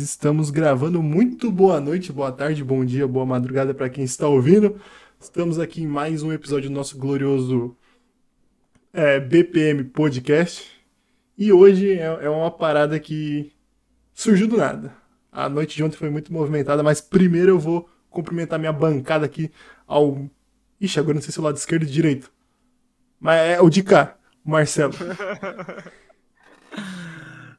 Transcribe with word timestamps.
Estamos 0.00 0.50
gravando. 0.50 1.02
Muito 1.02 1.50
boa 1.50 1.80
noite, 1.80 2.12
boa 2.12 2.30
tarde, 2.30 2.62
bom 2.62 2.84
dia, 2.84 3.04
boa 3.04 3.26
madrugada 3.26 3.74
para 3.74 3.90
quem 3.90 4.04
está 4.04 4.28
ouvindo. 4.28 4.80
Estamos 5.18 5.58
aqui 5.58 5.82
em 5.82 5.88
mais 5.88 6.22
um 6.22 6.32
episódio 6.32 6.70
do 6.70 6.74
nosso 6.76 6.96
glorioso 6.96 7.76
é, 8.92 9.18
BPM 9.18 9.82
Podcast. 9.82 10.70
E 11.36 11.52
hoje 11.52 11.94
é, 11.94 12.04
é 12.04 12.30
uma 12.30 12.48
parada 12.48 13.00
que 13.00 13.52
surgiu 14.14 14.46
do 14.46 14.56
nada. 14.56 14.94
A 15.32 15.48
noite 15.48 15.74
de 15.74 15.82
ontem 15.82 15.96
foi 15.96 16.10
muito 16.10 16.32
movimentada, 16.32 16.80
mas 16.80 17.00
primeiro 17.00 17.50
eu 17.50 17.58
vou 17.58 17.90
cumprimentar 18.08 18.56
minha 18.56 18.72
bancada 18.72 19.26
aqui 19.26 19.50
ao. 19.84 20.30
Ixi, 20.80 21.00
agora 21.00 21.14
não 21.14 21.22
sei 21.22 21.32
se 21.32 21.40
é 21.40 21.42
o 21.42 21.44
lado 21.44 21.56
esquerdo 21.56 21.82
ou 21.82 21.88
direito. 21.88 22.30
Mas 23.18 23.40
é 23.40 23.60
o 23.60 23.68
de 23.68 23.82
cá, 23.82 24.16
o 24.44 24.50
Marcelo. 24.50 24.94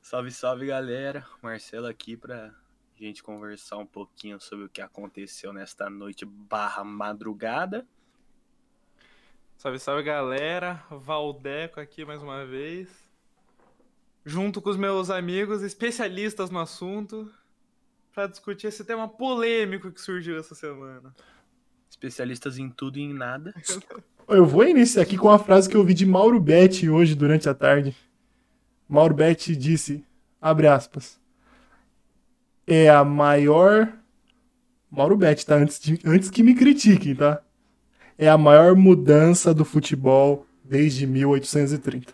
Salve, 0.09 0.31
salve 0.31 0.65
galera, 0.65 1.23
Marcelo 1.39 1.85
aqui 1.85 2.17
pra 2.17 2.51
gente 2.99 3.21
conversar 3.21 3.77
um 3.77 3.85
pouquinho 3.85 4.41
sobre 4.41 4.65
o 4.65 4.69
que 4.69 4.81
aconteceu 4.81 5.53
nesta 5.53 5.87
noite 5.87 6.25
barra 6.25 6.83
madrugada. 6.83 7.85
Salve, 9.55 9.77
salve 9.77 10.01
galera, 10.01 10.83
Valdeco 10.89 11.79
aqui 11.79 12.03
mais 12.05 12.23
uma 12.23 12.43
vez, 12.43 12.89
junto 14.25 14.59
com 14.63 14.71
os 14.71 14.77
meus 14.77 15.11
amigos 15.11 15.61
especialistas 15.61 16.49
no 16.49 16.57
assunto, 16.57 17.31
para 18.11 18.25
discutir 18.25 18.65
esse 18.65 18.83
tema 18.83 19.07
polêmico 19.07 19.91
que 19.91 20.01
surgiu 20.01 20.39
essa 20.39 20.55
semana. 20.55 21.13
Especialistas 21.87 22.57
em 22.57 22.67
tudo 22.67 22.97
e 22.97 23.03
em 23.03 23.13
nada. 23.13 23.53
Eu 24.27 24.43
vou 24.43 24.63
iniciar 24.63 25.03
aqui 25.03 25.19
com 25.19 25.29
a 25.29 25.37
frase 25.37 25.69
que 25.69 25.75
eu 25.75 25.81
ouvi 25.81 25.93
de 25.93 26.07
Mauro 26.07 26.39
Betti 26.39 26.89
hoje 26.89 27.13
durante 27.13 27.47
a 27.47 27.53
tarde. 27.53 27.95
Mauro 28.89 29.13
Betti 29.13 29.55
disse, 29.55 30.03
abre 30.41 30.65
aspas, 30.65 31.19
é 32.65 32.89
a 32.89 33.05
maior... 33.05 33.93
Mauro 34.89 35.15
Betti, 35.15 35.45
tá? 35.45 35.55
Antes, 35.55 35.79
de, 35.79 35.99
antes 36.03 36.31
que 36.31 36.41
me 36.41 36.55
critiquem, 36.55 37.15
tá? 37.15 37.43
É 38.17 38.27
a 38.27 38.37
maior 38.37 38.75
mudança 38.75 39.53
do 39.53 39.63
futebol 39.63 40.47
desde 40.63 41.05
1830. 41.05 42.11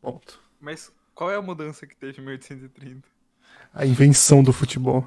Ponto. 0.00 0.40
Mas 0.58 0.90
qual 1.14 1.30
é 1.30 1.36
a 1.36 1.42
mudança 1.42 1.86
que 1.86 1.94
teve 1.94 2.22
em 2.22 2.24
1830? 2.24 3.06
A 3.74 3.84
invenção 3.84 4.42
do 4.42 4.52
futebol. 4.52 5.06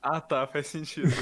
Ah 0.00 0.20
tá, 0.20 0.46
faz 0.46 0.68
sentido. 0.68 1.12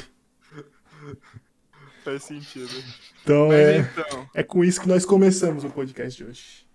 faz 2.05 2.25
sentido. 2.25 2.85
Então 3.23 3.49
Mas 3.49 3.57
é, 3.57 3.79
então, 3.79 4.31
é 4.35 4.43
com 4.43 4.63
isso 4.63 4.81
que 4.81 4.89
nós 4.89 5.07
começamos 5.07 5.65
o 5.65 5.71
podcast 5.71 6.23
de 6.23 6.29
hoje. 6.29 6.68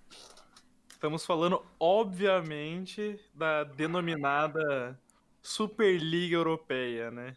Estamos 1.03 1.25
falando, 1.25 1.61
obviamente, 1.77 3.19
da 3.35 3.65
denominada 3.65 4.97
Superliga 5.41 6.37
Europeia, 6.37 7.11
né? 7.11 7.35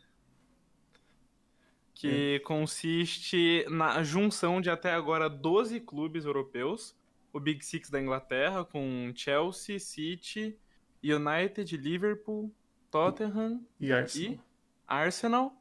Que 1.93 2.41
consiste 2.45 3.67
na 3.69 4.05
junção 4.05 4.61
de 4.61 4.71
até 4.71 4.93
agora 4.93 5.29
12 5.29 5.81
clubes 5.81 6.25
europeus, 6.25 6.97
o 7.33 7.41
Big 7.41 7.65
Six 7.65 7.91
da 7.91 8.01
Inglaterra, 8.01 8.65
com 8.65 9.11
Chelsea, 9.13 9.81
City, 9.81 10.57
United, 11.03 11.77
Liverpool, 11.77 12.55
Tottenham 12.89 13.67
E 13.81 13.93
Arsenal. 13.93 14.33
e 14.33 14.41
Arsenal, 14.87 15.53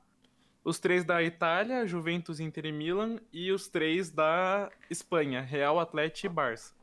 os 0.63 0.77
três 0.77 1.03
da 1.03 1.23
Itália, 1.23 1.87
Juventus, 1.87 2.39
Inter 2.39 2.67
e 2.67 2.71
Milan, 2.71 3.17
e 3.33 3.51
os 3.51 3.67
três 3.67 4.11
da 4.11 4.71
Espanha, 4.91 5.41
Real, 5.41 5.79
Atlético 5.79 6.27
e 6.27 6.29
Barça. 6.29 6.74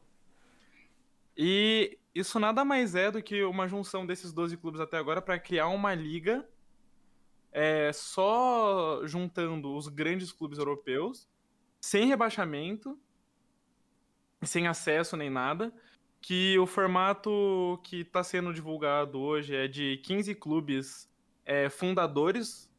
E 1.36 1.98
isso 2.14 2.38
nada 2.38 2.64
mais 2.64 2.94
é 2.94 3.10
do 3.10 3.22
que 3.22 3.42
uma 3.44 3.66
junção 3.66 4.06
desses 4.06 4.32
12 4.32 4.56
clubes 4.56 4.80
até 4.80 4.98
agora 4.98 5.22
para 5.22 5.38
criar 5.38 5.68
uma 5.68 5.94
liga 5.94 6.46
é, 7.52 7.92
só 7.92 9.06
juntando 9.06 9.76
os 9.76 9.86
grandes 9.88 10.32
clubes 10.32 10.58
europeus, 10.58 11.28
sem 11.80 12.06
rebaixamento, 12.06 12.98
sem 14.42 14.66
acesso 14.66 15.16
nem 15.16 15.28
nada, 15.28 15.72
que 16.20 16.58
o 16.58 16.66
formato 16.66 17.78
que 17.84 18.00
está 18.00 18.22
sendo 18.24 18.54
divulgado 18.54 19.20
hoje 19.20 19.54
é 19.54 19.68
de 19.68 19.98
15 19.98 20.34
clubes 20.36 21.10
é, 21.44 21.68
fundadores 21.68 22.70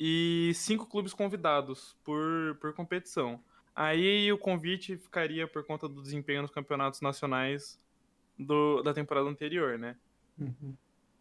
e 0.00 0.52
cinco 0.54 0.86
clubes 0.86 1.12
convidados 1.12 1.96
por, 2.02 2.56
por 2.60 2.72
competição. 2.72 3.42
Aí 3.80 4.32
o 4.32 4.36
convite 4.36 4.96
ficaria 4.96 5.46
por 5.46 5.64
conta 5.64 5.88
do 5.88 6.02
desempenho 6.02 6.42
nos 6.42 6.50
campeonatos 6.50 7.00
nacionais 7.00 7.78
do, 8.36 8.82
da 8.82 8.92
temporada 8.92 9.28
anterior, 9.28 9.78
né? 9.78 9.96
Uhum. 10.36 10.74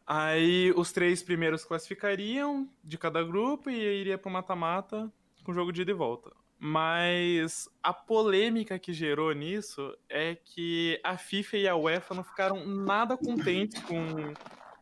Aí 0.08 0.74
os 0.76 0.92
três 0.92 1.22
primeiros 1.22 1.64
classificariam 1.64 2.68
de 2.84 2.98
cada 2.98 3.24
grupo 3.24 3.70
e 3.70 3.76
iria 3.76 4.18
pro 4.18 4.32
mata-mata 4.32 5.14
com 5.44 5.54
jogo 5.54 5.72
de 5.72 5.84
ida 5.84 5.92
e 5.92 5.94
volta. 5.94 6.32
Mas 6.58 7.70
a 7.84 7.94
polêmica 7.94 8.80
que 8.80 8.92
gerou 8.92 9.32
nisso 9.34 9.96
é 10.10 10.34
que 10.34 11.00
a 11.04 11.16
FIFA 11.16 11.58
e 11.58 11.68
a 11.68 11.76
UEFA 11.76 12.16
não 12.16 12.24
ficaram 12.24 12.66
nada 12.66 13.16
contentes 13.16 13.80
com, 13.84 14.34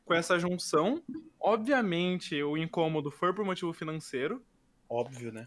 com 0.05 0.13
essa 0.13 0.39
junção. 0.39 1.03
Obviamente, 1.37 2.41
o 2.41 2.55
incômodo 2.55 3.11
foi 3.11 3.33
por 3.33 3.43
motivo 3.43 3.73
financeiro. 3.73 4.41
Óbvio, 4.87 5.33
né? 5.33 5.45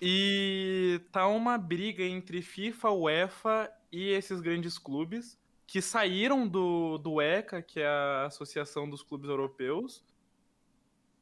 E 0.00 1.00
tá 1.10 1.26
uma 1.26 1.58
briga 1.58 2.02
entre 2.02 2.40
FIFA, 2.42 2.90
UEFA 2.90 3.70
e 3.90 4.10
esses 4.10 4.40
grandes 4.40 4.78
clubes 4.78 5.38
que 5.66 5.82
saíram 5.82 6.48
do, 6.48 6.96
do 6.98 7.20
ECA, 7.20 7.60
que 7.60 7.80
é 7.80 7.86
a 7.86 8.26
Associação 8.26 8.88
dos 8.88 9.02
Clubes 9.02 9.28
Europeus. 9.28 10.02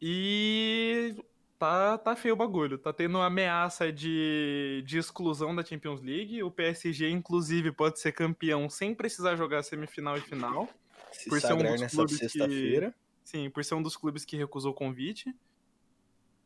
E 0.00 1.16
tá, 1.58 1.98
tá 1.98 2.14
feio 2.14 2.34
o 2.34 2.36
bagulho. 2.36 2.78
Tá 2.78 2.92
tendo 2.92 3.18
ameaça 3.18 3.92
de, 3.92 4.84
de 4.86 4.98
exclusão 4.98 5.54
da 5.54 5.64
Champions 5.64 6.00
League. 6.00 6.42
O 6.44 6.50
PSG, 6.50 7.08
inclusive, 7.08 7.72
pode 7.72 7.98
ser 7.98 8.12
campeão 8.12 8.70
sem 8.70 8.94
precisar 8.94 9.34
jogar 9.34 9.64
semifinal 9.64 10.16
e 10.16 10.20
final. 10.20 10.68
Se 11.10 11.28
Por 11.28 11.40
ser 11.40 11.54
um 11.54 11.58
dos 11.58 11.80
nessa 11.80 12.06
sexta-feira. 12.06 12.94
Sim, 13.24 13.50
por 13.50 13.64
ser 13.64 13.74
um 13.74 13.82
dos 13.82 13.96
clubes 13.96 14.24
que 14.24 14.36
recusou 14.36 14.70
o 14.70 14.74
convite. 14.74 15.34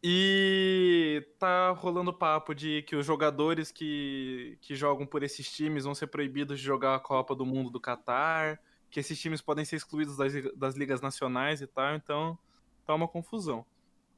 E 0.02 1.22
tá 1.38 1.70
rolando 1.70 2.12
papo 2.12 2.54
de 2.54 2.82
que 2.82 2.96
os 2.96 3.04
jogadores 3.04 3.70
que, 3.70 4.56
que 4.62 4.74
jogam 4.74 5.06
por 5.06 5.22
esses 5.22 5.50
times 5.52 5.84
vão 5.84 5.94
ser 5.94 6.06
proibidos 6.06 6.58
de 6.58 6.64
jogar 6.64 6.94
a 6.94 7.00
Copa 7.00 7.34
do 7.34 7.44
Mundo 7.44 7.70
do 7.70 7.78
Catar, 7.78 8.58
que 8.90 8.98
esses 8.98 9.20
times 9.20 9.42
podem 9.42 9.64
ser 9.64 9.76
excluídos 9.76 10.16
das, 10.16 10.32
das 10.56 10.74
ligas 10.74 11.02
nacionais 11.02 11.60
e 11.60 11.66
tal, 11.66 11.94
então 11.94 12.38
tá 12.86 12.94
uma 12.94 13.06
confusão. 13.06 13.64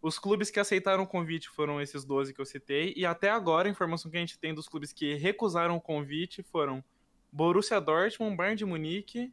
Os 0.01 0.19
clubes 0.19 0.51
que 0.51 0.61
aceitaram 0.61 1.03
o 1.03 1.07
convite 1.07 1.49
foram 1.49 1.81
esses 1.81 2.05
12 2.05 2.33
que 2.33 2.41
eu 2.41 2.47
citei, 2.47 2.93
e 2.97 3.05
até 3.05 3.31
agora 3.31 3.69
a 3.69 3.71
informação 3.71 4.11
que 4.11 4.17
a 4.17 4.21
gente 4.21 4.39
tem 4.39 4.55
dos 4.55 4.69
clubes 4.69 4.93
que 4.93 5.15
recusaram 5.15 5.77
o 5.77 5.81
convite 5.81 6.45
foram 6.45 6.83
Borussia 7.31 7.81
Dortmund, 7.81 8.37
Bayern 8.37 8.57
de 8.57 8.65
Munique, 8.65 9.33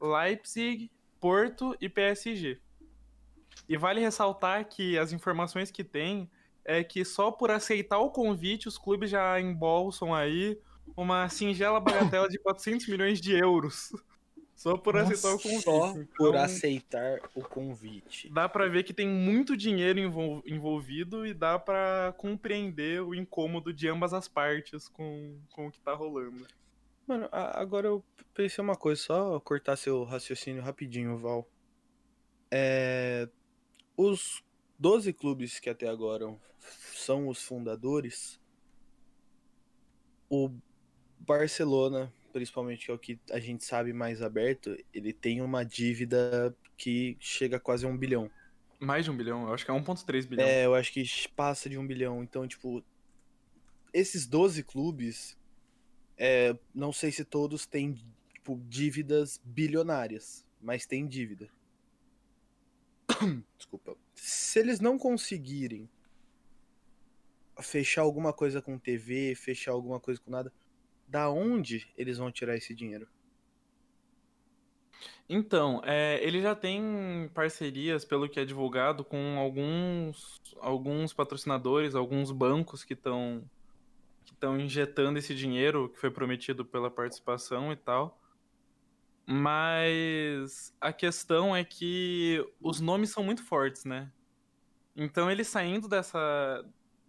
Leipzig, 0.00 0.90
Porto 1.20 1.76
e 1.80 1.88
PSG. 1.88 2.60
E 3.68 3.76
vale 3.76 4.00
ressaltar 4.00 4.64
que 4.68 4.98
as 4.98 5.12
informações 5.12 5.70
que 5.70 5.82
tem 5.84 6.30
é 6.64 6.82
que 6.82 7.04
só 7.04 7.30
por 7.30 7.50
aceitar 7.50 7.98
o 7.98 8.10
convite 8.10 8.68
os 8.68 8.78
clubes 8.78 9.10
já 9.10 9.40
embolsam 9.40 10.14
aí 10.14 10.58
uma 10.96 11.28
singela 11.28 11.80
bagatela 11.80 12.28
de 12.28 12.38
400 12.38 12.86
milhões 12.88 13.20
de 13.20 13.32
euros. 13.32 13.90
Só 14.54 14.76
por 14.76 14.94
Nossa, 14.94 15.12
aceitar 15.12 15.34
o 15.34 15.38
convite. 15.40 15.62
Só 15.62 15.92
por 16.16 16.28
Então, 16.28 16.42
aceitar 16.42 17.18
o 17.34 17.42
convite. 17.42 18.30
Dá 18.30 18.48
pra 18.48 18.68
ver 18.68 18.84
que 18.84 18.94
tem 18.94 19.08
muito 19.08 19.56
dinheiro 19.56 19.98
envol- 19.98 20.42
envolvido 20.46 21.26
e 21.26 21.34
dá 21.34 21.58
pra 21.58 22.14
compreender 22.16 23.02
o 23.02 23.14
incômodo 23.14 23.72
de 23.72 23.88
ambas 23.88 24.14
as 24.14 24.28
partes 24.28 24.88
com, 24.88 25.38
com 25.50 25.66
o 25.66 25.70
que 25.72 25.80
tá 25.80 25.92
rolando. 25.92 26.46
Mano, 27.06 27.28
agora 27.32 27.88
eu 27.88 28.04
pensei 28.32 28.62
uma 28.62 28.76
coisa, 28.76 29.02
só 29.02 29.40
cortar 29.40 29.76
seu 29.76 30.04
raciocínio 30.04 30.62
rapidinho, 30.62 31.18
Val. 31.18 31.46
É, 32.50 33.28
os 33.96 34.42
12 34.78 35.12
clubes 35.12 35.58
que 35.58 35.70
até 35.70 35.88
agora 35.88 36.34
são 36.94 37.28
os 37.28 37.42
fundadores, 37.42 38.40
o 40.28 40.50
Barcelona, 41.18 42.12
principalmente 42.32 42.86
que 42.86 42.90
é 42.90 42.94
o 42.94 42.98
que 42.98 43.18
a 43.30 43.38
gente 43.38 43.64
sabe 43.64 43.92
mais 43.92 44.22
aberto, 44.22 44.76
ele 44.92 45.12
tem 45.12 45.40
uma 45.40 45.64
dívida 45.64 46.56
que 46.76 47.16
chega 47.20 47.60
quase 47.60 47.86
a 47.86 47.88
um 47.88 47.96
bilhão. 47.96 48.30
Mais 48.80 49.04
de 49.04 49.10
um 49.10 49.16
bilhão, 49.16 49.46
eu 49.46 49.54
acho 49.54 49.64
que 49.64 49.70
é 49.70 49.74
1,3 49.74 50.26
bilhão. 50.26 50.46
É, 50.46 50.66
eu 50.66 50.74
acho 50.74 50.92
que 50.92 51.04
passa 51.34 51.70
de 51.70 51.78
um 51.78 51.86
bilhão. 51.86 52.22
Então, 52.22 52.46
tipo, 52.46 52.84
esses 53.92 54.26
12 54.26 54.62
clubes, 54.64 55.38
é, 56.18 56.56
não 56.74 56.92
sei 56.92 57.12
se 57.12 57.24
todos 57.24 57.66
têm, 57.66 57.94
tipo, 58.32 58.60
dívidas 58.68 59.40
bilionárias, 59.44 60.44
mas 60.60 60.84
tem 60.84 61.06
dívida. 61.06 61.48
Desculpa. 63.56 63.96
Se 64.14 64.58
eles 64.58 64.80
não 64.80 64.98
conseguirem 64.98 65.88
fechar 67.60 68.02
alguma 68.02 68.32
coisa 68.32 68.60
com 68.60 68.78
TV, 68.78 69.34
fechar 69.34 69.72
alguma 69.72 70.00
coisa 70.00 70.20
com 70.20 70.30
nada, 70.30 70.52
da 71.06 71.30
onde 71.30 71.92
eles 71.96 72.18
vão 72.18 72.32
tirar 72.32 72.56
esse 72.56 72.74
dinheiro? 72.74 73.08
Então, 75.28 75.80
é, 75.84 76.22
ele 76.22 76.40
já 76.42 76.54
tem 76.54 77.30
parcerias, 77.32 78.04
pelo 78.04 78.28
que 78.28 78.38
é 78.38 78.44
divulgado, 78.44 79.04
com 79.04 79.38
alguns, 79.38 80.40
alguns 80.60 81.12
patrocinadores, 81.12 81.94
alguns 81.94 82.30
bancos 82.30 82.84
que 82.84 82.92
estão 82.92 83.42
que 84.24 84.32
estão 84.32 84.58
injetando 84.58 85.18
esse 85.18 85.34
dinheiro 85.34 85.90
que 85.90 85.98
foi 85.98 86.10
prometido 86.10 86.64
pela 86.64 86.90
participação 86.90 87.70
e 87.72 87.76
tal. 87.76 88.18
Mas 89.26 90.74
a 90.80 90.92
questão 90.92 91.56
é 91.56 91.64
que 91.64 92.44
os 92.60 92.80
nomes 92.80 93.10
são 93.10 93.24
muito 93.24 93.42
fortes, 93.42 93.84
né? 93.84 94.10
Então 94.94 95.30
ele 95.30 95.42
saindo 95.44 95.88
dessa. 95.88 96.64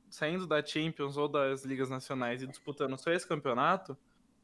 saindo 0.09 0.47
da 0.47 0.65
Champions 0.65 1.17
ou 1.17 1.27
das 1.27 1.65
ligas 1.65 1.89
nacionais 1.89 2.41
e 2.41 2.47
disputando 2.47 2.97
só 2.97 3.11
esse 3.11 3.27
campeonato, 3.27 3.97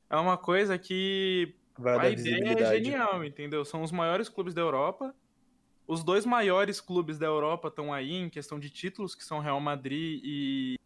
é 0.10 0.18
uma 0.18 0.38
coisa 0.38 0.78
que 0.78 1.56
Vai 1.78 1.98
a 1.98 2.10
ideia 2.10 2.60
é 2.60 2.84
genial, 2.84 3.24
entendeu? 3.24 3.64
São 3.64 3.82
os 3.82 3.92
maiores 3.92 4.30
clubes 4.30 4.54
da 4.54 4.62
Europa. 4.62 5.16
Os 5.88 6.04
dois 6.04 6.26
maiores 6.26 6.80
clubes 6.80 7.18
da 7.18 7.26
Europa 7.26 7.70
estão 7.70 7.94
aí 7.94 8.14
em 8.14 8.30
questão 8.30 8.60
de 8.60 8.70
títulos, 8.70 9.16
que 9.16 9.24
são 9.24 9.40
Real 9.40 9.60
Madrid 9.60 10.22
e, 10.24 10.80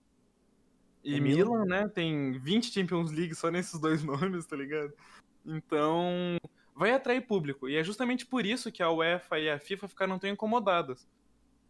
e 1.03 1.19
Milan, 1.19 1.63
Milan. 1.63 1.65
né? 1.65 1.87
Tem 1.89 2.31
20 2.39 2.71
Champions 2.71 3.11
League 3.11 3.35
só 3.35 3.49
nesses 3.49 3.79
dois 3.79 4.01
nomes, 4.05 4.45
tá 4.45 4.55
ligado? 4.55 4.93
Então, 5.45 6.37
vai 6.75 6.91
atrair 6.91 7.21
público. 7.21 7.69
E 7.69 7.77
é 7.77 7.83
justamente 7.83 8.25
por 8.25 8.45
isso 8.45 8.71
que 8.71 8.83
a 8.83 8.91
UEFA 8.91 9.39
e 9.39 9.49
a 9.49 9.57
FIFA 9.57 9.87
ficaram 9.87 10.19
tão 10.19 10.29
incomodadas. 10.29 11.07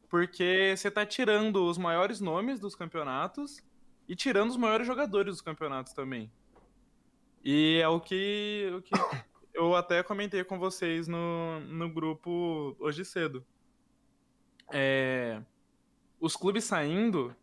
Porque 0.09 0.73
você 0.75 0.89
tá 0.89 1.05
tirando 1.05 1.65
os 1.65 1.77
maiores 1.77 2.19
nomes 2.19 2.59
dos 2.59 2.75
campeonatos 2.75 3.61
e 4.07 4.15
tirando 4.15 4.49
os 4.49 4.57
maiores 4.57 4.87
jogadores 4.87 5.35
dos 5.35 5.41
campeonatos 5.41 5.93
também. 5.93 6.31
E 7.43 7.79
é 7.81 7.87
o 7.87 7.99
que, 7.99 8.71
o 8.75 8.81
que 8.81 8.91
eu 9.53 9.75
até 9.75 10.01
comentei 10.01 10.43
com 10.43 10.57
vocês 10.57 11.07
no, 11.07 11.59
no 11.59 11.87
grupo 11.87 12.75
hoje 12.79 13.05
cedo. 13.05 13.45
É, 14.73 15.39
os 16.19 16.35
clubes 16.35 16.63
saindo, 16.63 17.35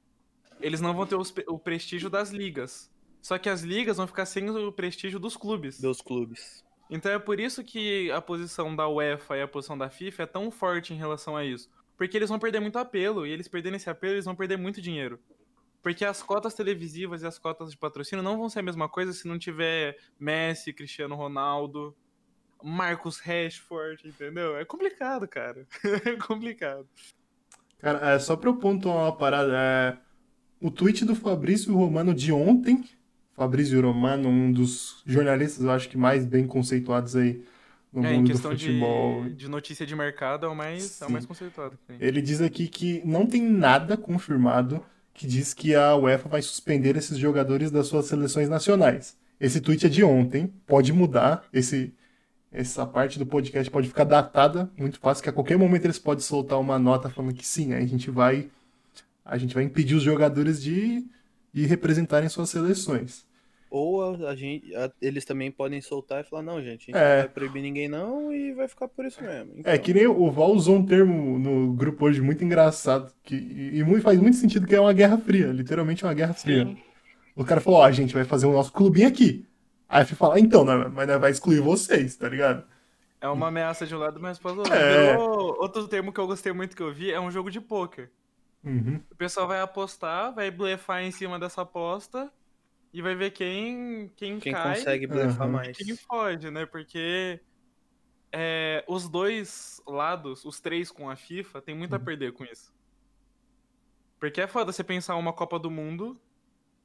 eles 0.60 0.80
não 0.80 0.92
vão 0.92 1.06
ter 1.06 1.14
os 1.14 1.32
o 1.46 1.58
prestígio 1.58 2.10
das 2.10 2.30
ligas. 2.30 2.90
Só 3.20 3.38
que 3.38 3.48
as 3.48 3.62
ligas 3.62 3.98
vão 3.98 4.06
ficar 4.08 4.26
sem 4.26 4.50
o 4.50 4.72
prestígio 4.72 5.20
dos 5.20 5.36
clubes. 5.36 5.80
Dos 5.80 6.00
clubes. 6.00 6.64
Então 6.92 7.10
é 7.10 7.18
por 7.18 7.40
isso 7.40 7.64
que 7.64 8.10
a 8.10 8.20
posição 8.20 8.76
da 8.76 8.86
UEFA 8.86 9.38
e 9.38 9.40
a 9.40 9.48
posição 9.48 9.78
da 9.78 9.88
FIFA 9.88 10.24
é 10.24 10.26
tão 10.26 10.50
forte 10.50 10.92
em 10.92 10.96
relação 10.98 11.34
a 11.34 11.42
isso. 11.42 11.70
Porque 11.96 12.18
eles 12.18 12.28
vão 12.28 12.38
perder 12.38 12.60
muito 12.60 12.78
apelo, 12.78 13.26
e 13.26 13.30
eles 13.30 13.48
perdendo 13.48 13.76
esse 13.76 13.88
apelo, 13.88 14.12
eles 14.12 14.26
vão 14.26 14.36
perder 14.36 14.58
muito 14.58 14.82
dinheiro. 14.82 15.18
Porque 15.82 16.04
as 16.04 16.22
cotas 16.22 16.52
televisivas 16.52 17.22
e 17.22 17.26
as 17.26 17.38
cotas 17.38 17.70
de 17.70 17.78
patrocínio 17.78 18.22
não 18.22 18.36
vão 18.36 18.50
ser 18.50 18.58
a 18.58 18.62
mesma 18.62 18.90
coisa 18.90 19.14
se 19.14 19.26
não 19.26 19.38
tiver 19.38 19.96
Messi, 20.20 20.70
Cristiano 20.70 21.14
Ronaldo, 21.14 21.96
Marcus 22.62 23.18
Rashford, 23.20 24.06
entendeu? 24.06 24.54
É 24.58 24.64
complicado, 24.66 25.26
cara. 25.26 25.66
É 26.04 26.14
complicado. 26.16 26.86
Cara, 27.78 28.10
é, 28.10 28.18
só 28.18 28.36
pra 28.36 28.50
eu 28.50 28.56
pontuar 28.56 28.96
uma 28.96 29.16
parada, 29.16 29.50
é, 29.56 29.98
o 30.60 30.70
tweet 30.70 31.06
do 31.06 31.14
Fabrício 31.14 31.74
Romano 31.74 32.12
de 32.12 32.32
ontem, 32.32 32.84
Fabrício 33.42 33.80
Romano, 33.82 34.28
um 34.28 34.52
dos 34.52 35.02
jornalistas, 35.06 35.64
eu 35.64 35.70
acho 35.70 35.88
que 35.88 35.96
mais 35.96 36.24
bem 36.24 36.46
conceituados 36.46 37.16
aí 37.16 37.42
no 37.92 38.04
É, 38.04 38.12
mundo 38.12 38.30
do 38.30 38.30
questão 38.30 38.54
de, 38.54 38.66
futebol. 38.66 39.28
de 39.30 39.48
notícia 39.48 39.84
de 39.86 39.94
mercado, 39.96 40.46
é 40.46 40.48
o 40.48 40.54
mais, 40.54 41.00
é 41.00 41.06
o 41.06 41.10
mais 41.10 41.26
conceituado. 41.26 41.78
Ele 41.98 42.22
diz 42.22 42.40
aqui 42.40 42.68
que 42.68 43.02
não 43.04 43.26
tem 43.26 43.42
nada 43.42 43.96
confirmado 43.96 44.84
que 45.14 45.26
diz 45.26 45.52
que 45.52 45.74
a 45.74 45.94
UEFA 45.96 46.28
vai 46.28 46.40
suspender 46.40 46.96
esses 46.96 47.18
jogadores 47.18 47.70
das 47.70 47.86
suas 47.86 48.06
seleções 48.06 48.48
nacionais. 48.48 49.16
Esse 49.38 49.60
tweet 49.60 49.86
é 49.86 49.88
de 49.88 50.02
ontem, 50.04 50.46
pode 50.66 50.92
mudar, 50.92 51.44
esse, 51.52 51.92
essa 52.52 52.86
parte 52.86 53.18
do 53.18 53.26
podcast 53.26 53.70
pode 53.70 53.88
ficar 53.88 54.04
datada 54.04 54.70
muito 54.78 54.98
fácil, 55.00 55.22
que 55.22 55.28
a 55.30 55.32
qualquer 55.32 55.58
momento 55.58 55.84
eles 55.86 55.98
podem 55.98 56.22
soltar 56.22 56.58
uma 56.60 56.78
nota 56.78 57.10
falando 57.10 57.34
que 57.34 57.46
sim, 57.46 57.74
aí 57.74 57.82
a 57.84 57.86
gente 57.86 58.10
vai 58.10 58.48
a 59.24 59.38
gente 59.38 59.54
vai 59.54 59.64
impedir 59.64 59.94
os 59.94 60.02
jogadores 60.02 60.62
de, 60.62 61.04
de 61.52 61.66
representarem 61.66 62.28
suas 62.28 62.50
seleções. 62.50 63.24
Ou 63.74 64.02
a, 64.26 64.30
a 64.30 64.36
gente, 64.36 64.74
a- 64.76 64.92
eles 65.00 65.24
também 65.24 65.50
podem 65.50 65.80
soltar 65.80 66.20
e 66.20 66.28
falar, 66.28 66.42
não, 66.42 66.60
gente, 66.60 66.90
a 66.90 66.92
gente 66.92 66.94
É. 66.94 67.14
não 67.14 67.20
vai 67.22 67.28
proibir 67.30 67.62
ninguém 67.62 67.88
não 67.88 68.30
e 68.30 68.52
vai 68.52 68.68
ficar 68.68 68.86
por 68.86 69.06
isso 69.06 69.22
mesmo. 69.22 69.50
É 69.56 69.60
Então, 69.60 69.78
que 69.78 69.94
nem 69.94 70.06
o 70.06 70.30
Val 70.30 70.52
usou 70.52 70.76
um 70.76 70.84
termo 70.84 71.38
no 71.38 71.72
grupo 71.72 72.04
hoje 72.04 72.20
muito 72.20 72.44
engraçado, 72.44 73.10
que, 73.22 73.34
e, 73.34 73.78
e 73.78 73.82
muito- 73.82 74.02
faz 74.02 74.20
muito 74.20 74.36
sentido 74.36 74.66
que 74.66 74.74
é 74.74 74.80
uma 74.80 74.92
guerra 74.92 75.16
fria, 75.16 75.46
literalmente 75.46 76.04
uma 76.04 76.12
guerra 76.12 76.34
fria. 76.34 76.66
Sim. 76.66 76.76
O 77.34 77.44
cara 77.46 77.62
falou, 77.62 77.80
ó, 77.80 77.84
a 77.84 77.90
gente 77.92 78.12
vai 78.12 78.24
fazer 78.24 78.44
o 78.46 78.52
nosso 78.52 78.70
clubinho 78.70 79.08
aqui. 79.08 79.46
Aí 79.88 80.02
eu 80.02 80.06
fui 80.06 80.16
falar, 80.16 80.38
então, 80.38 80.66
né, 80.66 80.90
mas 80.92 81.08
vai 81.18 81.30
excluir 81.30 81.60
vocês, 81.60 82.14
tá 82.14 82.28
ligado? 82.28 82.64
É 83.22 83.28
uma 83.28 83.48
ameaça 83.48 83.86
de 83.86 83.94
um 83.94 83.98
lado, 83.98 84.20
mas 84.20 84.38
para 84.38 84.52
outro. 84.52 84.74
É. 84.74 85.16
Outro 85.16 85.88
termo 85.88 86.12
que 86.12 86.20
eu 86.20 86.26
gostei 86.26 86.52
muito 86.52 86.76
que 86.76 86.82
eu 86.82 86.92
vi 86.92 87.10
é 87.10 87.18
um 87.18 87.30
jogo 87.30 87.50
de 87.50 87.60
pôquer. 87.60 88.10
Uhum. 88.62 89.00
O 89.10 89.14
pessoal 89.16 89.48
vai 89.48 89.60
apostar, 89.62 90.34
vai 90.34 90.50
blefar 90.50 91.02
em 91.02 91.10
cima 91.10 91.38
dessa 91.38 91.62
aposta 91.62 92.30
e 92.92 93.02
vai 93.02 93.14
ver 93.14 93.30
quem, 93.32 94.08
quem, 94.16 94.40
quem 94.40 94.54
cai 94.54 94.56
consegue 94.56 95.06
blefar 95.06 95.48
Aham. 95.48 95.48
mais. 95.48 95.78
quem 95.78 95.96
foge, 95.96 96.50
né? 96.50 96.66
Porque 96.66 97.40
é, 98.32 98.84
os 98.88 99.08
dois 99.08 99.80
lados, 99.86 100.44
os 100.44 100.60
três 100.60 100.90
com 100.90 101.10
a 101.10 101.16
FIFA, 101.16 101.62
tem 101.62 101.74
muito 101.74 101.94
a 101.94 101.98
Uhum. 101.98 102.00
perder 102.00 102.32
com 102.32 102.44
isso. 102.44 102.72
Porque 104.18 104.40
é 104.40 104.46
foda 104.46 104.72
você 104.72 104.84
pensar 104.84 105.16
uma 105.16 105.32
Copa 105.32 105.58
do 105.58 105.70
Mundo 105.70 106.20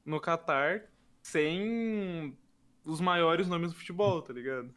no 0.04 0.20
Catar 0.20 0.82
sem 1.22 2.38
os 2.84 3.00
maiores 3.00 3.48
nomes 3.48 3.72
do 3.72 3.78
futebol, 3.78 4.22
tá 4.22 4.32
ligado? 4.32 4.74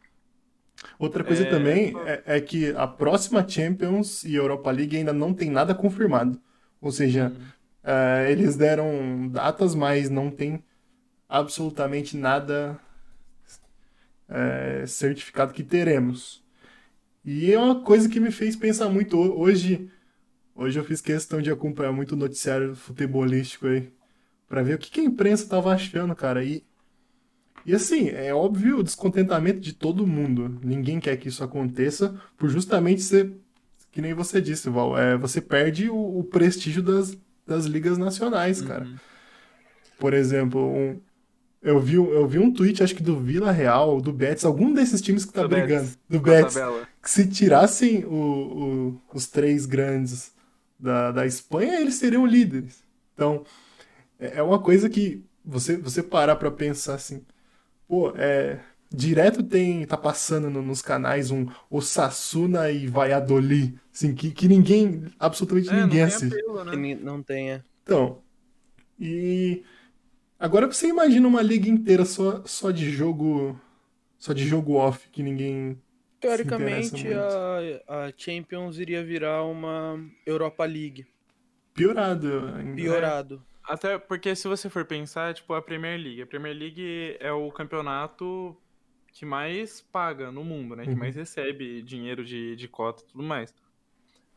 Outra 0.98 1.24
coisa 1.24 1.44
É, 1.44 1.46
também 1.46 2.00
é, 2.04 2.22
é 2.36 2.40
que 2.40 2.70
a 2.76 2.86
próxima 2.86 3.46
Champions 3.48 4.24
e 4.24 4.34
Europa 4.34 4.70
League 4.70 4.96
ainda 4.96 5.12
não 5.12 5.34
tem 5.34 5.50
nada 5.50 5.74
confirmado. 5.74 6.40
Ou 6.80 6.90
seja, 6.92 7.34
Uhum. 7.34 7.52
é, 7.82 8.30
eles 8.30 8.56
deram 8.56 9.28
datas, 9.28 9.74
mas 9.74 10.08
não 10.10 10.30
tem 10.30 10.64
absolutamente 11.32 12.14
nada 12.16 12.78
é, 14.28 14.84
certificado 14.86 15.52
que 15.54 15.62
teremos. 15.62 16.42
E 17.24 17.52
é 17.52 17.58
uma 17.58 17.82
coisa 17.82 18.08
que 18.08 18.20
me 18.20 18.30
fez 18.30 18.56
pensar 18.56 18.88
muito 18.88 19.16
ho- 19.18 19.40
hoje. 19.40 19.90
Hoje 20.54 20.78
eu 20.78 20.84
fiz 20.84 21.00
questão 21.00 21.40
de 21.40 21.50
acompanhar 21.50 21.92
muito 21.92 22.12
o 22.12 22.16
noticiário 22.18 22.74
futebolístico 22.76 23.66
aí, 23.68 23.92
pra 24.48 24.62
ver 24.62 24.74
o 24.74 24.78
que 24.78 24.90
que 24.90 25.00
a 25.00 25.04
imprensa 25.04 25.48
tava 25.48 25.72
achando, 25.72 26.14
cara. 26.14 26.44
E, 26.44 26.64
e 27.64 27.74
assim, 27.74 28.08
é 28.10 28.34
óbvio 28.34 28.78
o 28.78 28.82
descontentamento 28.82 29.60
de 29.60 29.72
todo 29.72 30.06
mundo. 30.06 30.60
Ninguém 30.62 31.00
quer 31.00 31.16
que 31.16 31.28
isso 31.28 31.44
aconteça, 31.44 32.20
por 32.36 32.48
justamente 32.50 33.02
ser, 33.02 33.32
que 33.90 34.02
nem 34.02 34.14
você 34.14 34.40
disse, 34.40 34.68
Val, 34.70 34.98
é, 34.98 35.16
você 35.16 35.40
perde 35.40 35.88
o, 35.88 36.18
o 36.18 36.24
prestígio 36.24 36.82
das, 36.82 37.16
das 37.46 37.66
ligas 37.66 37.98
nacionais, 37.98 38.60
cara. 38.60 38.84
Uhum. 38.84 38.96
Por 39.98 40.14
exemplo, 40.14 40.60
um- 40.68 41.00
eu 41.62 41.80
vi, 41.80 41.94
eu 41.94 42.26
vi 42.28 42.38
um 42.38 42.52
tweet, 42.52 42.82
acho 42.82 42.94
que 42.94 43.02
do 43.02 43.18
Vila 43.20 43.52
Real, 43.52 44.00
do 44.00 44.12
Betis, 44.12 44.44
algum 44.44 44.72
desses 44.74 45.00
times 45.00 45.24
que 45.24 45.32
tá 45.32 45.42
Do 45.42 45.48
brigando, 45.48 45.84
Betis, 45.84 45.98
do 46.08 46.20
Betis, 46.20 46.54
tabela. 46.54 46.88
que 47.02 47.10
se 47.10 47.28
tirassem 47.28 48.04
o- 48.04 48.92
o- 48.94 49.02
os 49.14 49.26
três 49.28 49.66
grandes 49.66 50.32
da, 50.78 51.12
da 51.12 51.26
Espanha, 51.26 51.80
eles 51.80 51.94
seriam 51.96 52.26
líderes. 52.26 52.82
Então, 53.14 53.44
é 54.18 54.38
é 54.38 54.42
uma 54.42 54.60
coisa 54.62 54.88
que 54.90 55.24
você, 55.44 55.76
você 55.76 56.02
parar 56.02 56.36
pra 56.36 56.50
pensar 56.50 56.94
assim, 56.94 57.24
pô, 57.88 58.10
é, 58.16 58.60
direto 58.92 59.42
tem, 59.42 59.86
tá 59.86 59.96
passando 59.96 60.50
no- 60.50 60.62
nos 60.62 60.82
canais 60.82 61.30
um 61.30 61.46
Osasuna 61.70 62.70
e 62.70 62.86
Valladolid, 62.88 63.78
assim, 63.94 64.14
que, 64.14 64.30
que 64.32 64.48
ninguém, 64.48 65.06
absolutamente 65.18 65.70
É, 65.70 65.86
não 65.86 65.88
ninguém 65.88 66.00
tem 66.00 66.14
assiste. 66.14 66.34
apelo, 66.34 66.64
Que 66.70 66.76
né? 66.76 66.94
não 66.96 67.22
tenha. 67.22 67.64
Então, 67.82 68.22
e 68.98 69.64
agora 70.42 70.66
você 70.66 70.88
imagina 70.88 71.26
uma 71.28 71.42
liga 71.42 71.68
inteira 71.68 72.04
só, 72.04 72.44
só 72.44 72.70
de 72.70 72.90
jogo, 72.90 73.58
só 74.18 74.32
de 74.32 74.44
jogo 74.46 74.74
off, 74.74 75.08
que 75.10 75.22
ninguém 75.22 75.80
Teoricamente, 76.20 77.08
a, 77.14 78.06
a 78.06 78.12
Champions 78.16 78.78
iria 78.78 79.02
virar 79.04 79.42
uma 79.44 79.98
Europa 80.24 80.64
League. 80.64 81.06
piorado 81.74 82.46
ainda. 82.56 82.74
Piorado. 82.74 83.46
Até 83.64 83.98
porque 83.98 84.34
se 84.36 84.48
você 84.48 84.68
for 84.70 84.84
pensar, 84.84 85.34
tipo, 85.34 85.54
a 85.54 85.62
Premier 85.62 85.98
League. 85.98 86.22
A 86.22 86.26
Premier 86.26 86.54
League 86.56 87.16
é 87.20 87.32
o 87.32 87.50
campeonato 87.52 88.56
que 89.12 89.24
mais 89.26 89.80
paga 89.80 90.30
no 90.32 90.44
mundo, 90.44 90.76
né? 90.76 90.86
Que 90.86 90.94
Uhum. 90.94 90.96
mais 90.96 91.16
recebe 91.16 91.82
dinheiro 91.82 92.24
de, 92.24 92.56
de 92.56 92.68
cota 92.68 93.02
e 93.02 93.06
tudo 93.06 93.22
mais. 93.24 93.54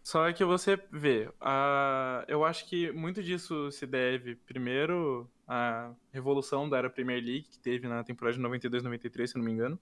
Só 0.03 0.31
que 0.33 0.43
você 0.45 0.79
vê, 0.91 1.29
a... 1.41 2.25
eu 2.27 2.45
acho 2.45 2.67
que 2.69 2.91
muito 2.91 3.23
disso 3.23 3.71
se 3.71 3.87
deve, 3.87 4.35
primeiro, 4.35 5.29
à 5.47 5.93
revolução 6.11 6.67
da 6.67 6.77
era 6.77 6.89
Premier 6.89 7.23
League, 7.23 7.47
que 7.49 7.59
teve 7.59 7.87
na 7.87 8.03
temporada 8.03 8.37
de 8.37 8.43
92-93, 8.43 9.27
se 9.27 9.37
não 9.37 9.43
me 9.43 9.51
engano. 9.51 9.79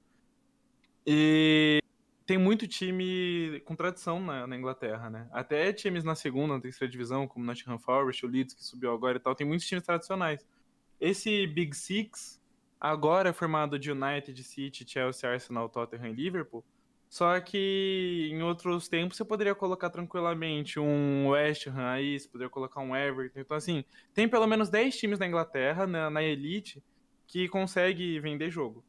E 1.06 1.80
tem 2.26 2.38
muito 2.38 2.68
time 2.68 3.62
com 3.66 3.76
tradição 3.76 4.20
na, 4.20 4.48
na 4.48 4.56
Inglaterra, 4.56 5.10
né? 5.10 5.28
Até 5.32 5.74
times 5.74 6.04
na 6.04 6.16
segunda, 6.16 6.56
na 6.56 6.62
terceira 6.62 6.92
divisão, 6.92 7.28
como 7.28 7.46
Nottingham 7.46 7.78
Forest, 7.78 8.26
o 8.26 8.30
Leeds, 8.30 8.54
que 8.54 8.64
subiu 8.64 8.94
agora 8.94 9.18
e 9.18 9.20
tal, 9.20 9.36
tem 9.36 9.46
muitos 9.46 9.68
times 9.68 9.84
tradicionais. 9.84 10.46
Esse 11.00 11.46
Big 11.48 11.76
Six 11.76 12.42
agora 12.80 13.32
formado 13.34 13.80
de 13.80 13.92
United, 13.92 14.44
City, 14.44 14.86
Chelsea, 14.88 15.30
Arsenal, 15.30 15.70
Tottenham 15.70 16.10
e 16.10 16.14
Liverpool. 16.14 16.64
Só 17.14 17.40
que 17.40 18.30
em 18.32 18.42
outros 18.42 18.88
tempos 18.88 19.18
você 19.18 19.24
poderia 19.24 19.54
colocar 19.54 19.92
tranquilamente 19.92 20.80
um 20.80 21.28
West 21.28 21.68
Ham 21.68 21.92
aí, 21.92 22.20
você 22.20 22.28
poderia 22.28 22.50
colocar 22.50 22.82
um 22.82 22.96
Everton. 22.96 23.40
Então, 23.40 23.56
assim, 23.56 23.86
tem 24.16 24.28
pelo 24.28 24.48
menos 24.48 24.68
10 24.68 24.98
times 24.98 25.20
na 25.20 25.28
Inglaterra, 25.28 25.86
na, 25.86 26.10
na 26.10 26.24
Elite, 26.24 26.84
que 27.28 27.48
consegue 27.48 28.20
vender 28.20 28.50
jogo. 28.50 28.84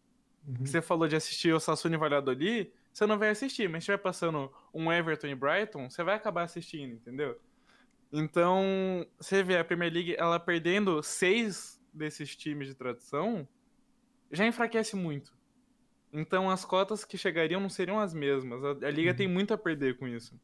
Uhum. 0.48 0.64
Você 0.64 0.80
falou 0.80 1.06
de 1.06 1.14
assistir 1.14 1.52
o 1.52 1.60
Sassuolo 1.60 1.96
e 1.96 1.98
Valladolid, 1.98 2.72
você 2.90 3.04
não 3.04 3.18
vai 3.18 3.28
assistir, 3.28 3.68
mas 3.68 3.84
se 3.84 3.90
estiver 3.90 3.98
passando 3.98 4.50
um 4.72 4.90
Everton 4.90 5.26
e 5.26 5.34
Brighton, 5.34 5.90
você 5.90 6.02
vai 6.02 6.14
acabar 6.14 6.44
assistindo, 6.44 6.94
entendeu? 6.94 7.38
Então, 8.10 9.06
você 9.20 9.42
vê 9.42 9.58
a 9.58 9.64
Premier 9.64 9.92
League, 9.92 10.16
ela 10.16 10.40
perdendo 10.40 11.02
seis 11.02 11.78
desses 11.92 12.34
times 12.34 12.68
de 12.68 12.74
tradição, 12.74 13.46
já 14.32 14.46
enfraquece 14.46 14.96
muito. 14.96 15.36
Então, 16.16 16.48
as 16.48 16.64
cotas 16.64 17.04
que 17.04 17.18
chegariam 17.18 17.60
não 17.60 17.68
seriam 17.68 17.98
as 17.98 18.14
mesmas. 18.14 18.62
A, 18.64 18.70
a 18.86 18.90
liga 18.90 19.10
Uhum. 19.10 19.16
tem 19.16 19.26
muito 19.28 19.52
a 19.52 19.58
perder 19.58 19.98
com 19.98 20.06
isso. 20.06 20.40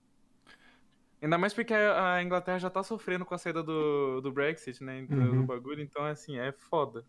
Ainda 1.23 1.39
mais 1.39 1.55
porque 1.55 1.73
a, 1.73 2.15
a 2.15 2.23
Inglaterra 2.23 2.59
já 2.59 2.69
tá 2.69 2.83
sofrendo 2.83 3.25
com 3.25 3.35
a 3.35 3.39
saída 3.39 3.63
do, 3.63 4.21
do 4.21 4.33
Brexit, 4.33 4.83
né? 4.83 5.03
Do, 5.03 5.15
Uhum. 5.15 5.37
do 5.37 5.43
bagulho, 5.45 5.81
então, 5.81 6.05
assim, 6.05 6.39
é 6.39 6.51
foda. 6.51 7.05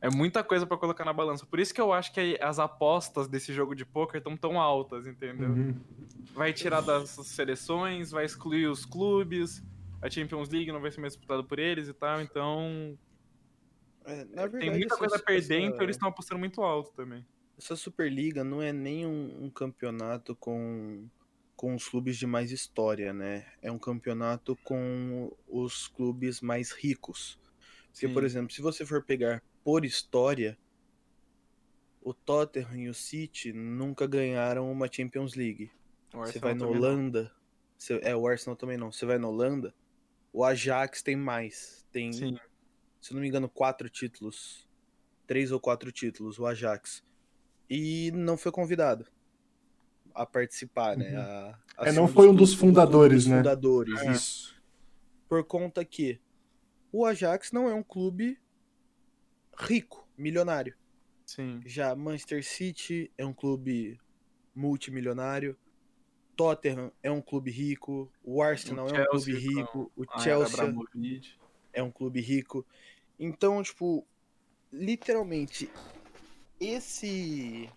É 0.00 0.08
muita 0.10 0.44
coisa 0.44 0.66
pra 0.66 0.76
colocar 0.76 1.04
na 1.04 1.12
balança. 1.12 1.44
Por 1.46 1.58
isso 1.58 1.74
que 1.74 1.80
eu 1.80 1.92
acho 1.92 2.12
que 2.12 2.38
as 2.40 2.58
apostas 2.58 3.26
desse 3.28 3.52
jogo 3.52 3.74
de 3.74 3.84
poker 3.84 4.18
estão 4.18 4.36
tão 4.36 4.60
altas, 4.60 5.06
entendeu? 5.06 5.50
Uhum. 5.50 5.74
Vai 6.34 6.52
tirar 6.52 6.80
das 6.82 7.10
seleções, 7.10 8.10
vai 8.10 8.24
excluir 8.24 8.66
os 8.66 8.84
clubes, 8.84 9.62
a 10.00 10.08
Champions 10.10 10.48
League 10.48 10.70
não 10.72 10.80
vai 10.80 10.90
ser 10.90 11.00
mais 11.00 11.14
disputada 11.14 11.42
por 11.44 11.58
eles 11.58 11.88
e 11.88 11.92
tal, 11.94 12.20
então 12.20 12.96
É, 14.04 14.24
na 14.24 14.42
verdade, 14.42 14.58
tem 14.58 14.70
muita 14.70 14.96
coisa 14.96 15.16
a 15.16 15.18
perder, 15.20 15.58
essa- 15.62 15.66
então 15.68 15.82
eles 15.84 15.94
estão 15.96 16.08
apostando 16.08 16.38
muito 16.40 16.60
alto 16.62 16.92
também. 16.94 17.24
Essa 17.58 17.76
Superliga 17.76 18.42
não 18.42 18.60
é 18.60 18.72
nem 18.72 19.06
um, 19.06 19.44
um 19.44 19.50
campeonato 19.50 20.34
com, 20.36 21.08
com 21.54 21.74
os 21.74 21.88
clubes 21.88 22.16
de 22.16 22.26
mais 22.26 22.50
história, 22.50 23.12
né? 23.12 23.46
É 23.60 23.70
um 23.70 23.78
campeonato 23.78 24.56
com 24.64 25.30
os 25.46 25.86
clubes 25.88 26.40
mais 26.40 26.72
ricos. 26.72 27.38
Porque, 27.92 28.08
Sim. 28.08 28.14
por 28.14 28.24
exemplo, 28.24 28.52
se 28.52 28.62
você 28.62 28.84
for 28.86 29.04
pegar 29.04 29.42
por 29.62 29.84
história, 29.84 30.58
o 32.00 32.12
Tottenham 32.12 32.76
e 32.76 32.88
o 32.88 32.94
City 32.94 33.52
nunca 33.52 34.06
ganharam 34.06 34.70
uma 34.70 34.90
Champions 34.90 35.34
League. 35.34 35.70
Você 36.12 36.38
vai 36.38 36.54
na. 36.54 36.66
Holanda, 36.66 37.32
você- 37.76 38.00
é, 38.02 38.14
o 38.16 38.26
Arsenal 38.26 38.56
também 38.56 38.76
não. 38.76 38.90
Você 38.90 39.06
vai 39.06 39.18
na 39.18 39.28
Holanda, 39.28 39.74
o 40.32 40.44
Ajax 40.44 41.02
tem 41.02 41.16
mais. 41.16 41.86
Tem, 41.92 42.12
Sim. 42.12 42.36
se 43.00 43.12
eu 43.12 43.14
não 43.14 43.20
me 43.22 43.28
engano, 43.28 43.48
quatro 43.48 43.88
títulos. 43.88 44.66
Três 45.26 45.52
ou 45.52 45.60
quatro 45.60 45.92
títulos, 45.92 46.38
o 46.38 46.46
Ajax. 46.46 47.04
E 47.68 48.10
não 48.12 48.36
foi 48.36 48.52
convidado 48.52 49.06
a 50.14 50.26
participar, 50.26 50.96
né? 50.96 51.10
Uhum. 51.10 51.18
A, 51.18 51.58
a 51.78 51.88
É, 51.88 51.92
não 51.92 52.06
foi 52.06 52.28
um 52.28 52.34
dos 52.34 52.54
fundadores, 52.54 53.24
dos 53.24 53.32
né? 53.32 53.38
fundadores, 53.38 54.00
É. 54.00 54.12
isso. 54.12 54.54
Por 55.28 55.42
conta 55.44 55.84
que 55.84 56.20
o 56.92 57.06
Ajax 57.06 57.52
não 57.52 57.68
é 57.68 57.74
um 57.74 57.82
clube 57.82 58.38
rico, 59.58 60.06
milionário. 60.16 60.76
Sim. 61.24 61.62
Já 61.64 61.94
Manchester 61.94 62.44
City 62.44 63.10
é 63.16 63.24
um 63.24 63.32
clube 63.32 63.98
multimilionário. 64.54 65.56
Tottenham 66.36 66.92
é 67.02 67.10
um 67.10 67.22
clube 67.22 67.50
rico. 67.50 68.12
O 68.22 68.42
Arsenal 68.42 68.88
é 68.88 69.02
um 69.02 69.06
clube 69.06 69.34
rico. 69.34 69.92
O 69.96 70.20
Chelsea 70.20 70.74
é 71.72 71.82
um 71.82 71.90
clube 71.90 72.20
rico. 72.20 72.66
Então, 73.18 73.62
tipo, 73.62 74.06
literalmente, 74.70 75.70
esse. 76.62 77.68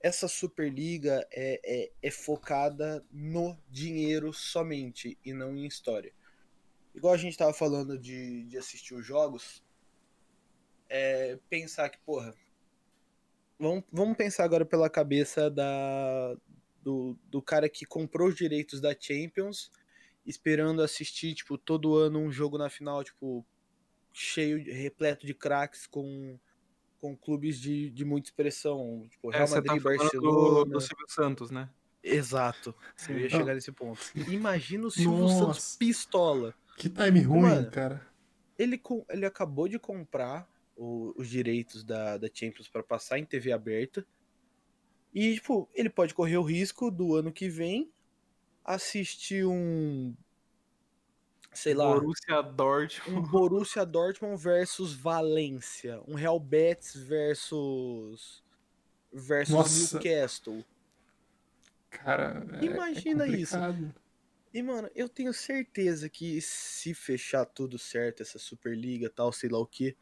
Essa 0.00 0.28
Superliga 0.28 1.26
é, 1.32 1.60
é, 1.64 1.92
é 2.00 2.10
focada 2.10 3.04
no 3.10 3.58
dinheiro 3.68 4.32
somente 4.32 5.18
e 5.24 5.32
não 5.32 5.56
em 5.56 5.66
história. 5.66 6.12
Igual 6.94 7.12
a 7.12 7.16
gente 7.16 7.36
tava 7.36 7.52
falando 7.52 7.98
de, 7.98 8.44
de 8.44 8.56
assistir 8.56 8.94
os 8.94 9.04
jogos, 9.04 9.64
é 10.88 11.38
pensar 11.50 11.88
que, 11.88 11.98
porra. 11.98 12.34
Vamos, 13.58 13.84
vamos 13.90 14.16
pensar 14.16 14.44
agora 14.44 14.64
pela 14.64 14.88
cabeça 14.88 15.50
da, 15.50 16.36
do, 16.82 17.18
do 17.24 17.42
cara 17.42 17.68
que 17.68 17.84
comprou 17.84 18.28
os 18.28 18.36
direitos 18.36 18.80
da 18.80 18.94
Champions 18.98 19.72
esperando 20.24 20.82
assistir, 20.82 21.34
tipo, 21.34 21.56
todo 21.56 21.96
ano 21.96 22.18
um 22.18 22.30
jogo 22.30 22.58
na 22.58 22.68
final, 22.68 23.02
tipo, 23.02 23.44
cheio, 24.12 24.62
repleto 24.72 25.26
de 25.26 25.34
craques 25.34 25.86
com, 25.86 26.38
com 27.06 27.16
clubes 27.16 27.60
de, 27.60 27.90
de 27.90 28.04
muita 28.04 28.28
expressão, 28.28 29.06
tipo, 29.10 29.30
Real 29.30 29.44
É, 29.44 29.46
você 29.46 29.62
tá 29.62 29.74
Madrid, 29.74 29.82
falando 29.82 29.98
do, 29.98 30.20
Barcelona. 30.22 30.72
do 30.72 30.80
Silvio 30.80 31.06
Santos, 31.08 31.50
né? 31.50 31.68
Exato. 32.02 32.74
Eu 33.08 33.18
ia 33.18 33.28
chegar 33.28 33.54
nesse 33.54 33.70
ponto. 33.72 34.00
Imagina 34.28 34.86
o 34.86 34.90
Silvio 34.90 35.20
Nossa. 35.20 35.38
Santos 35.46 35.76
pistola. 35.76 36.54
Que 36.76 36.88
time 36.88 37.20
ruim, 37.20 37.40
Mano. 37.42 37.70
cara. 37.70 38.06
Ele, 38.58 38.76
com- 38.78 39.04
ele 39.10 39.26
acabou 39.26 39.68
de 39.68 39.78
comprar 39.78 40.48
o- 40.76 41.12
os 41.16 41.28
direitos 41.28 41.82
da, 41.84 42.16
da 42.16 42.28
Champions 42.32 42.68
para 42.68 42.82
passar 42.82 43.18
em 43.18 43.24
TV 43.24 43.52
aberta. 43.52 44.06
E, 45.14 45.34
tipo, 45.34 45.68
ele 45.74 45.88
pode 45.90 46.12
correr 46.14 46.36
o 46.36 46.42
risco 46.42 46.90
do 46.90 47.14
ano 47.14 47.32
que 47.32 47.48
vem 47.48 47.90
assistir 48.64 49.44
um. 49.46 50.14
Sei 51.56 51.74
lá. 51.74 51.86
Borussia 51.86 52.42
Dortmund. 52.42 53.18
um 53.18 53.22
Borussia 53.22 53.84
Dortmund 53.86 54.36
versus 54.42 54.92
Valência, 54.92 56.00
um 56.06 56.14
Real 56.14 56.38
Betis 56.38 56.94
versus 56.94 58.42
versus 59.12 59.54
Nossa. 59.54 59.94
Newcastle. 59.96 60.64
Cara, 61.90 62.46
é- 62.60 62.64
Imagina 62.64 63.24
é 63.24 63.30
isso. 63.30 63.56
E 64.52 64.62
mano, 64.62 64.90
eu 64.94 65.08
tenho 65.08 65.32
certeza 65.32 66.08
que 66.08 66.40
se 66.40 66.94
fechar 66.94 67.44
tudo 67.46 67.78
certo 67.78 68.22
essa 68.22 68.38
Superliga, 68.38 69.08
tal, 69.10 69.32
sei 69.32 69.48
lá 69.50 69.58
o 69.58 69.66
que, 69.66 69.96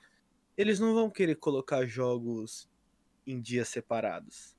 eles 0.57 0.79
não 0.79 0.95
vão 0.95 1.11
querer 1.11 1.37
colocar 1.37 1.87
jogos 1.87 2.69
em 3.27 3.41
dias 3.41 3.69
separados. 3.69 4.55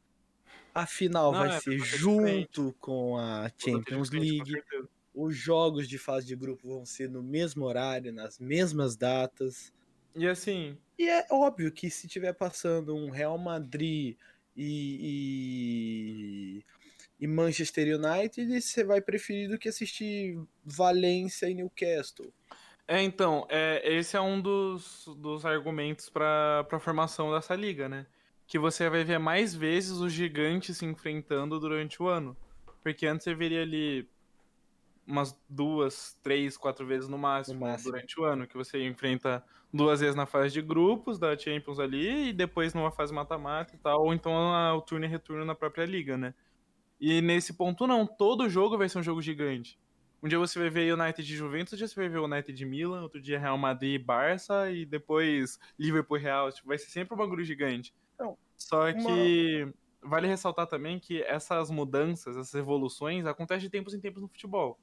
A 0.74 0.86
final 0.86 1.32
Não, 1.32 1.40
vai 1.40 1.56
é, 1.56 1.60
ser 1.62 1.78
junto 1.80 2.74
com 2.80 3.18
a 3.18 3.50
Champions 3.58 4.10
com 4.10 4.18
League. 4.18 4.52
certeza. 4.52 4.90
Os 5.15 5.36
jogos 5.36 5.88
de 5.88 5.98
fase 5.98 6.27
de 6.27 6.36
grupo 6.36 6.67
vão 6.67 6.86
ser 6.86 7.10
no 7.10 7.24
mesmo 7.24 7.65
horário, 7.65 8.12
nas 8.12 8.38
mesmas 8.38 8.98
datas. 8.98 9.74
E 10.13 10.27
assim, 10.27 10.77
E 11.00 11.10
é 11.10 11.25
óbvio 11.31 11.72
que 11.72 11.89
se 11.89 12.07
tiver 12.07 12.34
passando 12.34 12.95
um 12.95 13.10
Real 13.10 13.38
Madrid 13.38 14.17
e, 14.55 16.60
e, 16.60 16.65
e 17.19 17.27
Manchester 17.27 17.98
United, 17.98 18.62
você 18.62 18.84
vai 18.84 19.01
preferir 19.01 19.50
do 19.50 19.57
que 19.57 19.69
assistir 19.69 20.38
Valência 20.63 21.50
e 21.50 21.55
Newcastle. 21.55 22.31
É, 22.88 23.01
então, 23.01 23.48
é, 23.50 23.81
esse 23.98 24.15
é 24.15 24.22
um 24.22 24.39
dos, 24.39 25.05
dos 25.17 25.45
argumentos 25.45 26.10
para 26.10 26.65
a 26.72 26.79
formação 26.79 27.34
dessa 27.34 27.55
liga, 27.55 27.89
né? 27.89 28.05
Que 28.48 28.60
você 28.60 28.89
vai 28.89 29.03
ver 29.03 29.17
mais 29.17 29.55
vezes 29.55 29.91
os 29.93 30.13
gigantes 30.13 30.77
se 30.77 30.86
enfrentando 30.86 31.60
durante 31.60 32.01
o 32.01 32.07
ano. 32.07 32.38
Porque 32.84 33.07
antes 33.07 33.24
você 33.24 33.34
veria 33.34 33.63
ali 33.63 34.07
umas 35.08 35.40
duas, 35.50 36.18
três, 36.24 36.58
quatro 36.58 36.86
vezes 36.86 37.08
no 37.10 37.18
máximo, 37.18 37.60
No 37.60 37.68
máximo. 37.68 37.92
durante 37.92 38.20
o 38.20 38.24
ano, 38.26 38.48
que 38.48 38.56
você 38.58 38.86
enfrenta 38.88 39.44
duas 39.74 40.00
vezes 40.00 40.16
na 40.16 40.26
fase 40.26 40.54
de 40.54 40.62
grupos 40.62 41.20
da 41.20 41.38
Champions 41.38 41.80
ali 41.80 42.30
e 42.30 42.34
depois 42.34 42.74
numa 42.74 42.92
fase 42.92 43.14
mata-mata 43.14 43.76
e 43.76 43.78
tal, 43.78 44.04
ou 44.04 44.14
então 44.14 44.34
a- 44.54 44.74
o 44.74 44.82
turno 44.82 45.06
e 45.06 45.08
retorno 45.10 45.46
na 45.46 45.54
própria 45.56 45.86
liga, 45.86 46.18
né? 46.18 46.34
E 47.00 47.22
nesse 47.22 47.54
ponto 47.54 47.86
não, 47.86 48.08
todo 48.08 48.50
jogo 48.50 48.78
vai 48.78 48.88
ser 48.90 49.00
um 49.00 49.04
jogo 49.04 49.22
gigante. 49.22 49.78
Um 50.24 50.28
dia 50.28 50.40
você 50.40 50.58
vai 50.58 50.70
ver 50.70 50.94
United 50.94 51.28
de 51.28 51.36
Juventus, 51.36 51.74
outro 51.74 51.78
dia 51.78 51.88
você 51.88 51.96
vai 51.96 52.10
ver 52.10 52.20
United 52.20 52.54
de 52.58 52.66
Milan, 52.66 53.02
outro 53.04 53.22
dia 53.22 53.38
Real 53.38 53.58
Madrid 53.58 53.96
e 53.96 54.04
Barça, 54.04 54.72
e 54.72 54.86
depois 54.86 55.60
Liverpool 55.78 56.18
Real. 56.18 56.52
Tipo, 56.52 56.70
vai 56.70 56.78
ser 56.78 56.90
sempre 56.90 57.14
um 57.14 57.18
bagulho 57.18 57.44
gigante. 57.44 57.94
Não, 58.18 58.38
Só 58.58 58.92
que 58.94 59.72
vale 60.02 60.28
ressaltar 60.28 60.66
também 60.68 61.00
que 61.00 61.22
essas 61.24 61.70
mudanças, 61.70 62.38
essas 62.38 62.56
evoluções, 62.56 63.26
acontecem 63.26 63.64
de 63.64 63.70
tempos 63.70 63.94
em 63.94 64.00
tempos 64.00 64.22
no 64.22 64.28
futebol. 64.30 64.80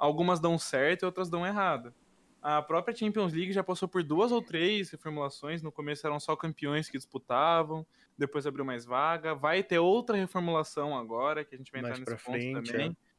Algumas 0.00 0.40
dão 0.40 0.58
certo 0.58 1.02
e 1.02 1.06
outras 1.06 1.28
dão 1.28 1.46
errado. 1.46 1.94
A 2.42 2.62
própria 2.62 2.96
Champions 2.96 3.34
League 3.34 3.52
já 3.52 3.62
passou 3.62 3.86
por 3.86 4.02
duas 4.02 4.32
ou 4.32 4.40
três 4.40 4.88
reformulações. 4.90 5.62
No 5.62 5.70
começo 5.70 6.06
eram 6.06 6.18
só 6.18 6.34
campeões 6.34 6.88
que 6.88 6.96
disputavam, 6.96 7.86
depois 8.16 8.46
abriu 8.46 8.64
mais 8.64 8.86
vaga. 8.86 9.34
Vai 9.34 9.62
ter 9.62 9.78
outra 9.78 10.16
reformulação 10.16 10.96
agora, 10.96 11.44
que 11.44 11.54
a 11.54 11.58
gente 11.58 11.70
vai 11.70 11.82
Mais 11.82 11.98
entrar 12.00 12.04
pra 12.06 12.14
nesse 12.14 12.24
ponto 12.24 12.38
frente, 12.40 12.72
também. 12.72 12.96
é. 12.96 13.10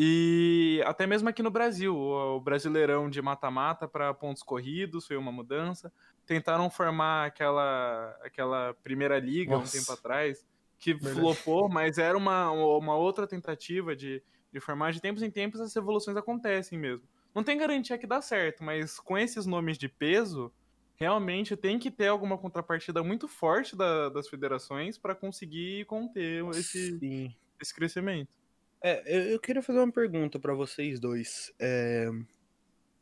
E 0.00 0.82
até 0.84 1.06
mesmo 1.06 1.28
aqui 1.30 1.42
no 1.42 1.50
Brasil, 1.50 1.96
o 1.96 2.36
o 2.36 2.40
Brasileirão 2.40 3.08
de 3.08 3.20
mata-mata 3.22 3.88
para 3.88 4.12
pontos 4.14 4.42
corridos 4.42 5.06
foi 5.06 5.16
uma 5.16 5.32
mudança. 5.32 5.90
Tentaram 6.26 6.68
formar 6.70 7.26
aquela, 7.26 8.16
aquela 8.22 8.74
primeira 8.84 9.18
liga 9.18 9.56
Nossa. 9.56 9.76
um 9.76 9.80
tempo 9.80 9.90
atrás, 9.92 10.46
que 10.78 10.92
Verdade. 10.92 11.18
flopou, 11.18 11.68
mas 11.70 11.96
era 11.98 12.16
uma, 12.16 12.50
uma 12.50 12.94
outra 12.96 13.26
tentativa 13.26 13.96
de, 13.96 14.22
de 14.52 14.60
formar. 14.60 14.92
De 14.92 15.00
tempos 15.00 15.22
em 15.22 15.30
tempos, 15.30 15.60
essas 15.60 15.76
evoluções 15.76 16.16
acontecem 16.16 16.78
mesmo. 16.78 17.06
Não 17.34 17.44
tem 17.44 17.56
garantia 17.58 17.98
que 17.98 18.06
dá 18.06 18.20
certo, 18.22 18.64
mas 18.64 18.98
com 18.98 19.16
esses 19.16 19.46
nomes 19.46 19.76
de 19.78 19.88
peso, 19.88 20.52
realmente 20.96 21.56
tem 21.56 21.78
que 21.78 21.90
ter 21.90 22.08
alguma 22.08 22.36
contrapartida 22.36 23.02
muito 23.04 23.28
forte 23.28 23.76
da- 23.76 24.08
das 24.08 24.28
federações 24.28 24.98
para 24.98 25.14
conseguir 25.14 25.84
conter 25.86 26.44
esse, 26.50 26.98
Sim. 26.98 27.34
esse 27.60 27.74
crescimento. 27.74 28.36
É, 28.82 29.02
eu, 29.06 29.22
eu 29.32 29.40
queria 29.40 29.62
fazer 29.62 29.78
uma 29.80 29.92
pergunta 29.92 30.38
pra 30.38 30.54
vocês 30.54 30.98
dois. 30.98 31.52
É, 31.58 32.08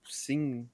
sim, 0.04 0.68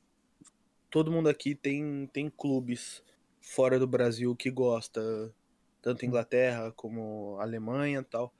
todo 0.91 1.11
mundo 1.13 1.29
aqui 1.29 1.55
tem, 1.55 2.09
tem 2.13 2.31
clubes 2.31 3.03
fora 3.41 3.79
do 3.79 3.87
Brasil 3.87 4.35
que 4.37 4.51
gosta, 4.51 5.35
tanto 5.81 6.07
Inglaterra 6.07 6.73
como 6.73 7.37
Alemanha 7.41 8.01
e 8.01 8.05
tal. 8.05 8.33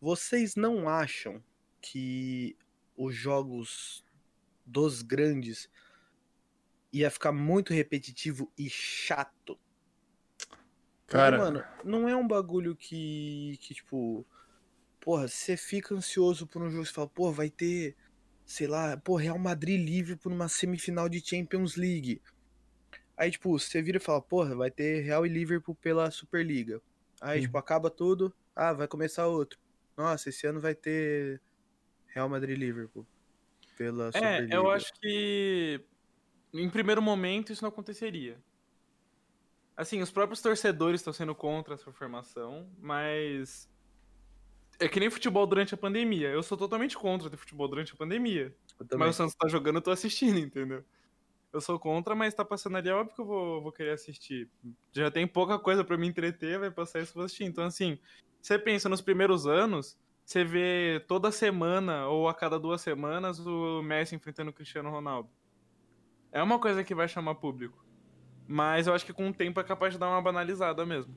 Vocês 0.00 0.54
não 0.54 0.88
acham 0.88 1.42
que 1.90 2.56
os 2.96 3.14
jogos 3.14 4.04
dos 4.66 5.00
grandes 5.02 5.70
ia 6.92 7.10
ficar 7.10 7.32
muito 7.32 7.72
repetitivo 7.72 8.52
e 8.58 8.68
chato? 8.68 9.58
Cara, 11.06 11.38
mano, 11.38 11.64
não 11.84 12.06
é 12.08 12.14
um 12.14 12.26
bagulho 12.28 12.76
que, 12.76 13.58
que 13.62 13.74
tipo, 13.74 14.26
porra, 15.00 15.26
você 15.26 15.56
fica 15.56 15.94
ansioso 15.94 16.46
por 16.46 16.60
um 16.62 16.70
jogo, 16.70 16.84
você 16.84 16.92
fala, 16.92 17.08
pô, 17.08 17.32
vai 17.32 17.48
ter, 17.48 17.96
sei 18.44 18.66
lá, 18.66 18.96
pô, 18.98 19.16
Real 19.16 19.38
Madrid 19.38 19.80
livre 19.80 20.16
por 20.16 20.30
uma 20.30 20.48
semifinal 20.48 21.08
de 21.08 21.26
Champions 21.26 21.76
League. 21.76 22.20
Aí, 23.16 23.30
tipo, 23.30 23.58
você 23.58 23.80
vira 23.80 23.96
e 23.96 24.00
fala, 24.00 24.20
porra, 24.20 24.54
vai 24.54 24.70
ter 24.70 25.00
Real 25.00 25.24
e 25.24 25.28
Liverpool 25.30 25.74
pela 25.74 26.10
Superliga. 26.10 26.80
Aí, 27.20 27.38
Hum. 27.38 27.42
tipo, 27.42 27.56
acaba 27.56 27.90
tudo, 27.90 28.32
ah, 28.54 28.72
vai 28.74 28.86
começar 28.86 29.26
outro. 29.26 29.58
Nossa, 29.96 30.28
esse 30.28 30.46
ano 30.46 30.60
vai 30.60 30.74
ter 30.74 31.40
Real 32.18 32.28
Madrid 32.28 32.56
e 32.56 32.60
Liverpool 32.60 33.06
pela 33.76 34.10
É, 34.14 34.48
eu 34.50 34.68
acho 34.70 34.92
que 34.94 35.80
em 36.52 36.68
primeiro 36.68 37.00
momento 37.00 37.52
isso 37.52 37.62
não 37.62 37.68
aconteceria. 37.68 38.36
Assim, 39.76 40.02
os 40.02 40.10
próprios 40.10 40.42
torcedores 40.42 41.00
estão 41.00 41.12
sendo 41.12 41.32
contra 41.32 41.74
essa 41.74 41.92
formação, 41.92 42.68
mas 42.80 43.70
é 44.80 44.88
que 44.88 44.98
nem 44.98 45.08
futebol 45.08 45.46
durante 45.46 45.74
a 45.74 45.76
pandemia. 45.76 46.28
Eu 46.28 46.42
sou 46.42 46.58
totalmente 46.58 46.96
contra 46.96 47.30
ter 47.30 47.36
futebol 47.36 47.68
durante 47.68 47.92
a 47.92 47.96
pandemia. 47.96 48.52
Mas 48.96 49.10
o 49.10 49.12
Santos 49.12 49.36
tá 49.36 49.46
jogando, 49.46 49.76
eu 49.76 49.82
tô 49.82 49.92
assistindo, 49.92 50.38
entendeu? 50.40 50.84
Eu 51.52 51.60
sou 51.60 51.78
contra, 51.78 52.16
mas 52.16 52.34
tá 52.34 52.44
passando 52.44 52.76
ali, 52.76 52.88
é 52.88 52.94
óbvio 52.94 53.14
que 53.14 53.20
eu 53.20 53.24
vou, 53.24 53.62
vou 53.62 53.72
querer 53.72 53.92
assistir. 53.92 54.50
Já 54.92 55.08
tem 55.10 55.26
pouca 55.26 55.56
coisa 55.56 55.84
pra 55.84 55.96
me 55.96 56.08
entreter, 56.08 56.58
vai 56.58 56.70
passar 56.70 57.00
isso, 57.00 57.14
vou 57.14 57.24
assistir. 57.24 57.44
Então, 57.44 57.64
assim, 57.64 57.96
você 58.42 58.58
pensa 58.58 58.88
nos 58.88 59.00
primeiros 59.00 59.46
anos, 59.46 59.96
você 60.28 60.44
vê 60.44 61.00
toda 61.08 61.32
semana 61.32 62.06
ou 62.06 62.28
a 62.28 62.34
cada 62.34 62.58
duas 62.60 62.82
semanas 62.82 63.38
o 63.46 63.82
Messi 63.82 64.14
enfrentando 64.14 64.50
o 64.50 64.52
Cristiano 64.52 64.90
Ronaldo. 64.90 65.30
É 66.30 66.42
uma 66.42 66.60
coisa 66.60 66.84
que 66.84 66.94
vai 66.94 67.08
chamar 67.08 67.36
público. 67.36 67.82
Mas 68.46 68.86
eu 68.86 68.92
acho 68.94 69.06
que 69.06 69.12
com 69.12 69.30
o 69.30 69.32
tempo 69.32 69.58
é 69.58 69.64
capaz 69.64 69.94
de 69.94 69.98
dar 69.98 70.08
uma 70.10 70.20
banalizada 70.20 70.84
mesmo. 70.84 71.16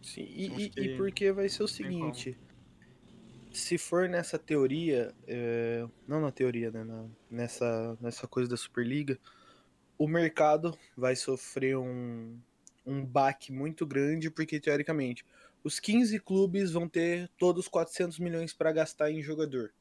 Sim, 0.00 0.22
e, 0.22 0.46
e- 0.66 0.70
que 0.70 0.80
e 0.80 0.96
porque 0.96 1.32
vai 1.32 1.48
ser 1.48 1.64
o 1.64 1.68
seguinte: 1.68 2.38
se 3.52 3.76
for 3.76 4.08
nessa 4.08 4.38
teoria, 4.38 5.12
é, 5.26 5.84
não 6.06 6.20
na 6.20 6.30
teoria, 6.30 6.70
né? 6.70 6.84
na- 6.84 7.08
nessa, 7.28 7.98
nessa 8.00 8.28
coisa 8.28 8.48
da 8.48 8.56
Superliga, 8.56 9.18
o 9.98 10.06
mercado 10.08 10.78
vai 10.96 11.16
sofrer 11.16 11.76
um, 11.76 12.38
um 12.86 13.04
baque 13.04 13.52
muito 13.52 13.84
grande, 13.86 14.30
porque 14.30 14.60
teoricamente 14.60 15.24
os 15.64 15.78
15 15.78 16.18
clubes 16.20 16.72
vão 16.72 16.88
ter 16.88 17.28
todos 17.38 17.68
400 17.68 18.18
milhões 18.18 18.52
para 18.52 18.72
gastar 18.72 19.10
em 19.10 19.22
jogador. 19.22 19.72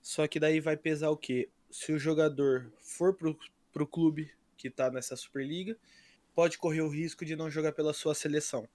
Só 0.00 0.26
que 0.26 0.38
daí 0.38 0.60
vai 0.60 0.76
pesar 0.76 1.10
o 1.10 1.16
quê? 1.16 1.48
Se 1.70 1.92
o 1.92 1.98
jogador 1.98 2.72
for 2.78 3.14
pro, 3.14 3.38
pro 3.72 3.86
clube 3.86 4.30
que 4.56 4.70
tá 4.70 4.90
nessa 4.90 5.16
Superliga, 5.16 5.76
pode 6.34 6.56
correr 6.56 6.82
o 6.82 6.88
risco 6.88 7.24
de 7.24 7.36
não 7.36 7.50
jogar 7.50 7.72
pela 7.72 7.92
sua 7.92 8.14
seleção. 8.14 8.68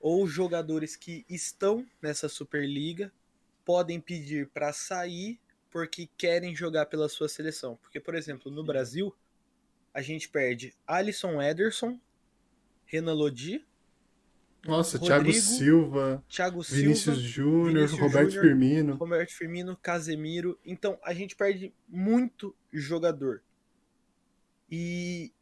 Ou 0.00 0.26
jogadores 0.26 0.96
que 0.96 1.24
estão 1.28 1.86
nessa 2.02 2.28
Superliga 2.28 3.12
podem 3.64 4.00
pedir 4.00 4.48
para 4.48 4.72
sair 4.72 5.40
porque 5.70 6.08
querem 6.16 6.54
jogar 6.54 6.86
pela 6.86 7.08
sua 7.08 7.28
seleção. 7.28 7.76
Porque, 7.76 8.00
por 8.00 8.14
exemplo, 8.14 8.50
no 8.50 8.64
Brasil, 8.64 9.14
a 9.92 10.02
gente 10.02 10.28
perde 10.28 10.74
Alisson 10.86 11.40
Ederson, 11.40 12.00
Renan 12.84 13.14
Lodi, 13.14 13.66
nossa, 14.66 14.98
Rodrigo, 14.98 15.24
Thiago 15.24 15.32
Silva, 15.32 16.24
Thiago 16.28 16.62
Vinícius 16.62 17.16
Silva, 17.16 17.28
Júnior, 17.28 17.74
Vinícius 17.74 18.00
Roberto 18.00 18.30
Júnior, 18.30 18.44
Firmino. 18.44 18.94
Roberto 18.94 19.32
Firmino, 19.32 19.76
Casemiro. 19.76 20.58
Então, 20.64 20.98
a 21.02 21.12
gente 21.14 21.36
perde 21.36 21.72
muito 21.88 22.54
jogador. 22.72 23.42
E 24.70 25.32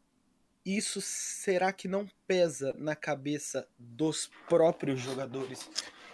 isso 0.65 0.99
será 1.01 1.71
que 1.71 1.87
não 1.87 2.09
pesa 2.27 2.73
na 2.77 2.95
cabeça 2.95 3.67
dos 3.77 4.29
próprios 4.49 4.99
jogadores 4.99 5.69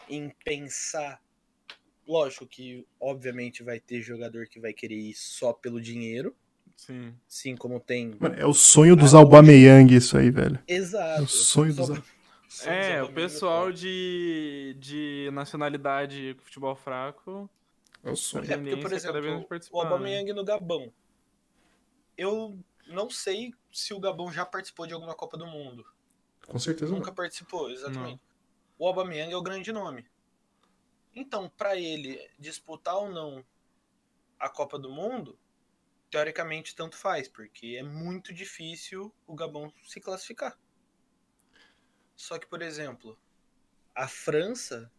em 0.09 0.33
pensar? 0.43 1.21
Lógico 2.07 2.45
que, 2.45 2.85
obviamente, 2.99 3.63
vai 3.63 3.79
ter 3.79 4.01
jogador 4.01 4.47
que 4.47 4.59
vai 4.59 4.73
querer 4.73 4.97
ir 4.97 5.13
só 5.13 5.53
pelo 5.53 5.79
dinheiro, 5.79 6.35
Sim. 6.75 7.13
assim 7.29 7.55
como 7.55 7.79
tem. 7.79 8.15
Mano, 8.19 8.35
é 8.35 8.45
o 8.45 8.53
sonho 8.53 8.95
dos 8.95 9.13
Aubameyang 9.13 9.95
isso 9.95 10.17
aí, 10.17 10.29
velho. 10.29 10.59
Exato. 10.67 11.21
É 11.21 11.23
o 11.23 11.27
sonho 11.27 11.73
dos... 11.73 11.87
dos 11.87 12.01
É, 12.65 13.01
o 13.01 13.05
Aubameyang, 13.05 13.13
pessoal 13.13 13.71
de, 13.71 14.75
de 14.77 15.29
nacionalidade 15.31 16.35
com 16.35 16.43
futebol 16.43 16.75
fraco. 16.75 17.49
É 18.03 18.11
o 18.11 18.15
sonho. 18.15 18.51
É 18.51 18.57
porque, 18.57 18.75
por 18.77 18.87
é 18.87 18.89
vez 18.89 19.05
exemplo, 19.05 19.37
o 19.37 19.45
participar, 19.45 19.77
né? 19.77 19.83
Aubameyang 19.83 20.33
no 20.33 20.43
Gabão. 20.43 20.93
Eu 22.17 22.59
não 22.87 23.09
sei 23.09 23.53
se 23.71 23.93
o 23.93 23.99
Gabão 23.99 24.31
já 24.31 24.45
participou 24.45 24.85
de 24.85 24.93
alguma 24.93 25.15
Copa 25.15 25.37
do 25.37 25.47
Mundo. 25.47 25.85
Com 26.45 26.59
certeza 26.59 26.91
não. 26.91 26.99
Nunca 26.99 27.11
participou, 27.11 27.69
exatamente. 27.71 28.21
O 28.77 28.87
Aubameyang 28.87 29.31
é 29.31 29.37
o 29.37 29.41
grande 29.41 29.71
nome. 29.71 30.05
Então, 31.15 31.49
pra 31.49 31.75
ele 31.75 32.19
disputar 32.37 32.95
ou 32.95 33.09
não 33.09 33.45
a 34.39 34.49
Copa 34.49 34.77
do 34.79 34.89
Mundo, 34.89 35.37
teoricamente 36.09 36.75
tanto 36.75 36.97
faz, 36.97 37.27
porque 37.27 37.77
é 37.79 37.83
muito 37.83 38.33
difícil 38.33 39.13
o 39.25 39.35
Gabão 39.35 39.71
se 39.85 40.01
classificar. 40.01 40.57
Só 42.15 42.37
que, 42.37 42.47
por 42.47 42.61
exemplo, 42.61 43.17
a 43.95 44.07
França 44.07 44.91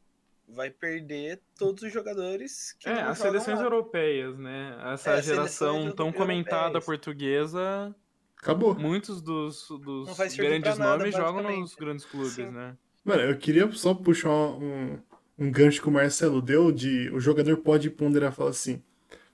vai 0.49 0.71
perder 0.71 1.41
todos 1.57 1.83
os 1.85 1.93
jogadores 1.93 2.73
que 2.79 2.89
É, 2.89 3.01
as 3.03 3.19
seleções 3.19 3.59
lá. 3.59 3.65
europeias, 3.65 4.37
né? 4.39 4.77
Essa 4.93 5.13
É, 5.13 5.23
geração 5.23 5.93
tão 5.93 6.07
euro- 6.09 6.19
comentada 6.19 6.65
europeias. 6.65 6.85
portuguesa, 6.85 7.95
Acabou. 8.37 8.75
muitos 8.75 9.23
dos, 9.23 9.69
dos 9.69 10.09
grandes 10.37 10.77
nada, 10.79 10.99
nomes 10.99 11.15
jogam 11.15 11.43
nos 11.61 11.75
grandes 11.75 12.05
clubes, 12.05 12.33
Sim. 12.33 12.51
né? 12.51 12.77
Mano, 13.05 13.23
eu 13.23 13.39
queria 13.39 13.71
só 13.73 13.95
puxar 13.95 14.31
um, 14.31 14.99
um 15.39 15.51
gancho 15.51 15.81
que 15.81 15.89
o 15.89 15.93
Marcelo 15.93 16.43
deu 16.43 16.71
de 16.73 17.09
o 17.11 17.21
jogador 17.21 17.57
pode 17.59 17.89
ponderar 17.89 18.33
e 18.33 18.35
falar 18.35 18.51
assim: 18.51 18.83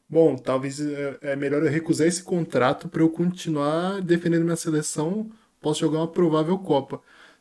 bom, 0.09 0.37
talvez 0.37 0.81
é, 0.81 1.19
é 1.23 1.37
melhor 1.37 1.63
eu 1.63 1.71
recusar 1.71 2.07
esse 2.07 2.23
contrato 2.23 2.89
para 2.89 3.03
eu 3.03 3.11
continuar 3.11 4.01
defendendo 4.03 4.45
minha 4.45 4.57
seleção, 4.57 5.31
posso 5.61 5.81
jogar 5.81 5.99
uma 5.99 6.09
provável 6.09 6.59
Copa. 6.59 7.01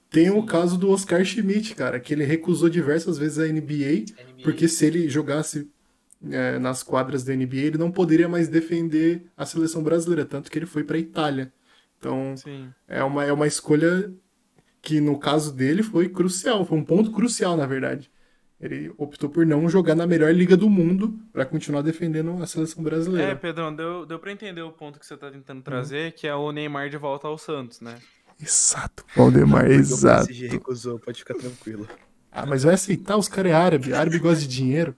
Tem 0.10 0.30
o 0.30 0.46
caso 0.46 0.78
do 0.78 0.89
Oscar 0.89 1.24
Schmidt, 1.26 1.76
cara, 1.76 2.00
que 2.00 2.13
ele 2.13 2.24
recusou 2.24 2.70
diversas 2.70 3.17
vezes 3.17 3.39
a 3.39 3.48
NBA, 3.48 4.06
NBA. 4.17 4.43
porque 4.43 4.67
se 4.67 4.86
ele 4.86 5.10
jogasse 5.10 5.70
é, 6.32 6.58
nas 6.60 6.82
quadras 6.84 7.24
da 7.24 7.36
NBA, 7.36 7.58
ele 7.58 7.78
não 7.78 7.91
poderia 7.91 8.28
mais 8.30 8.48
defender 8.48 9.24
a 9.36 9.46
seleção 9.46 9.84
brasileira, 9.84 10.26
tanto 10.26 10.50
que 10.50 10.58
ele 10.58 10.65
foi 10.65 10.84
para 10.84 10.98
Itália. 10.98 11.52
Então, 12.00 12.36
Sim. 12.38 12.70
é 12.88 13.04
uma, 13.04 13.26
é 13.26 13.34
uma 13.34 13.48
escolha 13.48 14.13
que, 14.82 15.02
no 15.02 15.20
caso 15.20 15.54
dele, 15.54 15.84
foi 15.84 16.10
crucial. 16.10 16.65
Foi 16.65 16.78
um 16.78 16.84
ponto 16.86 17.12
crucial, 17.12 17.58
na 17.58 17.65
verdade. 17.65 18.10
Ele 18.60 18.91
optou 18.98 19.30
por 19.30 19.46
não 19.46 19.70
jogar 19.70 19.93
na 19.96 20.08
melhor 20.08 20.34
liga 20.34 20.58
do 20.58 20.70
mundo 20.70 21.20
para 21.32 21.46
continuar 21.46 21.82
defendendo 21.84 22.41
a 22.41 22.48
seleção 22.48 22.82
É, 22.82 22.84
brasileira. 22.84 23.36
Pedrão, 23.36 23.76
deu, 23.76 24.06
deu 24.06 24.17
pra 24.20 24.32
entender 24.32 24.62
o 24.63 24.72
ponto 24.72 25.00
que 25.00 25.06
você 25.06 25.15
tá 25.15 25.30
tentando 25.30 25.62
trazer, 25.62 26.13
que 26.13 26.28
é 26.28 26.34
o 26.34 26.52
Neymar 26.52 26.89
de 26.89 26.98
volta 26.98 27.28
ao 27.28 27.38
Santos, 27.38 27.82
né? 27.82 28.00
Exato, 28.39 29.04
Valdemar, 29.15 29.62
Porque 29.63 29.73
exato. 29.76 30.23
O 30.23 30.28
PSG 30.28 30.47
recusou, 30.47 31.00
pode 31.00 31.19
ficar 31.19 31.34
tranquilo. 31.36 31.88
Ah, 32.32 32.45
mas 32.45 32.63
vai 32.63 32.76
aceitar, 32.76 33.17
os 33.17 33.28
caras 33.28 33.52
é 33.52 33.56
árabe. 33.56 33.93
Árabe 33.93 34.19
gosta 34.19 34.41
de 34.41 34.47
dinheiro. 34.47 34.95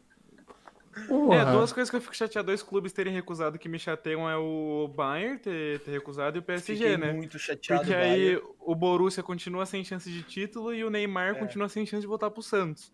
Porra. 1.08 1.36
É, 1.38 1.46
duas 1.54 1.72
coisas 1.72 1.90
que 1.90 1.96
eu 1.96 2.02
fico 2.02 2.16
chateado, 2.16 2.48
dois 2.48 2.62
clubes 2.62 2.92
terem 2.92 3.14
recusado 3.14 3.58
que 3.58 3.70
me 3.70 3.80
chateiam 3.80 4.30
é 4.30 4.36
o 4.36 4.92
Bayern 4.94 5.40
ter, 5.40 5.80
ter 5.80 5.92
recusado 5.92 6.38
e 6.38 6.40
o 6.40 6.44
PSG, 6.44 6.74
Fiquei 6.76 6.98
né? 6.98 7.14
muito 7.14 7.40
chateado. 7.40 7.82
Porque 7.82 7.96
aí 7.96 8.34
Bayern. 8.36 8.42
o 8.60 8.76
Borussia 8.76 9.24
continua 9.24 9.66
sem 9.66 9.84
chance 9.84 10.12
de 10.12 10.22
título 10.22 10.74
e 10.74 10.84
o 10.84 10.90
Neymar 10.90 11.36
É. 11.36 11.40
continua 11.40 11.70
sem 11.70 11.86
chance 11.86 12.02
de 12.02 12.08
voltar 12.08 12.30
pro 12.30 12.44
Santos. 12.44 12.92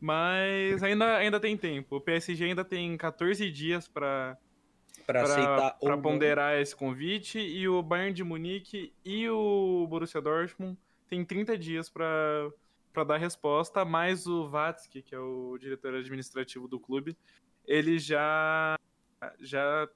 Mas 0.00 0.82
ainda, 0.82 1.16
ainda 1.16 1.38
tem 1.40 1.56
tempo. 1.56 1.96
O 1.96 2.00
PSG 2.00 2.44
ainda 2.44 2.64
tem 2.64 2.96
14 2.96 3.48
dias 3.50 3.88
pra, 5.06 5.22
aceitar 5.22 5.76
ou 5.80 5.86
pra 5.86 5.96
não. 5.96 6.02
ponderar 6.02 6.60
esse 6.60 6.74
convite 6.74 7.38
e 7.38 7.68
o 7.68 7.82
Bayern 7.82 8.12
de 8.12 8.24
Munique 8.24 8.92
e 9.04 9.28
o 9.28 9.86
Borussia 9.88 10.20
Dortmund 10.20 10.76
tem 11.08 11.24
30 11.24 11.56
dias 11.56 11.88
pra, 11.88 12.50
pra 12.92 13.04
dar 13.04 13.16
resposta, 13.16 13.84
mais 13.84 14.26
o 14.26 14.48
Vatsky, 14.48 15.02
que 15.02 15.14
é 15.14 15.18
o 15.18 15.56
diretor 15.58 15.94
administrativo 15.94 16.66
do 16.66 16.80
clube, 16.80 17.16
ele 17.66 17.98
já 17.98 18.78
já 19.40 19.88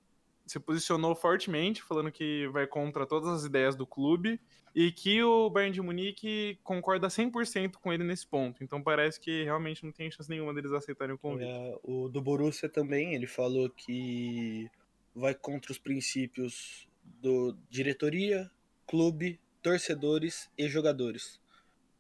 se 0.47 0.59
posicionou 0.59 1.15
fortemente, 1.15 1.83
falando 1.83 2.11
que 2.11 2.49
vai 2.49 2.67
contra 2.67 3.07
todas 3.07 3.29
as 3.29 3.45
ideias 3.45 3.77
do 3.77 3.87
clube 3.87 4.41
e 4.75 4.91
que 4.91 5.23
o 5.23 5.51
Bayern 5.51 5.75
de 5.75 5.83
Munique 5.83 6.59
concorda 6.63 7.09
100% 7.09 7.75
com 7.75 7.93
ele 7.93 8.03
nesse 8.03 8.27
ponto. 8.27 8.63
Então 8.63 8.83
parece 8.83 9.21
que 9.21 9.45
realmente 9.45 9.85
não 9.85 9.93
tem 9.93 10.11
chance 10.11 10.29
nenhuma 10.31 10.55
deles 10.55 10.73
aceitarem 10.73 11.15
o 11.15 11.19
convite. 11.19 11.51
É, 11.51 11.79
o 11.85 12.09
do 12.09 12.21
Borussia 12.21 12.69
também, 12.69 13.15
ele 13.15 13.27
falou 13.27 13.69
que 13.71 14.71
vai 15.15 15.35
contra 15.35 15.73
os 15.73 15.79
princípios 15.79 16.89
do 17.21 17.57
diretoria, 17.69 18.51
clube, 18.87 19.41
torcedores 19.63 20.51
e 20.57 20.69
jogadores. 20.69 21.41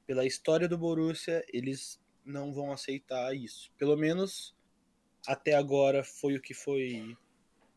Pela 0.06 0.26
história 0.26 0.68
do 0.68 0.78
Borussia, 0.78 1.44
eles 1.52 2.00
não 2.24 2.52
vão 2.52 2.72
aceitar 2.72 3.34
isso. 3.34 3.70
Pelo 3.78 3.96
menos 3.96 4.54
até 5.26 5.54
agora 5.54 6.02
foi 6.02 6.34
o 6.34 6.40
que 6.40 6.54
foi 6.54 7.16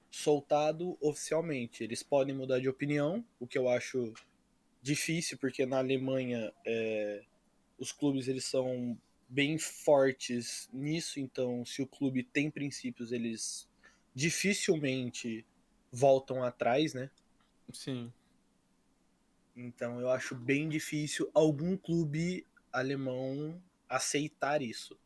soltado 0.09 0.97
oficialmente. 1.01 1.83
Eles 1.83 2.03
podem 2.03 2.35
mudar 2.35 2.59
de 2.59 2.69
opinião, 2.69 3.25
o 3.39 3.47
que 3.47 3.57
eu 3.57 3.67
acho 3.67 4.13
difícil, 4.81 5.37
porque 5.37 5.65
na 5.65 5.79
Alemanha 5.79 6.53
é, 6.65 7.23
os 7.77 7.91
clubes 7.91 8.27
eles 8.27 8.45
são 8.45 8.97
bem 9.27 9.57
fortes 9.57 10.69
nisso, 10.71 11.19
então 11.19 11.65
se 11.65 11.81
o 11.81 11.87
clube 11.87 12.23
tem 12.23 12.51
princípios, 12.51 13.11
eles 13.11 13.67
dificilmente 14.13 15.45
voltam 15.91 16.43
atrás, 16.43 16.93
né? 16.93 17.09
Sim. 17.71 18.11
Então 19.55 19.99
eu 19.99 20.09
acho 20.09 20.35
bem 20.35 20.67
difícil 20.67 21.29
algum 21.33 21.77
clube 21.77 22.45
alemão 22.71 23.61
aceitar 23.87 24.61
isso. 24.61 24.97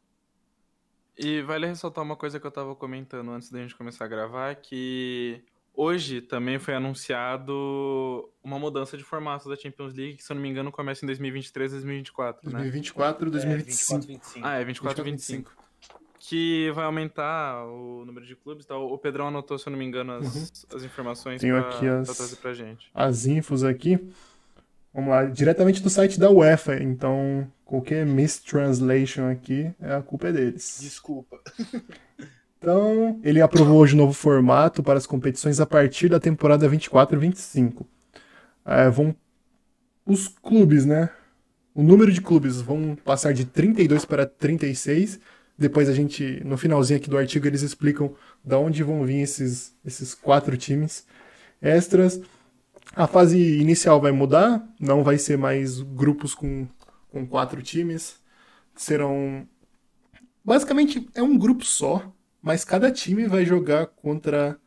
E 1.17 1.41
vale 1.41 1.67
ressaltar 1.67 2.04
uma 2.04 2.15
coisa 2.15 2.39
que 2.39 2.46
eu 2.46 2.52
tava 2.52 2.76
comentando 2.76 3.32
antes 3.32 3.50
da 3.50 3.60
gente 3.60 3.76
começar 3.76 4.06
a 4.06 4.08
gravar, 4.08 4.56
que 4.56 5.43
hoje 5.74 6.22
também 6.22 6.60
foi 6.60 6.76
anunciado 6.76 8.32
uma 8.43 8.60
mudança 8.60 8.98
de 8.98 9.04
formato 9.04 9.50
da 9.50 9.56
Champions 9.56 9.93
League, 9.93 10.17
que 10.17 10.24
se 10.24 10.32
eu 10.32 10.36
não 10.36 10.41
me 10.41 10.50
engano 10.50 10.72
começa 10.72 11.04
em 11.04 11.08
2023 11.08 11.72
2024, 11.72 12.50
né? 12.50 12.60
2024 12.60 13.32
2025. 13.32 13.93
É, 13.93 13.98
24, 13.98 14.08
25. 14.08 14.48
Ah, 14.48 14.56
é 14.60 14.63
24 14.63 15.02
e 15.02 15.12
25. 15.12 15.66
Que 16.19 16.71
vai 16.71 16.86
aumentar 16.86 17.65
o 17.65 18.03
número 18.06 18.25
de 18.25 18.36
clubes. 18.36 18.65
Tá? 18.65 18.75
O 18.77 18.97
Pedrão 18.97 19.27
anotou, 19.27 19.58
se 19.58 19.67
eu 19.67 19.71
não 19.71 19.77
me 19.77 19.86
engano, 19.86 20.13
as, 20.13 20.65
as 20.73 20.84
informações 20.84 21.39
Tenho 21.41 21.56
pra, 21.62 21.69
aqui 21.69 21.88
as- 21.88 22.08
pra 22.08 22.15
trazer 22.15 22.36
pra 22.38 22.53
gente. 22.53 22.89
As 22.93 23.25
infos 23.25 23.63
aqui. 23.63 23.99
Vamos 24.93 25.12
lá, 25.12 25.25
diretamente 25.25 25.82
do 25.82 25.89
site 25.89 26.19
da 26.19 26.30
UEFA. 26.32 26.82
Então, 26.82 27.47
qualquer 27.63 28.06
mistranslation 28.06 29.30
aqui, 29.30 29.71
é 29.80 29.93
a 29.93 30.01
culpa 30.01 30.30
é 30.30 30.32
deles. 30.32 30.77
Desculpa. 30.82 31.39
Então, 32.60 33.19
ele 33.23 33.39
aprovou 33.39 33.77
hoje 33.77 33.93
o 33.93 33.97
novo 33.97 34.13
formato 34.13 34.82
para 34.82 34.97
as 34.97 35.06
competições 35.06 35.60
a 35.60 35.65
partir 35.65 36.10
da 36.10 36.19
temporada 36.19 36.67
24 36.67 37.15
e 37.15 37.19
25. 37.19 37.88
É, 38.65 38.89
vão 38.89 39.15
os 40.03 40.27
clubes, 40.27 40.84
né? 40.84 41.12
O 41.75 41.84
número 41.84 42.12
de 42.12 42.19
clubes 42.19 42.60
vão 42.60 42.95
passar 42.95 43.32
de 43.32 43.45
32 43.45 44.06
para 44.06 44.25
36. 44.25 45.19
Depois 45.58 45.89
a 45.89 45.93
gente, 45.93 46.41
no 46.46 46.58
finalzinho 46.58 47.00
aqui 47.00 47.10
do 47.10 47.17
artigo, 47.17 47.48
eles 47.48 47.63
explicam 47.63 48.13
da 48.43 48.60
onde 48.60 48.84
vão 48.84 49.04
vir 49.06 49.22
esses, 49.22 49.74
esses 49.84 50.13
quatro 50.13 50.56
times 50.56 51.06
extras. 51.62 52.22
A 52.96 53.08
fase 53.08 53.60
inicial 53.60 54.00
vai 54.00 54.12
mudar, 54.12 54.63
não 54.80 55.04
vai 55.04 55.17
ser 55.17 55.38
mais 55.38 55.82
grupos 55.82 56.36
com, 56.36 56.67
com 57.10 57.26
quatro 57.26 57.62
times. 57.63 58.20
Serão. 58.76 59.48
Basicamente 60.46 61.10
é 61.15 61.24
um 61.24 61.38
grupo 61.38 61.65
só, 61.65 62.13
mas 62.41 62.63
cada 62.63 62.91
time 62.91 63.28
vai 63.28 63.43
jogar 63.43 63.88
contra 63.88 64.60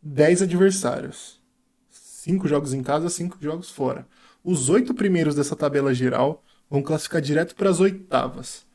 10 0.00 0.42
adversários. 0.42 1.42
Cinco 1.90 2.46
jogos 2.46 2.72
em 2.72 2.82
casa, 2.82 3.08
cinco 3.08 3.36
jogos 3.40 3.70
fora. 3.70 4.06
Os 4.44 4.68
oito 4.70 4.94
primeiros 4.94 5.34
dessa 5.34 5.56
tabela 5.56 5.92
geral 5.92 6.44
vão 6.70 6.82
classificar 6.82 7.20
direto 7.20 7.56
para 7.56 7.70
as 7.70 7.80
oitavas. 7.80 8.67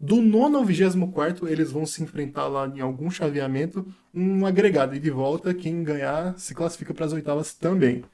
Do 0.00 0.20
nono 0.20 0.58
ao 0.58 0.64
vigésimo 0.64 1.12
quarto, 1.12 1.48
eles 1.48 1.70
vão 1.70 1.86
se 1.86 2.02
enfrentar 2.02 2.46
lá 2.48 2.66
em 2.66 2.80
algum 2.80 3.10
chaveamento, 3.10 3.86
um 4.12 4.44
agregado. 4.44 4.94
E 4.94 4.98
de 4.98 5.10
volta, 5.10 5.54
quem 5.54 5.82
ganhar 5.82 6.38
se 6.38 6.54
classifica 6.54 6.92
para 6.92 7.06
as 7.06 7.12
oitavas 7.12 7.54
também. 7.54 8.04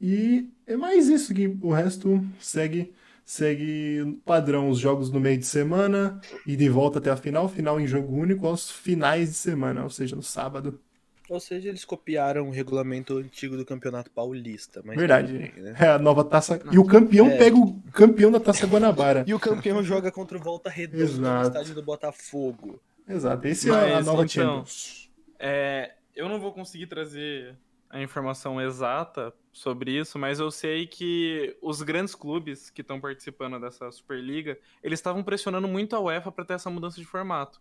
E 0.00 0.48
é 0.66 0.76
mais 0.76 1.08
isso 1.08 1.34
que 1.34 1.56
o 1.62 1.72
resto 1.72 2.24
segue 2.38 2.92
segue 3.26 4.20
padrão 4.24 4.70
os 4.70 4.78
jogos 4.78 5.10
no 5.10 5.18
meio 5.18 5.36
de 5.36 5.44
semana 5.46 6.20
e 6.46 6.54
de 6.54 6.68
volta 6.68 7.00
até 7.00 7.10
a 7.10 7.16
final, 7.16 7.48
final 7.48 7.80
em 7.80 7.86
jogo 7.86 8.14
único 8.14 8.46
aos 8.46 8.70
finais 8.70 9.30
de 9.30 9.34
semana, 9.34 9.82
ou 9.82 9.90
seja, 9.90 10.14
no 10.14 10.22
sábado. 10.22 10.80
Ou 11.28 11.40
seja, 11.40 11.68
eles 11.68 11.84
copiaram 11.84 12.48
o 12.48 12.50
regulamento 12.52 13.18
antigo 13.18 13.56
do 13.56 13.64
Campeonato 13.64 14.10
Paulista. 14.10 14.80
Mas 14.84 14.96
Verdade. 14.96 15.32
bem, 15.36 15.52
né? 15.56 15.74
É 15.78 15.88
a 15.88 15.98
nova 15.98 16.22
taça. 16.24 16.60
E 16.70 16.78
o 16.78 16.84
campeão 16.84 17.26
É. 17.28 17.36
pega 17.36 17.56
o 17.56 17.80
campeão 17.92 18.30
da 18.30 18.38
taça 18.38 18.66
Guanabara. 18.66 19.24
E 19.26 19.34
o 19.34 19.40
campeão 19.40 19.82
joga 19.82 20.12
contra 20.12 20.38
o 20.38 20.40
Volta 20.40 20.70
Redonda 20.70 21.38
no 21.40 21.42
estádio 21.42 21.74
do 21.74 21.82
Botafogo. 21.82 22.80
Exato, 23.08 23.46
esse 23.48 23.70
é 23.70 23.72
a 23.72 23.96
Mas, 23.96 24.06
nova 24.06 24.24
então, 24.24 24.28
Champions. 24.28 25.10
É, 25.38 25.94
eu 26.14 26.28
não 26.28 26.40
vou 26.40 26.52
conseguir 26.52 26.86
trazer 26.86 27.56
a 27.90 28.00
informação 28.02 28.60
exata 28.60 29.32
sobre 29.52 29.92
isso, 29.98 30.18
mas 30.18 30.38
eu 30.38 30.50
sei 30.50 30.86
que 30.86 31.56
os 31.62 31.82
grandes 31.82 32.14
clubes 32.14 32.68
que 32.68 32.82
estão 32.82 33.00
participando 33.00 33.60
dessa 33.60 33.90
Superliga, 33.90 34.58
eles 34.82 34.98
estavam 34.98 35.22
pressionando 35.22 35.66
muito 35.68 35.94
a 35.96 36.00
UEFA 36.00 36.30
para 36.30 36.44
ter 36.44 36.54
essa 36.54 36.68
mudança 36.70 37.00
de 37.00 37.06
formato. 37.06 37.60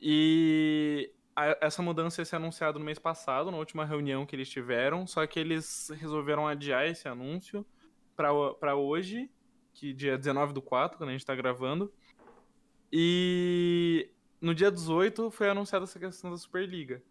E 0.00 1.10
essa 1.60 1.82
mudança 1.82 2.20
ia 2.20 2.24
ser 2.24 2.36
anunciada 2.36 2.78
no 2.78 2.84
mês 2.84 2.98
passado, 2.98 3.50
na 3.50 3.56
última 3.56 3.84
reunião 3.84 4.24
que 4.24 4.36
eles 4.36 4.48
tiveram, 4.48 5.06
só 5.06 5.26
que 5.26 5.38
eles 5.38 5.90
resolveram 5.96 6.46
adiar 6.46 6.86
esse 6.86 7.08
anúncio 7.08 7.66
para 8.16 8.76
hoje, 8.76 9.30
que 9.72 9.92
dia 9.92 10.16
19 10.16 10.52
do 10.52 10.62
4, 10.62 10.96
quando 10.96 11.10
a 11.10 11.12
gente 11.12 11.26
tá 11.26 11.34
gravando. 11.34 11.92
E 12.92 14.08
no 14.40 14.54
dia 14.54 14.70
18 14.70 15.30
foi 15.30 15.48
anunciada 15.48 15.84
essa 15.84 15.98
questão 15.98 16.30
da 16.30 16.36
Superliga. 16.36 17.02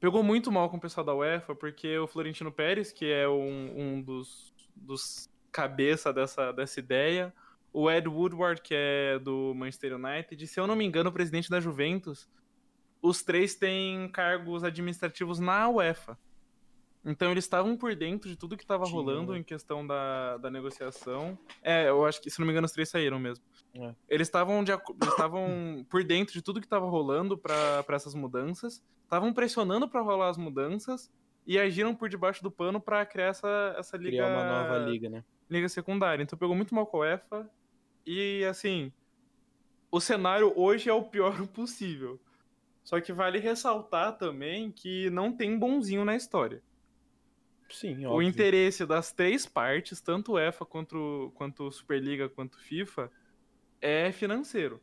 Pegou 0.00 0.22
muito 0.22 0.50
mal 0.50 0.68
com 0.68 0.76
o 0.76 0.80
pessoal 0.80 1.04
da 1.04 1.14
UEFA, 1.14 1.54
porque 1.54 1.98
o 1.98 2.06
Florentino 2.06 2.50
Pérez, 2.50 2.92
que 2.92 3.06
é 3.10 3.28
um, 3.28 3.74
um 3.76 4.02
dos, 4.02 4.52
dos 4.74 5.30
cabeça 5.52 6.12
dessa, 6.12 6.52
dessa 6.52 6.78
ideia, 6.78 7.32
o 7.72 7.90
Ed 7.90 8.08
Woodward, 8.08 8.60
que 8.62 8.74
é 8.74 9.18
do 9.18 9.52
Manchester 9.54 9.94
United, 9.94 10.42
e 10.42 10.46
se 10.46 10.58
eu 10.58 10.66
não 10.66 10.76
me 10.76 10.84
engano, 10.84 11.10
o 11.10 11.12
presidente 11.12 11.50
da 11.50 11.60
Juventus, 11.60 12.28
os 13.00 13.22
três 13.22 13.54
têm 13.54 14.08
cargos 14.10 14.64
administrativos 14.64 15.38
na 15.38 15.68
UEFA. 15.68 16.18
Então 17.04 17.30
eles 17.30 17.44
estavam 17.44 17.76
por 17.76 17.94
dentro 17.94 18.28
de 18.28 18.36
tudo 18.36 18.56
que 18.56 18.64
estava 18.64 18.84
rolando 18.84 19.32
né? 19.32 19.38
em 19.38 19.42
questão 19.42 19.86
da, 19.86 20.36
da 20.38 20.50
negociação. 20.50 21.38
É, 21.62 21.88
eu 21.88 22.04
acho 22.04 22.20
que, 22.20 22.30
se 22.30 22.38
não 22.38 22.46
me 22.46 22.52
engano, 22.52 22.66
os 22.66 22.72
três 22.72 22.88
saíram 22.88 23.18
mesmo. 23.18 23.44
É. 23.74 23.94
Eles 24.08 24.28
estavam 24.28 24.62
de 24.64 24.72
estavam 24.72 25.86
por 25.88 26.04
dentro 26.04 26.34
de 26.34 26.42
tudo 26.42 26.60
que 26.60 26.66
estava 26.66 26.86
rolando 26.86 27.38
para 27.38 27.84
essas 27.90 28.14
mudanças, 28.14 28.84
estavam 29.04 29.32
pressionando 29.32 29.88
para 29.88 30.02
rolar 30.02 30.28
as 30.28 30.36
mudanças 30.36 31.10
e 31.46 31.58
agiram 31.58 31.94
por 31.94 32.08
debaixo 32.08 32.42
do 32.42 32.50
pano 32.50 32.80
para 32.80 33.06
criar 33.06 33.28
essa, 33.28 33.74
essa 33.78 33.96
liga, 33.96 34.10
Criar 34.10 34.26
uma 34.26 34.44
nova 34.44 34.78
liga, 34.90 35.08
né? 35.08 35.24
liga 35.48 35.68
secundária. 35.68 36.22
Então 36.22 36.38
pegou 36.38 36.54
muito 36.54 36.74
mal 36.74 36.86
com 36.86 36.98
a 36.98 37.00
UEFA 37.00 37.50
e 38.04 38.44
assim, 38.44 38.92
o 39.90 40.00
cenário 40.00 40.52
hoje 40.56 40.90
é 40.90 40.92
o 40.92 41.04
pior 41.04 41.46
possível. 41.48 42.20
Só 42.88 42.98
que 43.02 43.12
vale 43.12 43.38
ressaltar 43.38 44.16
também 44.16 44.72
que 44.72 45.10
não 45.10 45.30
tem 45.30 45.58
bonzinho 45.58 46.06
na 46.06 46.16
história. 46.16 46.62
Sim, 47.68 48.06
O 48.06 48.12
óbvio. 48.12 48.26
interesse 48.26 48.86
das 48.86 49.12
três 49.12 49.44
partes, 49.44 50.00
tanto 50.00 50.32
UEFA 50.32 50.64
quanto, 50.64 51.30
quanto 51.34 51.70
Superliga 51.70 52.30
quanto 52.30 52.58
FIFA, 52.58 53.12
é 53.78 54.10
financeiro. 54.10 54.80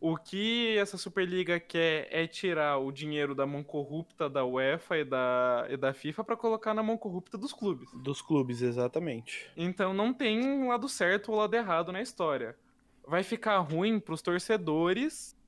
O 0.00 0.16
que 0.16 0.76
essa 0.76 0.98
Superliga 0.98 1.60
quer 1.60 2.08
é 2.10 2.26
tirar 2.26 2.78
o 2.78 2.90
dinheiro 2.90 3.32
da 3.32 3.46
mão 3.46 3.62
corrupta 3.62 4.28
da 4.28 4.44
UEFA 4.44 4.98
e 4.98 5.04
da, 5.04 5.68
e 5.70 5.76
da 5.76 5.94
FIFA 5.94 6.24
para 6.24 6.36
colocar 6.36 6.74
na 6.74 6.82
mão 6.82 6.98
corrupta 6.98 7.38
dos 7.38 7.52
clubes. 7.52 7.88
Dos 8.02 8.20
clubes, 8.20 8.60
exatamente. 8.60 9.48
Então 9.56 9.94
não 9.94 10.12
tem 10.12 10.44
um 10.44 10.66
lado 10.66 10.88
certo 10.88 11.30
ou 11.30 11.38
lado 11.38 11.54
errado 11.54 11.92
na 11.92 12.02
história. 12.02 12.58
Vai 13.06 13.22
ficar 13.22 13.58
ruim 13.58 14.00
pros 14.00 14.20
torcedores 14.20 15.40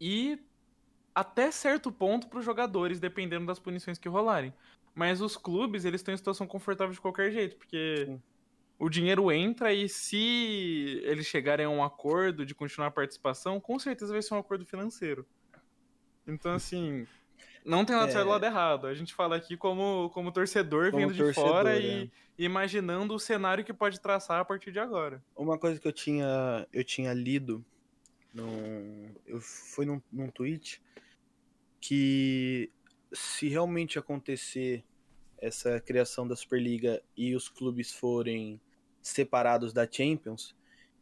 e 0.00 0.38
até 1.14 1.50
certo 1.50 1.90
ponto 1.90 2.28
pros 2.28 2.44
jogadores, 2.44 3.00
dependendo 3.00 3.46
das 3.46 3.58
punições 3.58 3.98
que 3.98 4.08
rolarem. 4.08 4.52
Mas 4.94 5.20
os 5.20 5.36
clubes, 5.36 5.84
eles 5.84 6.00
estão 6.00 6.14
em 6.14 6.16
situação 6.16 6.46
confortável 6.46 6.92
de 6.92 7.00
qualquer 7.00 7.30
jeito, 7.30 7.56
porque 7.56 8.04
Sim. 8.06 8.22
o 8.78 8.88
dinheiro 8.88 9.30
entra 9.30 9.72
e 9.72 9.88
se 9.88 11.00
eles 11.04 11.26
chegarem 11.26 11.66
a 11.66 11.70
um 11.70 11.82
acordo 11.82 12.44
de 12.44 12.54
continuar 12.54 12.88
a 12.88 12.90
participação, 12.92 13.60
com 13.60 13.78
certeza 13.78 14.12
vai 14.12 14.22
ser 14.22 14.34
um 14.34 14.38
acordo 14.38 14.64
financeiro. 14.64 15.26
Então, 16.26 16.52
assim, 16.52 17.06
não 17.64 17.84
tem 17.84 17.96
lado 17.96 18.08
É. 18.08 18.12
certo 18.12 18.26
e 18.26 18.30
lado 18.30 18.44
errado. 18.44 18.86
A 18.86 18.94
gente 18.94 19.14
fala 19.14 19.36
aqui 19.36 19.56
como, 19.56 20.10
como 20.10 20.32
torcedor 20.32 20.90
Como 20.90 21.02
vindo 21.02 21.14
de 21.14 21.22
torcedor, 21.22 21.48
fora 21.48 21.78
é. 21.78 21.82
e 21.82 22.10
imaginando 22.38 23.14
o 23.14 23.18
cenário 23.18 23.64
que 23.64 23.72
pode 23.72 24.00
traçar 24.00 24.40
a 24.40 24.44
partir 24.44 24.72
de 24.72 24.78
agora. 24.78 25.22
Uma 25.36 25.58
coisa 25.58 25.80
que 25.80 25.86
eu 25.88 25.92
tinha, 25.92 26.66
eu 26.72 26.84
tinha 26.84 27.12
lido, 27.12 27.64
num, 28.38 29.14
eu, 29.26 29.40
foi 29.40 29.84
num, 29.84 30.00
num 30.12 30.30
tweet, 30.30 30.80
que 31.80 32.70
se 33.12 33.48
realmente 33.48 33.98
acontecer 33.98 34.84
essa 35.38 35.80
criação 35.80 36.26
da 36.26 36.34
Superliga 36.34 37.02
e 37.16 37.34
os 37.34 37.48
clubes 37.48 37.92
forem 37.92 38.60
separados 39.00 39.72
da 39.72 39.90
Champions, 39.90 40.54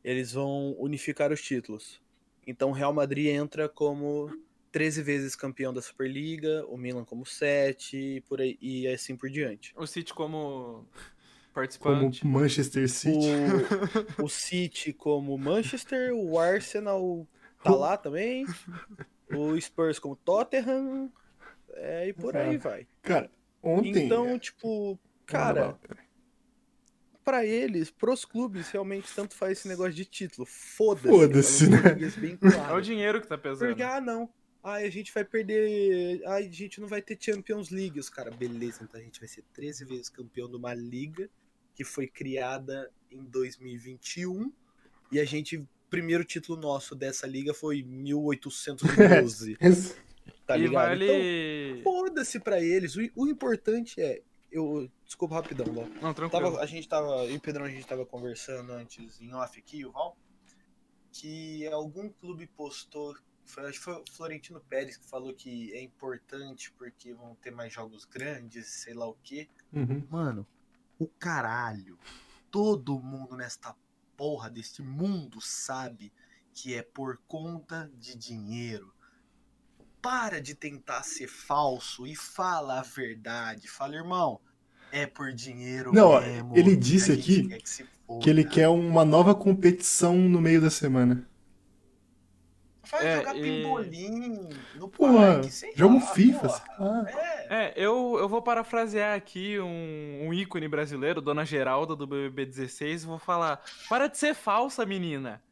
eles 0.05 0.33
vão 0.33 0.77
unificar 0.79 1.33
os 1.33 1.42
títulos. 1.42 2.01
Então 2.46 2.70
o 2.70 2.72
Real 2.72 2.92
Madrid 2.92 3.29
entra 3.29 3.68
como 3.68 4.31
13 4.70 5.03
vezes 5.03 5.35
campeão 5.35 5.72
da 5.72 5.83
Superliga, 5.83 6.64
o 6.66 6.77
Milan 6.77 7.05
como 7.05 7.25
7 7.25 7.96
e, 7.96 8.20
por 8.22 8.40
aí, 8.40 8.59
e 8.61 8.87
assim 8.87 9.16
por 9.16 9.31
diante. 9.31 9.72
O 9.77 9.87
City 9.87 10.12
como 10.14 10.87
Como 11.57 12.01
participante. 12.01 12.27
Manchester 12.27 12.88
City. 12.88 13.31
O, 14.19 14.25
o 14.27 14.29
City 14.29 14.92
como 14.92 15.37
Manchester, 15.38 16.12
o 16.14 16.38
Arsenal 16.38 17.27
tá 17.62 17.75
lá 17.75 17.97
também, 17.97 18.47
o 19.35 19.59
Spurs 19.61 19.99
como 19.99 20.14
Tottenham, 20.16 21.11
é, 21.75 22.09
e 22.09 22.12
por 22.12 22.37
aí 22.37 22.57
É. 22.57 22.59
vai. 22.59 22.87
Cara, 23.03 23.31
ontem. 23.62 24.05
Então, 24.05 24.38
tipo, 24.38 24.99
cara, 25.25 25.79
pra 27.25 27.45
eles, 27.45 27.90
pros 27.90 28.25
clubes, 28.25 28.71
realmente 28.71 29.12
tanto 29.14 29.35
faz 29.35 29.59
esse 29.59 29.69
negócio 29.69 29.95
de 29.95 30.05
título. 30.05 30.47
Foda-se. 30.47 31.09
Foda-se, 31.09 31.71
né? 31.71 31.95
bem 32.19 32.38
É 32.40 32.47
o 32.47 32.53
claro. 32.53 32.83
dinheiro 32.83 33.21
que 33.21 33.27
tá 33.27 33.38
pesando. 33.38 33.69
Porque, 33.69 33.83
ah, 33.83 34.01
não. 34.01 34.29
Ai, 34.62 34.85
a 34.85 34.90
gente 34.90 35.12
vai 35.14 35.25
perder. 35.25 36.23
Ai, 36.27 36.47
a 36.47 36.53
gente 36.53 36.81
não 36.81 36.88
vai 36.88 37.01
ter 37.01 37.16
Champions 37.21 37.71
League. 37.71 37.99
Os 37.99 38.09
caras, 38.11 38.35
beleza, 38.35 38.83
então 38.83 39.01
a 39.01 39.03
gente 39.03 39.21
vai 39.21 39.29
ser 39.29 39.42
13 39.55 39.85
vezes 39.85 40.09
campeão 40.09 40.49
de 40.49 40.57
uma 40.57 40.75
liga 40.75 41.31
que 41.77 41.85
foi 41.85 42.09
criada 42.09 42.91
em 43.11 43.23
2021. 43.23 44.51
E 45.12 45.21
a 45.21 45.25
gente. 45.25 45.65
Primeiro 45.89 46.25
título 46.25 46.61
nosso 46.61 46.97
dessa 46.97 47.29
liga 47.29 47.55
foi 47.55 47.81
1812. 47.85 49.57
tá 50.45 50.57
ligado? 50.57 50.95
Então, 50.95 51.07
vale. 51.07 51.83
foda-se 51.85 52.41
pra 52.41 52.61
eles. 52.61 52.97
O, 52.97 53.01
o 53.15 53.29
importante 53.29 54.01
é. 54.01 54.21
Eu, 54.51 54.91
desculpa 55.05 55.37
rapidão, 55.37 55.67
Ló. 55.73 55.87
Não, 56.01 56.12
tranquilo. 56.12 56.31
Tava, 56.31 56.61
a 56.61 56.67
gente 56.67 56.89
tava. 56.89 57.25
Eu 57.27 57.35
e 57.35 57.37
o 57.37 57.41
Pedrão, 57.41 57.67
a 57.67 57.71
gente 57.71 57.87
tava 57.87 58.05
conversando 58.05 58.73
antes 58.73 59.21
em 59.21 59.33
off 59.33 59.57
aqui, 59.57 59.85
o 59.85 59.93
Val. 59.93 60.17
Que 61.12 61.67
algum 61.69 62.09
clube 62.09 62.49
postou. 62.49 63.15
Foi, 63.45 63.65
acho 63.69 63.79
que 63.79 63.85
foi 63.85 63.95
o 63.95 64.05
Florentino 64.11 64.61
Pérez 64.61 64.97
que 64.97 65.07
falou 65.07 65.33
que 65.33 65.73
é 65.73 65.81
importante 65.81 66.73
porque 66.73 67.15
vão 67.15 67.37
ter 67.37 67.53
mais 67.53 67.73
jogos 67.73 68.05
grandes, 68.05 68.67
sei 68.67 68.93
lá 68.93 69.07
o 69.07 69.17
quê. 69.23 69.49
Uhum. 69.73 70.05
Mano, 70.11 70.45
o 70.98 71.06
caralho. 71.06 71.98
Todo 72.50 72.98
mundo 73.00 73.37
nesta 73.37 73.74
porra 74.16 74.48
deste 74.48 74.82
mundo 74.82 75.40
sabe 75.40 76.12
que 76.52 76.74
é 76.74 76.82
por 76.82 77.20
conta 77.28 77.90
de 77.98 78.16
dinheiro. 78.16 78.92
Para 80.00 80.40
de 80.40 80.54
tentar 80.54 81.02
ser 81.02 81.26
falso 81.28 82.06
e 82.06 82.14
fala 82.14 82.80
a 82.80 82.82
verdade. 82.82 83.68
Fala, 83.68 83.96
irmão, 83.96 84.40
é 84.92 85.06
por 85.06 85.32
dinheiro 85.32 85.92
Não, 85.92 86.20
mesmo. 86.20 86.56
ele 86.56 86.76
disse 86.76 87.12
aqui 87.12 87.48
que, 87.48 88.20
Que 88.22 88.30
ele 88.30 88.44
quer 88.44 88.68
uma 88.68 89.04
nova 89.04 89.35
competição 89.35 90.16
no 90.16 90.40
meio 90.40 90.61
da 90.61 90.70
semana. 90.70 91.28
Vai 92.90 93.07
É, 93.07 93.16
jogar 93.16 93.37
e- 93.37 93.40
pimbolim 93.42 94.49
no 94.77 94.88
Porra, 94.88 95.33
parque, 95.35 95.51
sei 95.51 95.72
joga 95.75 95.94
um 95.94 96.01
lá, 96.01 96.07
FIFA, 96.07 96.38
porra. 96.40 96.51
sei 96.51 96.85
lá. 96.87 97.07
É, 97.11 97.46
É, 97.66 97.72
eu, 97.77 98.16
eu 98.18 98.29
vou 98.29 98.40
parafrasear 98.42 99.16
aqui 99.16 99.59
um, 99.61 100.27
um 100.29 100.35
ícone 100.35 100.68
brasileiro, 100.68 101.20
Dona 101.20 101.44
Geralda 101.44 101.94
do 101.96 102.07
BBB 102.07 102.46
16, 102.46 103.03
e 103.03 103.07
vou 103.07 103.18
falar: 103.18 103.61
para 103.88 104.07
de 104.09 104.18
ser 104.18 104.35
falsa, 104.35 104.85
menina. 104.87 105.42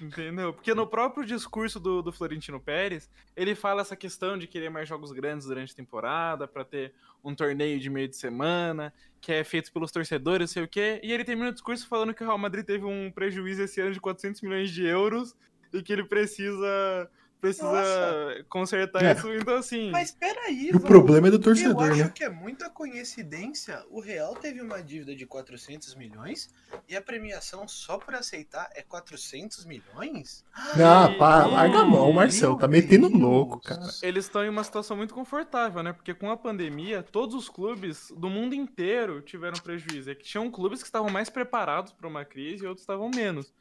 Entendeu? 0.00 0.52
Porque 0.52 0.74
no 0.74 0.88
próprio 0.88 1.24
discurso 1.24 1.78
do, 1.78 2.02
do 2.02 2.12
Florentino 2.12 2.58
Pérez, 2.60 3.08
ele 3.36 3.54
fala 3.54 3.80
essa 3.80 3.94
questão 3.94 4.36
de 4.36 4.48
querer 4.48 4.68
mais 4.68 4.88
jogos 4.88 5.12
grandes 5.12 5.46
durante 5.46 5.72
a 5.72 5.76
temporada, 5.76 6.48
pra 6.48 6.64
ter 6.64 6.92
um 7.22 7.32
torneio 7.32 7.78
de 7.78 7.88
meio 7.88 8.08
de 8.08 8.16
semana, 8.16 8.92
que 9.20 9.32
é 9.32 9.44
feito 9.44 9.72
pelos 9.72 9.92
torcedores, 9.92 10.50
sei 10.50 10.64
o 10.64 10.68
quê. 10.68 11.00
E 11.02 11.12
ele 11.12 11.22
termina 11.24 11.50
o 11.50 11.52
discurso 11.52 11.86
falando 11.86 12.12
que 12.12 12.24
o 12.24 12.26
Real 12.26 12.36
Madrid 12.36 12.64
teve 12.66 12.84
um 12.84 13.08
prejuízo 13.10 13.62
esse 13.62 13.80
ano 13.80 13.92
de 13.92 14.00
400 14.00 14.42
milhões 14.42 14.70
de 14.70 14.84
euros 14.84 15.36
e 15.74 15.82
que 15.82 15.92
ele 15.92 16.04
precisa 16.04 17.10
precisa 17.40 17.66
Nossa. 17.70 18.44
consertar 18.48 19.04
É. 19.04 19.12
isso. 19.12 19.30
Então, 19.34 19.56
assim. 19.56 19.90
mas 19.90 20.10
peraí, 20.12 20.70
o 20.72 20.80
problema 20.80 21.28
é 21.28 21.30
do 21.30 21.36
Eu 21.36 21.40
torcedor, 21.42 21.90
acho 21.90 22.04
né? 22.04 22.12
que 22.14 22.24
é 22.24 22.30
muita 22.30 22.70
coincidência. 22.70 23.84
O 23.90 24.00
Real 24.00 24.34
teve 24.34 24.62
uma 24.62 24.82
dívida 24.82 25.14
de 25.14 25.26
400 25.26 25.94
milhões 25.94 26.48
e 26.88 26.96
a 26.96 27.02
premiação 27.02 27.68
só 27.68 27.98
por 27.98 28.14
aceitar 28.14 28.70
é 28.74 28.80
400 28.80 29.66
milhões? 29.66 30.42
Ah, 30.54 31.10
E- 31.12 31.18
pá, 31.18 31.44
larga 31.44 31.80
a 31.80 31.84
mão, 31.84 32.10
Marcelo. 32.14 32.56
Tá 32.56 32.66
metendo 32.66 33.10
Deus. 33.10 33.20
louco, 33.20 33.60
cara. 33.60 33.82
eles 34.02 34.24
estão 34.24 34.42
em 34.42 34.48
uma 34.48 34.64
situação 34.64 34.96
muito 34.96 35.12
confortável, 35.12 35.82
né? 35.82 35.92
Porque 35.92 36.14
com 36.14 36.30
a 36.30 36.38
pandemia, 36.38 37.02
todos 37.02 37.34
os 37.34 37.50
clubes 37.50 38.10
do 38.16 38.30
mundo 38.30 38.54
inteiro 38.54 39.20
tiveram 39.20 39.60
prejuízo. 39.62 40.10
É 40.10 40.14
que 40.14 40.24
tinham 40.24 40.50
clubes 40.50 40.80
que 40.80 40.88
estavam 40.88 41.10
mais 41.10 41.28
preparados 41.28 41.92
para 41.92 42.08
uma 42.08 42.24
crise 42.24 42.64
e 42.64 42.66
outros 42.66 42.82
estavam 42.84 43.10
menos. 43.14 43.52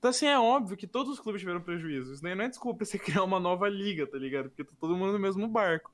Então, 0.00 0.10
assim, 0.10 0.26
é 0.26 0.38
óbvio 0.38 0.78
que 0.78 0.88
todos 0.88 1.12
os 1.12 1.20
clubes 1.20 1.42
tiveram 1.42 1.62
prejuízo. 1.62 2.14
Isso 2.14 2.24
não 2.24 2.30
é 2.32 2.50
desculpa 2.50 2.84
você 2.86 2.98
criar 3.00 3.24
uma 3.24 3.40
nova 3.40 3.68
liga, 3.68 4.06
tá 4.10 4.18
ligado? 4.18 4.50
Porque 4.50 4.64
tá 4.64 4.74
todo 4.80 4.96
mundo 4.96 5.14
no 5.14 5.20
mesmo 5.20 5.48
barco. 5.48 5.92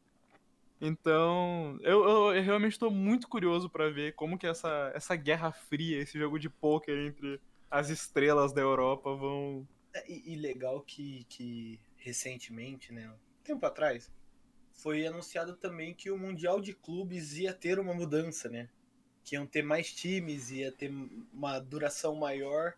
Então, 0.81 1.79
eu, 1.83 2.05
eu- 2.05 2.35
eu 2.37 2.43
realmente 2.43 2.79
tô 2.79 2.91
muito 2.91 3.29
curioso 3.29 3.71
pra 3.71 3.91
ver 3.91 4.15
como 4.15 4.39
que 4.39 4.47
essa, 4.47 4.93
essa 4.95 5.17
guerra 5.17 5.53
fria, 5.53 5.99
esse 6.03 6.19
jogo 6.19 6.39
de 6.39 6.51
pôquer 6.51 6.99
entre 6.99 7.41
as 7.71 7.91
estrelas 7.91 8.53
da 8.55 8.63
Europa 8.63 9.15
vão. 9.17 9.69
É, 9.95 10.05
E, 10.11 10.33
e 10.35 10.37
legal 10.37 10.81
que, 10.83 11.25
que 11.29 11.81
recentemente, 11.97 12.93
né, 12.93 13.13
tempo 13.45 13.65
atrás, 13.67 14.11
foi 14.75 15.07
anunciado 15.07 15.57
também 15.57 15.95
que 15.95 16.11
o 16.11 16.19
Mundial 16.19 16.61
de 16.61 16.75
Clubes 16.75 17.37
ia 17.39 17.55
ter 17.55 17.79
uma 17.81 17.95
mudança, 17.95 18.49
né? 18.49 18.69
Que 19.25 19.37
iam 19.37 19.47
ter 19.47 19.63
mais 19.63 19.93
times, 19.93 20.51
ia 20.51 20.73
ter 20.73 20.93
uma 21.33 21.59
duração 21.61 22.17
maior. 22.17 22.75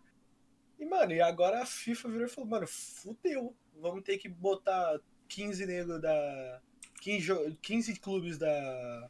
E, 0.78 0.84
mano, 0.86 1.12
e 1.12 1.20
agora 1.20 1.62
a 1.62 1.66
FIFA 1.66 2.08
virou 2.08 2.26
e 2.26 2.30
falou, 2.30 2.50
mano, 2.50 2.66
fudeu. 2.66 3.54
Vamos 3.80 4.02
ter 4.04 4.18
que 4.18 4.28
botar 4.28 4.98
15 5.28 5.66
negros 5.66 6.00
da. 6.00 6.60
15, 7.00 7.20
jo- 7.24 7.56
15 7.62 7.94
clubes 8.00 8.38
da, 8.38 9.08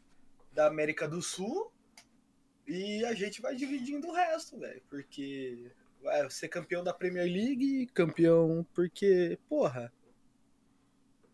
da 0.53 0.67
América 0.67 1.09
do 1.09 1.23
Sul 1.23 1.73
e 2.67 3.03
a 3.07 3.15
gente 3.15 3.41
vai 3.41 3.55
dividindo 3.57 4.09
o 4.09 4.13
resto, 4.13 4.59
velho. 4.59 4.83
Porque 4.91 5.71
vai 6.03 6.29
ser 6.31 6.49
campeão 6.49 6.85
da 6.85 6.93
Premier 6.93 7.25
League, 7.27 7.87
campeão 7.95 8.67
porque, 8.75 9.39
porra. 9.49 9.91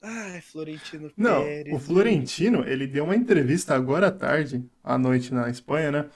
Ai, 0.00 0.40
Florentino 0.42 1.10
Não, 1.16 1.42
Pérez. 1.42 1.74
o 1.74 1.78
Florentino, 1.78 2.62
ele 2.68 2.86
deu 2.86 3.04
uma 3.04 3.16
entrevista 3.16 3.74
agora 3.74 4.08
à 4.08 4.12
tarde, 4.12 4.62
à 4.82 4.98
noite 4.98 5.32
na 5.32 5.48
Espanha, 5.48 5.90
né? 5.90 6.10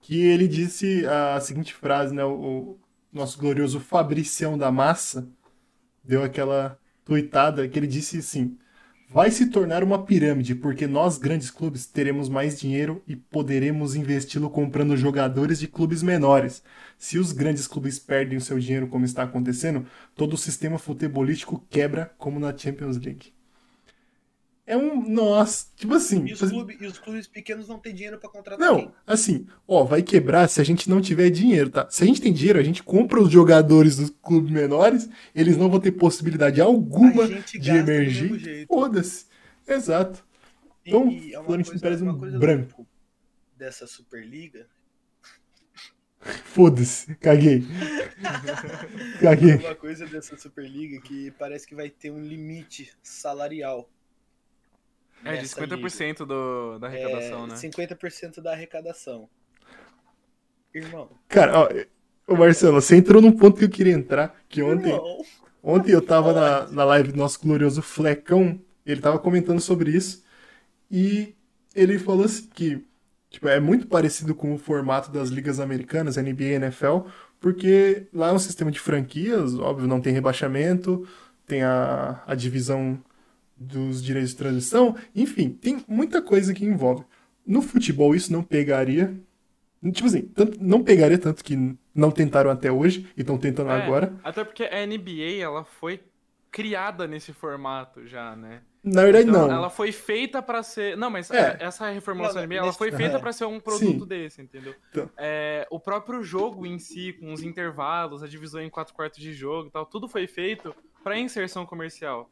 Que 0.00 0.24
ele 0.26 0.46
disse 0.46 1.04
a 1.06 1.40
seguinte 1.40 1.74
frase, 1.74 2.14
né? 2.14 2.24
O 2.24 2.78
nosso 3.12 3.38
glorioso 3.38 3.80
Fabricião 3.80 4.58
da 4.58 4.70
Massa 4.70 5.28
deu 6.04 6.22
aquela 6.22 6.78
tuitada 7.04 7.66
que 7.68 7.78
ele 7.78 7.86
disse 7.86 8.18
assim: 8.18 8.56
vai 9.10 9.30
se 9.30 9.46
tornar 9.46 9.82
uma 9.82 10.04
pirâmide, 10.04 10.54
porque 10.54 10.86
nós, 10.86 11.18
grandes 11.18 11.50
clubes, 11.50 11.86
teremos 11.86 12.28
mais 12.28 12.60
dinheiro 12.60 13.02
e 13.06 13.16
poderemos 13.16 13.94
investi-lo 13.94 14.50
comprando 14.50 14.96
jogadores 14.96 15.58
de 15.58 15.66
clubes 15.66 16.02
menores. 16.02 16.62
Se 16.98 17.18
os 17.18 17.32
grandes 17.32 17.66
clubes 17.66 17.98
perdem 17.98 18.36
o 18.36 18.40
seu 18.40 18.58
dinheiro, 18.58 18.88
como 18.88 19.04
está 19.04 19.22
acontecendo, 19.22 19.86
todo 20.14 20.34
o 20.34 20.38
sistema 20.38 20.78
futebolístico 20.78 21.64
quebra, 21.70 22.12
como 22.18 22.38
na 22.38 22.56
Champions 22.56 22.98
League. 22.98 23.37
É 24.68 24.76
um. 24.76 25.02
Nossa, 25.08 25.66
tipo 25.74 25.94
assim. 25.94 26.26
E 26.26 26.34
os, 26.34 26.40
clubes, 26.40 26.76
e 26.78 26.86
os 26.86 26.98
clubes 26.98 27.26
pequenos 27.26 27.66
não 27.66 27.78
têm 27.78 27.94
dinheiro 27.94 28.18
pra 28.18 28.28
contratar 28.28 28.58
Não, 28.68 28.76
quem? 28.76 28.92
assim, 29.06 29.46
ó, 29.66 29.82
vai 29.82 30.02
quebrar 30.02 30.46
se 30.46 30.60
a 30.60 30.64
gente 30.64 30.90
não 30.90 31.00
tiver 31.00 31.30
dinheiro, 31.30 31.70
tá? 31.70 31.88
Se 31.88 32.02
a 32.04 32.06
gente 32.06 32.20
tem 32.20 32.34
dinheiro, 32.34 32.58
a 32.58 32.62
gente 32.62 32.82
compra 32.82 33.18
os 33.18 33.30
jogadores 33.32 33.96
dos 33.96 34.10
clubes 34.10 34.50
menores, 34.52 35.08
eles 35.34 35.56
não 35.56 35.70
vão 35.70 35.80
ter 35.80 35.92
possibilidade 35.92 36.60
alguma 36.60 37.26
de 37.26 37.70
emergir. 37.70 38.66
Foda-se. 38.66 39.24
Exato. 39.66 40.22
E- 40.84 40.90
Então, 40.90 41.08
e 41.10 41.34
é 41.34 41.42
Florentino 41.42 41.80
Pérez 41.80 42.00
é 42.02 42.04
um 42.04 42.08
uma 42.10 42.18
coisa 42.18 42.38
branco. 42.38 42.86
Dessa 43.56 43.86
Superliga. 43.86 44.66
Foda-se. 46.44 47.14
Caguei. 47.16 47.64
Caguei. 49.20 49.54
Uma 49.56 49.74
coisa 49.74 50.06
dessa 50.06 50.36
Superliga 50.36 51.00
que 51.00 51.30
parece 51.38 51.66
que 51.66 51.74
vai 51.74 51.88
ter 51.88 52.10
um 52.10 52.20
limite 52.20 52.92
salarial. 53.02 53.88
É, 55.24 55.36
de 55.36 55.42
nessa 55.42 55.60
liga. 55.60 55.76
50% 55.76 56.18
do, 56.18 56.78
da 56.78 56.86
arrecadação, 56.86 57.44
é, 57.44 57.46
né? 57.48 57.54
50% 57.54 58.40
da 58.40 58.52
arrecadação. 58.52 59.28
Irmão. 60.74 61.10
Cara, 61.28 61.58
ó, 61.58 61.68
ô 62.32 62.36
Marcelo, 62.36 62.80
você 62.80 62.96
entrou 62.96 63.20
num 63.20 63.32
ponto 63.32 63.58
que 63.58 63.64
eu 63.64 63.70
queria 63.70 63.94
entrar, 63.94 64.34
que 64.48 64.62
ontem, 64.62 64.92
Irmão. 64.92 65.24
ontem 65.62 65.92
eu 65.92 66.02
tava 66.02 66.32
na, 66.32 66.66
na 66.68 66.84
live 66.84 67.12
do 67.12 67.18
nosso 67.18 67.40
glorioso 67.40 67.82
Flecão, 67.82 68.60
ele 68.84 69.00
tava 69.00 69.18
comentando 69.18 69.60
sobre 69.60 69.90
isso, 69.90 70.22
e 70.90 71.34
ele 71.74 71.98
falou 71.98 72.24
assim 72.24 72.48
que 72.48 72.86
tipo, 73.30 73.48
é 73.48 73.60
muito 73.60 73.86
parecido 73.86 74.34
com 74.34 74.54
o 74.54 74.58
formato 74.58 75.10
das 75.10 75.28
ligas 75.28 75.60
americanas, 75.60 76.16
NBA 76.16 76.44
e 76.44 76.52
NFL, 76.54 77.00
porque 77.40 78.06
lá 78.12 78.28
é 78.28 78.32
um 78.32 78.38
sistema 78.38 78.70
de 78.70 78.80
franquias, 78.80 79.58
óbvio, 79.58 79.86
não 79.86 80.00
tem 80.00 80.12
rebaixamento, 80.12 81.06
tem 81.46 81.62
a, 81.62 82.22
a 82.26 82.34
divisão 82.34 83.02
dos 83.58 84.02
direitos 84.02 84.30
de 84.30 84.36
transmissão. 84.36 84.96
Enfim, 85.14 85.50
tem 85.50 85.82
muita 85.88 86.22
coisa 86.22 86.54
que 86.54 86.64
envolve. 86.64 87.04
No 87.46 87.62
futebol 87.62 88.14
isso 88.14 88.32
não 88.32 88.42
pegaria. 88.42 89.14
Tipo 89.92 90.06
assim, 90.06 90.22
tanto- 90.22 90.58
não 90.62 90.82
pegaria 90.82 91.18
tanto 91.18 91.42
que 91.44 91.56
não 91.94 92.10
tentaram 92.10 92.50
até 92.50 92.70
hoje 92.70 93.06
e 93.16 93.20
estão 93.20 93.38
tentando 93.38 93.70
É, 93.70 93.82
agora. 93.82 94.14
Até 94.24 94.44
porque 94.44 94.64
a 94.64 94.86
NBA, 94.86 95.40
ela 95.42 95.64
foi 95.64 96.00
criada 96.50 97.06
nesse 97.06 97.32
formato 97.32 98.06
já, 98.06 98.34
né? 98.34 98.62
Na 98.82 99.02
verdade, 99.02 99.28
Então, 99.28 99.48
não. 99.48 99.54
ela 99.54 99.68
foi 99.70 99.92
feita 99.92 100.40
pra 100.40 100.62
ser. 100.62 100.96
Não, 100.96 101.10
mas 101.10 101.30
É. 101.30 101.58
essa 101.60 101.90
reformulação 101.90 102.42
NBA, 102.42 102.56
ela 102.58 102.72
foi 102.72 102.90
feita 102.90 103.16
é. 103.16 103.18
pra 103.18 103.32
ser 103.32 103.44
um 103.44 103.60
produto 103.60 104.00
Sim. 104.00 104.06
desse, 104.06 104.40
entendeu? 104.40 104.74
Então. 104.90 105.10
É, 105.16 105.66
o 105.70 105.78
próprio 105.78 106.22
jogo 106.22 106.64
em 106.64 106.78
si, 106.78 107.12
com 107.14 107.32
os 107.32 107.42
intervalos, 107.42 108.22
a 108.22 108.26
divisão 108.28 108.62
em 108.62 108.70
quatro 108.70 108.94
quartos 108.94 109.20
de 109.20 109.32
jogo 109.32 109.68
e 109.68 109.70
tal, 109.70 109.84
tudo 109.84 110.08
foi 110.08 110.26
feito 110.26 110.74
pra 111.04 111.18
inserção 111.18 111.66
comercial. 111.66 112.30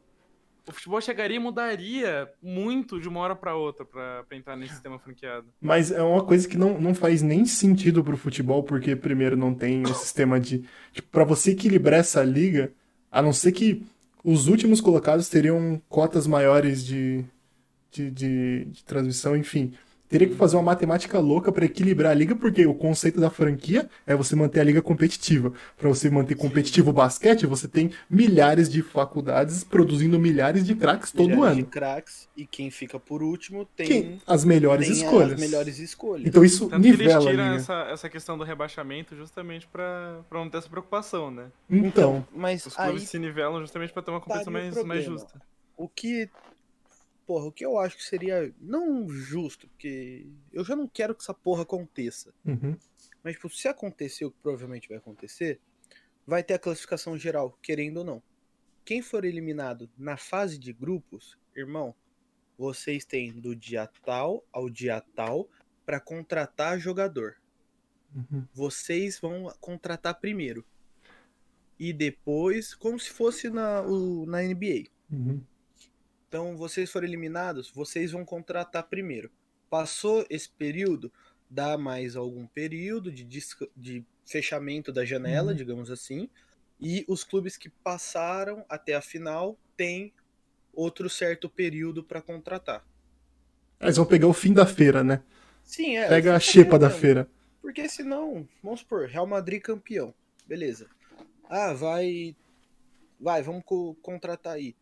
O 0.67 0.71
futebol 0.73 0.99
chegaria 0.99 1.37
e 1.37 1.39
mudaria 1.39 2.29
muito 2.43 2.99
de 2.99 3.07
uma 3.07 3.21
hora 3.21 3.35
pra 3.35 3.55
outra 3.55 3.85
pra 3.85 4.25
entrar 4.31 4.57
nesse 4.57 4.73
sistema 4.73 4.99
franqueado. 4.99 5.47
Mas 5.61 5.91
é 5.91 6.01
uma 6.01 6.23
coisa 6.23 6.47
que 6.47 6.57
não, 6.57 6.79
não 6.79 6.93
faz 6.93 7.21
nem 7.21 7.45
sentido 7.45 8.03
pro 8.03 8.17
futebol, 8.17 8.63
porque 8.63 8.95
primeiro 8.95 9.37
não 9.37 9.53
tem 9.53 9.83
o 9.83 9.93
sistema 9.93 10.39
de. 10.39 10.63
Pra 11.11 11.23
você 11.23 11.51
equilibrar 11.51 12.01
essa 12.01 12.21
liga, 12.23 12.73
a 13.09 13.21
não 13.21 13.31
ser 13.31 13.53
que 13.53 13.85
os 14.23 14.47
últimos 14.47 14.81
colocados 14.81 15.29
teriam 15.29 15.81
cotas 15.87 16.27
maiores 16.27 16.85
de, 16.85 17.23
de, 17.89 18.11
de, 18.11 18.65
de 18.65 18.83
transmissão, 18.83 19.37
enfim. 19.37 19.73
Teria 20.09 20.27
que 20.27 20.35
fazer 20.35 20.55
uma 20.55 20.63
matemática 20.63 21.19
louca 21.19 21.51
pra 21.51 21.65
equilibrar 21.65 22.11
a 22.11 22.15
liga, 22.15 22.35
porque 22.35 22.65
o 22.65 22.73
conceito 22.73 23.19
da 23.19 23.29
franquia 23.29 23.89
é 24.05 24.15
você 24.15 24.35
manter 24.35 24.59
a 24.61 24.63
liga 24.63 24.81
competitiva. 24.81 25.51
Pra 25.77 25.89
você 25.89 26.09
manter 26.09 26.35
competitivo 26.35 26.91
o 26.91 26.93
basquete, 26.93 27.45
você 27.45 27.67
tem 27.67 27.91
milhares 28.09 28.69
de 28.69 28.81
faculdades 28.81 29.63
produzindo 29.63 30.17
milhares 30.19 30.65
de 30.65 30.75
craques 30.75 31.11
todo 31.11 31.29
Milhares 31.29 31.55
de 31.55 31.61
ano. 31.61 31.69
craques, 31.69 32.29
e 32.37 32.45
quem 32.45 32.71
fica 32.71 32.99
por 32.99 33.21
último 33.21 33.65
tem, 33.65 33.87
Quem? 33.87 34.21
As 34.25 34.45
melhores 34.45 34.87
tem 34.87 34.95
escolhas. 34.95 35.33
as 35.33 35.39
melhores 35.39 35.79
escolhas. 35.79 36.25
Então 36.27 36.43
isso 36.43 36.69
Tanto 36.69 36.81
que 36.81 36.87
eles 36.87 36.99
nivela 36.99 37.27
a 37.27 37.31
tiram 37.31 37.43
essa, 37.53 37.73
essa 37.91 38.09
questão 38.09 38.37
do 38.37 38.43
rebaixamento 38.43 39.15
justamente 39.15 39.67
pra, 39.67 40.21
pra 40.29 40.39
não 40.39 40.49
ter 40.49 40.57
essa 40.57 40.69
preocupação, 40.69 41.29
né? 41.31 41.47
Então, 41.69 42.25
mas 42.33 42.65
Os 42.65 42.77
aí 42.79 42.89
clubes 42.91 43.09
se 43.09 43.19
nivelam 43.19 43.59
justamente 43.61 43.91
pra 43.91 44.01
ter 44.01 44.11
uma 44.11 44.21
competição 44.21 44.55
aí 44.55 44.69
o 44.69 44.73
mais, 44.73 44.83
mais 44.85 45.03
justa. 45.03 45.41
o 45.75 45.87
que 45.89 46.29
porra, 47.27 47.45
o 47.47 47.51
que 47.51 47.65
eu 47.65 47.77
acho 47.77 47.97
que 47.97 48.03
seria 48.05 48.53
não 48.59 49.07
justo, 49.09 49.67
porque 49.67 50.25
eu 50.51 50.63
já 50.63 50.75
não 50.75 50.87
quero 50.87 51.13
que 51.13 51.21
essa 51.21 51.33
porra 51.33 51.63
aconteça. 51.63 52.33
uhum, 52.45 52.77
Mas 53.23 53.35
tipo, 53.35 53.49
se 53.49 53.67
acontecer 53.67 54.25
o 54.25 54.31
que 54.31 54.37
provavelmente 54.41 54.87
vai 54.87 54.97
acontecer, 54.97 55.59
vai 56.25 56.43
ter 56.43 56.55
a 56.55 56.59
classificação 56.59 57.17
geral, 57.17 57.57
querendo 57.61 57.97
ou 57.97 58.03
não. 58.05 58.23
Quem 58.85 59.01
for 59.01 59.25
eliminado 59.25 59.89
na 59.97 60.15
fase 60.17 60.57
de 60.57 60.71
grupos, 60.73 61.37
irmão, 61.55 61.93
vocês 62.57 63.05
têm 63.05 63.33
do 63.33 63.55
dia 63.55 63.87
tal 64.05 64.43
ao 64.51 64.69
dia 64.69 65.01
tal 65.13 65.49
pra 65.85 65.99
contratar 65.99 66.79
jogador. 66.79 67.35
uhum. 68.15 68.45
Vocês 68.53 69.19
vão 69.19 69.53
contratar 69.59 70.19
primeiro. 70.19 70.65
E 71.79 71.93
depois, 71.93 72.73
como 72.73 72.99
se 72.99 73.09
fosse 73.11 73.49
na, 73.49 73.81
o- 73.83 74.25
na 74.25 74.43
NBA. 74.43 74.89
Uhum. 75.15 75.41
Então, 76.37 76.55
vocês 76.55 76.91
forem 76.91 77.09
eliminados, 77.09 77.71
vocês 77.71 78.11
vão 78.11 78.23
contratar 78.23 78.83
primeiro. 78.83 79.31
Passou 79.71 80.23
esse 80.29 80.47
período, 80.47 81.11
dá 81.49 81.79
mais 81.79 82.15
algum 82.15 82.45
período 82.45 83.11
de, 83.11 83.23
disca- 83.23 83.67
de 83.75 84.05
fechamento 84.23 84.91
da 84.93 85.03
janela, 85.03 85.49
Uhum. 85.51 85.57
digamos 85.57 85.89
assim. 85.89 86.29
E 86.79 87.03
os 87.07 87.23
clubes 87.23 87.57
que 87.57 87.69
passaram 87.69 88.63
até 88.69 88.93
a 88.93 89.01
final 89.01 89.57
têm 89.75 90.13
outro 90.75 91.09
certo 91.09 91.49
período 91.49 92.03
para 92.03 92.21
contratar. 92.21 92.85
Eles 93.81 93.97
vão 93.97 94.05
pegar 94.05 94.27
o 94.27 94.33
fim 94.33 94.53
da 94.53 94.67
feira, 94.67 95.03
né? 95.03 95.23
Sim, 95.63 95.97
é. 95.97 96.07
Pega 96.07 96.35
a 96.35 96.39
xepa 96.39 96.77
da 96.77 96.91
feira. 96.91 97.27
Porque 97.63 97.89
senão, 97.89 98.47
vamos 98.61 98.81
supor, 98.81 99.07
Real 99.07 99.25
Madrid 99.25 99.59
campeão. 99.59 100.13
Beleza. 100.45 100.87
Ah, 101.49 101.73
vai. 101.73 102.35
Vai, 103.19 103.41
vamos 103.41 103.63
co- 103.65 103.95
contratar 104.03 104.53
aí. 104.53 104.75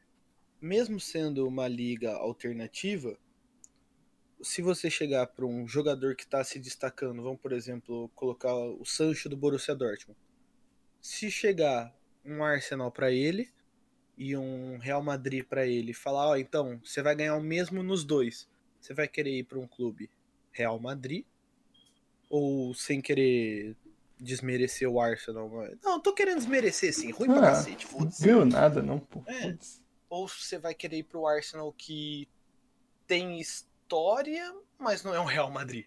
Mesmo 0.65 0.99
sendo 0.99 1.47
uma 1.47 1.67
liga 1.67 2.12
alternativa, 2.13 3.15
se 4.41 4.63
você 4.63 4.89
chegar 4.89 5.28
para 5.28 5.45
um 5.45 5.67
jogador 5.67 6.15
que 6.15 6.23
está 6.23 6.43
se 6.43 6.58
destacando, 6.58 7.21
vamos, 7.21 7.39
por 7.39 7.51
exemplo, 7.51 8.10
colocar 8.15 8.51
o 8.56 8.84
Sancho 8.84 9.30
do 9.30 9.38
Borussia 9.38 9.75
Dortmund. 9.75 10.19
Se 10.99 11.30
chegar 11.30 11.95
um 12.25 12.43
Arsenal 12.43 12.91
para 12.91 13.12
ele 13.12 13.47
e 14.17 14.36
um 14.36 14.80
Real 14.80 15.04
Madrid 15.04 15.45
para 15.45 15.67
ele, 15.67 15.93
falar, 15.93 16.30
ó, 16.30 16.36
então, 16.36 16.82
você 16.84 17.04
vai 17.04 17.15
ganhar 17.15 17.36
o 17.36 17.43
mesmo 17.43 17.84
nos 17.84 18.04
dois. 18.04 18.49
Você 18.82 18.91
vai 18.91 19.08
querer 19.08 19.38
ir 19.38 19.43
para 19.43 19.60
um 19.60 19.67
clube 19.67 20.10
Real 20.51 20.80
Madrid 20.80 21.25
ou 22.28 22.73
sem 22.73 23.01
querer 23.01 23.75
desmerecer 24.19 24.89
o 24.89 24.99
Arsenal? 24.99 25.47
Não, 25.84 25.99
tô 25.99 26.12
querendo 26.12 26.38
desmerecer 26.38 26.91
sim, 26.91 27.12
ruim 27.12 27.28
pra 27.28 27.38
Ah, 27.38 27.51
cacete, 27.51 27.86
Não 27.86 27.99
foda-se. 27.99 28.25
ganhou 28.25 28.45
nada, 28.45 28.82
não, 28.82 28.99
pô. 28.99 29.21
É. 29.28 29.51
Putz. 29.51 29.85
Ou 30.10 30.28
você 30.28 30.58
vai 30.58 30.74
querer 30.74 30.98
ir 30.98 31.04
pro 31.04 31.28
Arsenal 31.28 31.72
que 31.74 32.28
tem 33.08 33.39
história, 33.39 34.54
mas 34.78 35.04
não 35.04 35.13
é 35.13 35.20
um 35.20 35.26
Real 35.26 35.50
Madrid. 35.52 35.86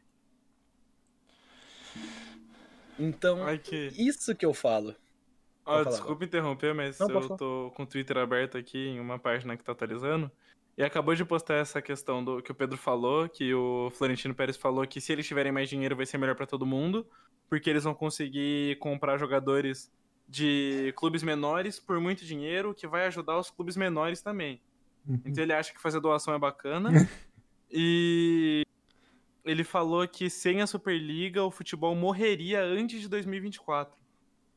Então, 2.99 3.39
que... 3.59 3.93
isso 3.97 4.35
que 4.35 4.45
eu 4.45 4.53
falo. 4.53 4.95
Falar, 5.65 5.85
desculpa 5.85 6.25
interromper, 6.25 6.75
mas 6.75 6.99
Não, 6.99 7.09
eu 7.09 7.37
tô 7.37 7.73
com 7.77 7.83
o 7.83 7.87
Twitter 7.87 8.17
aberto 8.17 8.57
aqui 8.57 8.89
em 8.89 9.01
uma 9.01 9.19
página 9.19 9.57
que 9.57 9.63
tá 9.63 9.73
atualizando. 9.73 10.31
E 10.77 10.83
acabou 10.83 11.15
de 11.15 11.25
postar 11.25 11.57
essa 11.57 11.83
questão 11.83 12.25
do 12.25 12.41
que 12.41 12.53
o 12.53 12.55
Pedro 12.55 12.79
falou, 12.79 13.29
que 13.29 13.53
o 13.53 13.91
Florentino 13.91 14.35
Pérez 14.35 14.57
falou 14.57 14.87
que 14.87 15.01
se 15.01 15.13
eles 15.13 15.27
tiverem 15.27 15.53
mais 15.53 15.69
dinheiro 15.69 15.97
vai 15.97 16.07
ser 16.07 16.19
melhor 16.19 16.37
pra 16.37 16.47
todo 16.47 16.65
mundo, 16.65 17.07
porque 17.49 17.69
eles 17.69 17.85
vão 17.85 17.95
conseguir 17.95 18.79
comprar 18.79 19.19
jogadores 19.19 19.93
de 20.29 20.93
clubes 20.97 21.23
menores 21.23 21.81
por 21.81 21.99
muito 21.99 22.25
dinheiro, 22.25 22.75
que 22.75 22.87
vai 22.87 23.07
ajudar 23.07 23.39
os 23.39 23.51
clubes 23.51 23.77
menores 23.77 24.21
também. 24.21 24.61
Uhum. 25.07 25.21
Então 25.25 25.43
ele 25.43 25.55
acha 25.55 25.73
que 25.73 25.81
fazer 25.81 26.01
doação 26.01 26.35
é 26.35 26.39
bacana. 26.39 26.91
e 27.71 28.63
ele 29.45 29.65
falou 29.65 30.07
que 30.07 30.29
sem 30.29 30.61
a 30.61 30.67
Superliga 30.67 31.43
o 31.43 31.51
futebol 31.51 31.95
morreria 31.95 32.63
antes 32.63 33.01
de 33.01 33.09
2024. 33.09 33.97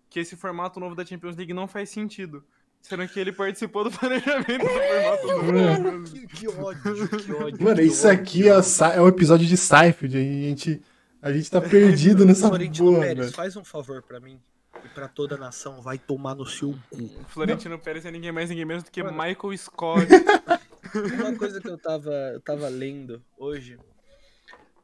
Que 0.09 0.19
esse 0.19 0.35
formato 0.35 0.77
novo 0.79 0.93
da 0.93 1.05
Champions 1.05 1.37
League 1.37 1.53
não 1.53 1.67
faz 1.67 1.89
sentido. 1.89 2.43
Sendo 2.81 3.07
que 3.07 3.17
ele 3.19 3.31
participou 3.31 3.85
do 3.85 3.91
planejamento 3.97 4.57
do 4.57 4.67
formato 4.67 5.27
novo. 5.27 6.03
Que, 6.03 6.27
que 6.27 6.47
ódio, 6.49 7.09
que 7.19 7.31
ódio. 7.33 7.63
Mano, 7.63 7.75
que 7.77 7.83
isso 7.83 8.07
ódio. 8.07 8.19
aqui 8.21 8.49
é, 8.49 8.61
sa- 8.61 8.93
é 8.93 9.01
um 9.01 9.07
episódio 9.07 9.45
de 9.47 9.55
Seinfeld. 9.55 10.17
A 10.17 10.19
gente, 10.19 10.81
a 11.21 11.31
gente 11.31 11.49
tá 11.49 11.61
perdido 11.61 12.25
nessa 12.25 12.49
porra, 12.49 13.31
faz 13.33 13.55
um 13.55 13.63
favor 13.63 14.01
pra 14.01 14.19
mim 14.19 14.37
e 14.83 14.89
pra 14.89 15.07
toda 15.07 15.35
a 15.35 15.37
nação, 15.37 15.81
vai 15.81 15.97
tomar 15.97 16.35
no 16.35 16.45
seu 16.45 16.77
cu. 16.89 17.09
Florentino 17.27 17.77
Pérez 17.77 18.05
é 18.05 18.11
ninguém 18.11 18.31
mais, 18.31 18.49
ninguém 18.49 18.65
menos 18.65 18.83
do 18.83 18.91
que 18.91 19.03
Mano. 19.03 19.17
Michael 19.17 19.57
Scott. 19.57 20.07
Uma 21.19 21.35
coisa 21.37 21.61
que 21.61 21.69
eu 21.69 21.77
tava, 21.77 22.11
eu 22.33 22.41
tava 22.41 22.67
lendo 22.67 23.23
hoje 23.37 23.77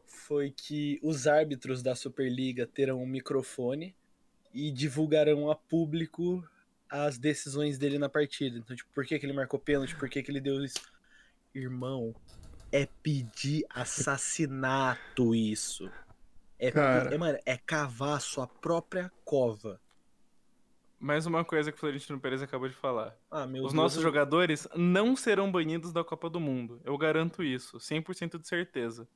foi 0.05 0.51
que 0.51 0.99
os 1.01 1.25
árbitros 1.25 1.81
da 1.81 1.95
Superliga 1.95 2.67
terão 2.67 3.01
um 3.01 3.07
microfone 3.07 3.95
e 4.53 4.71
divulgarão 4.71 5.49
a 5.49 5.55
público 5.55 6.43
as 6.89 7.17
decisões 7.17 7.77
dele 7.77 7.97
na 7.97 8.09
partida. 8.09 8.57
Então, 8.57 8.75
tipo, 8.75 8.89
por 8.93 9.05
que, 9.05 9.17
que 9.17 9.25
ele 9.25 9.33
marcou 9.33 9.59
pênalti, 9.59 9.95
por 9.95 10.09
que, 10.09 10.21
que 10.21 10.31
ele 10.31 10.41
deu 10.41 10.63
isso. 10.63 10.81
Irmão, 11.53 12.13
é 12.71 12.87
pedir 13.01 13.65
assassinato 13.69 15.33
isso. 15.33 15.89
É, 16.59 16.71
Cara. 16.71 17.13
é, 17.13 17.17
mano, 17.17 17.37
é 17.45 17.57
cavar 17.57 18.17
a 18.17 18.19
sua 18.19 18.47
própria 18.47 19.11
cova. 19.23 19.79
Mais 20.99 21.27
uma 21.27 21.45
coisa 21.45 21.71
que 21.71 21.77
o 21.77 21.79
Florentino 21.79 22.19
Pérez 22.19 22.41
acabou 22.41 22.67
de 22.67 22.73
falar. 22.73 23.15
Ah, 23.29 23.45
meu 23.45 23.61
Os 23.63 23.71
Deus, 23.71 23.73
nossos 23.73 23.97
eu- 23.97 24.03
jogadores 24.03 24.67
não 24.75 25.15
serão 25.15 25.51
banidos 25.51 25.93
da 25.93 26.03
Copa 26.03 26.27
do 26.29 26.39
Mundo. 26.39 26.81
Eu 26.83 26.97
garanto 26.97 27.43
isso, 27.43 27.79
100% 27.79 28.39
de 28.39 28.47
certeza. 28.47 29.07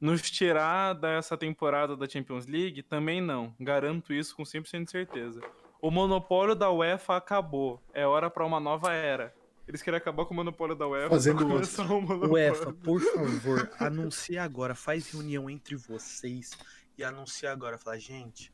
Nos 0.00 0.30
tirar 0.30 0.94
dessa 0.94 1.36
temporada 1.36 1.94
da 1.94 2.08
Champions 2.08 2.46
League, 2.46 2.82
também 2.82 3.20
não. 3.20 3.54
Garanto 3.60 4.14
isso 4.14 4.34
com 4.34 4.44
100% 4.46 4.84
de 4.86 4.90
certeza. 4.90 5.42
O 5.82 5.90
monopólio 5.90 6.54
da 6.54 6.70
UEFA 6.70 7.16
acabou. 7.16 7.82
É 7.92 8.06
hora 8.06 8.30
pra 8.30 8.46
uma 8.46 8.58
nova 8.58 8.90
era. 8.94 9.34
Eles 9.70 9.82
querem 9.82 9.98
acabar 9.98 10.24
com 10.24 10.34
o 10.34 10.36
monopólio 10.36 10.74
da 10.74 10.84
UEFA 10.88 11.10
Fazendo 11.10 11.44
um 11.46 11.48
monopólio. 11.48 12.32
UEFA, 12.32 12.72
por 12.72 13.00
favor, 13.00 13.70
anuncia 13.78 14.42
agora. 14.42 14.74
Faz 14.74 15.08
reunião 15.12 15.48
entre 15.48 15.76
vocês 15.76 16.50
e 16.98 17.04
anuncia 17.04 17.52
agora. 17.52 17.78
Fala, 17.78 17.96
gente, 17.96 18.52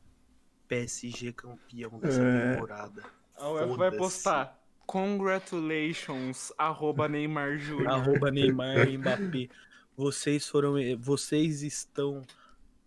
PSG 0.67 1.33
campeão 1.33 1.97
dessa 1.97 2.21
É. 2.21 2.53
temporada. 2.53 3.01
A 3.35 3.49
UEFA 3.49 3.75
vai 3.75 3.91
postar. 3.97 4.59
Congratulations, 4.85 6.53
arroba 6.55 7.07
Neymar 7.09 7.57
Júnior. 7.57 7.89
Arroba 7.89 8.29
Neymar 8.29 8.87
e 8.87 8.95
Mbappé. 8.99 9.49
Vocês 9.95 10.47
foram. 10.47 10.75
Vocês 10.99 11.63
estão 11.63 12.21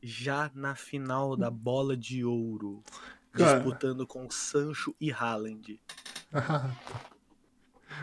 já 0.00 0.52
na 0.54 0.76
final 0.76 1.36
da 1.36 1.50
bola 1.50 1.96
de 1.96 2.24
ouro. 2.24 2.80
Cara. 3.32 3.56
Disputando 3.58 4.06
com 4.06 4.30
Sancho 4.30 4.94
e 5.00 5.10
Haaland. 5.12 5.80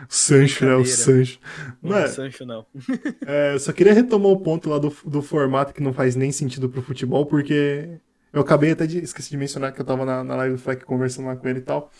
Sancho, 0.08 0.64
né? 0.64 0.74
O. 0.74 0.84
Sancho. 0.84 1.38
Não 1.82 1.96
é 1.96 2.00
Mano, 2.00 2.12
Sancho, 2.12 2.46
não. 2.46 2.66
é, 3.26 3.54
eu 3.54 3.60
só 3.60 3.72
queria 3.72 3.92
retomar 3.92 4.30
o 4.30 4.40
ponto 4.40 4.68
lá 4.68 4.78
do, 4.78 4.94
do 5.04 5.22
formato 5.22 5.72
que 5.72 5.82
não 5.82 5.92
faz 5.92 6.16
nem 6.16 6.32
sentido 6.32 6.68
pro 6.68 6.82
futebol, 6.82 7.26
porque 7.26 7.98
eu 8.32 8.40
acabei 8.40 8.72
até 8.72 8.86
de. 8.86 8.98
Esqueci 8.98 9.30
de 9.30 9.36
mencionar 9.36 9.72
que 9.72 9.80
eu 9.80 9.84
tava 9.84 10.04
na, 10.04 10.22
na 10.22 10.36
live 10.36 10.56
do 10.56 10.60
Fleck 10.60 10.84
conversando 10.84 11.26
lá 11.26 11.36
com 11.36 11.48
ele 11.48 11.60
e 11.60 11.62
tal. 11.62 11.90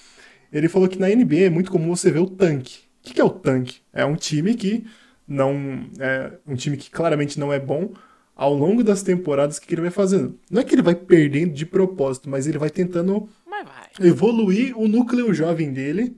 Ele 0.53 0.69
falou 0.69 0.89
que 0.89 0.99
na 0.99 1.09
NBA 1.09 1.47
é 1.47 1.51
muito 1.51 1.71
comum 1.71 1.95
você 1.95 2.11
ver 2.11 2.21
o 2.21 2.27
tanque. 2.27 2.79
O 3.01 3.09
que, 3.09 3.15
que 3.15 3.21
é 3.21 3.25
o 3.25 3.31
tanque? 3.31 3.81
É 3.93 4.05
um 4.05 4.17
time 4.17 4.55
que 4.55 4.87
não. 5.27 5.87
É 5.99 6.33
um 6.47 6.55
time 6.55 6.77
que 6.77 6.91
claramente 6.91 7.39
não 7.39 7.53
é 7.53 7.59
bom. 7.59 7.93
Ao 8.35 8.55
longo 8.55 8.85
das 8.85 9.03
temporadas, 9.03 9.57
o 9.57 9.61
que, 9.61 9.67
que 9.67 9.75
ele 9.75 9.83
vai 9.83 9.91
fazendo? 9.91 10.39
Não 10.49 10.61
é 10.61 10.65
que 10.65 10.73
ele 10.73 10.83
vai 10.83 10.95
perdendo 10.95 11.53
de 11.53 11.67
propósito, 11.67 12.31
mas 12.31 12.47
ele 12.47 12.57
vai 12.57 12.71
tentando 12.71 13.29
vai. 13.45 14.07
evoluir 14.07 14.79
o 14.79 14.87
núcleo 14.87 15.35
jovem 15.35 15.73
dele 15.73 16.17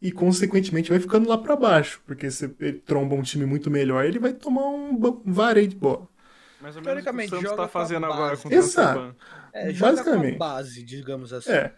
e, 0.00 0.12
consequentemente, 0.12 0.90
vai 0.90 1.00
ficando 1.00 1.28
lá 1.28 1.38
pra 1.38 1.56
baixo. 1.56 2.00
Porque 2.06 2.30
se 2.30 2.50
ele 2.60 2.78
tromba 2.78 3.14
um 3.14 3.22
time 3.22 3.46
muito 3.46 3.70
melhor, 3.70 4.04
ele 4.04 4.18
vai 4.18 4.32
tomar 4.32 4.66
um 4.66 4.98
vareio 5.24 5.68
de 5.68 5.76
bola. 5.76 6.08
Mais 6.60 6.76
ou 6.76 6.82
menos 6.82 7.00
o 7.00 7.04
que 7.04 7.08
o 7.08 7.12
Teoricamente, 7.12 7.30
Santos 7.30 7.56
tá 7.56 7.68
fazendo 7.68 8.06
agora 8.06 8.36
com 8.36 8.48
o 8.48 8.52
Exato. 8.52 9.16
É, 9.52 9.72
joga 9.72 9.92
com 9.92 10.00
a 10.00 10.12
Basicamente. 10.12 10.38
base, 10.38 10.82
digamos 10.82 11.32
assim. 11.32 11.50
É. 11.50 11.72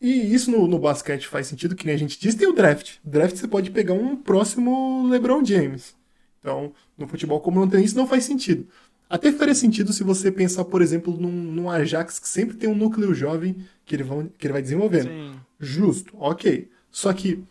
E 0.00 0.34
isso 0.34 0.50
no, 0.50 0.66
no 0.66 0.78
basquete 0.78 1.26
faz 1.26 1.46
sentido, 1.46 1.74
que 1.74 1.86
nem 1.86 1.94
a 1.94 1.98
gente 1.98 2.18
diz, 2.18 2.34
tem 2.34 2.46
o 2.46 2.52
draft. 2.52 2.96
Draft 3.04 3.36
você 3.36 3.48
pode 3.48 3.70
pegar 3.70 3.94
um 3.94 4.16
próximo 4.16 5.06
LeBron 5.08 5.44
James. 5.44 5.96
Então, 6.40 6.72
no 6.98 7.08
futebol, 7.08 7.40
como 7.40 7.60
não 7.60 7.68
tem 7.68 7.82
isso, 7.82 7.96
não 7.96 8.06
faz 8.06 8.24
sentido. 8.24 8.68
Até 9.08 9.32
faria 9.32 9.54
sentido 9.54 9.92
se 9.92 10.02
você 10.02 10.30
pensar, 10.30 10.64
por 10.64 10.82
exemplo, 10.82 11.16
num, 11.16 11.30
num 11.30 11.70
Ajax 11.70 12.18
que 12.18 12.28
sempre 12.28 12.56
tem 12.56 12.68
um 12.68 12.74
núcleo 12.74 13.14
jovem 13.14 13.56
que 13.84 13.94
ele, 13.94 14.02
vão, 14.02 14.26
que 14.26 14.46
ele 14.46 14.52
vai 14.52 14.62
desenvolvendo. 14.62 15.08
Sim. 15.08 15.34
Justo, 15.58 16.14
ok. 16.18 16.68
Só 16.94 17.12
que, 17.12 17.44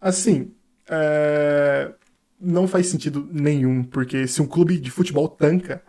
assim, 0.00 0.52
é, 0.88 1.94
não 2.40 2.68
faz 2.68 2.88
sentido 2.88 3.28
nenhum, 3.32 3.84
porque 3.84 4.26
se 4.28 4.42
um 4.42 4.48
clube 4.48 4.78
de 4.80 4.90
futebol 4.90 5.28
tanca. 5.28 5.82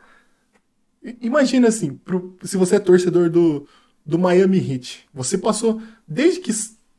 Imagina 1.22 1.68
assim, 1.68 1.96
pro- 1.96 2.36
se 2.44 2.58
você 2.58 2.76
é 2.76 2.80
torcedor 2.80 3.30
do, 3.30 3.68
do 4.06 4.18
Miami 4.20 4.58
Heat, 4.58 5.08
você 5.14 5.38
passou, 5.38 5.82
desde 6.08 6.42
que 6.42 6.52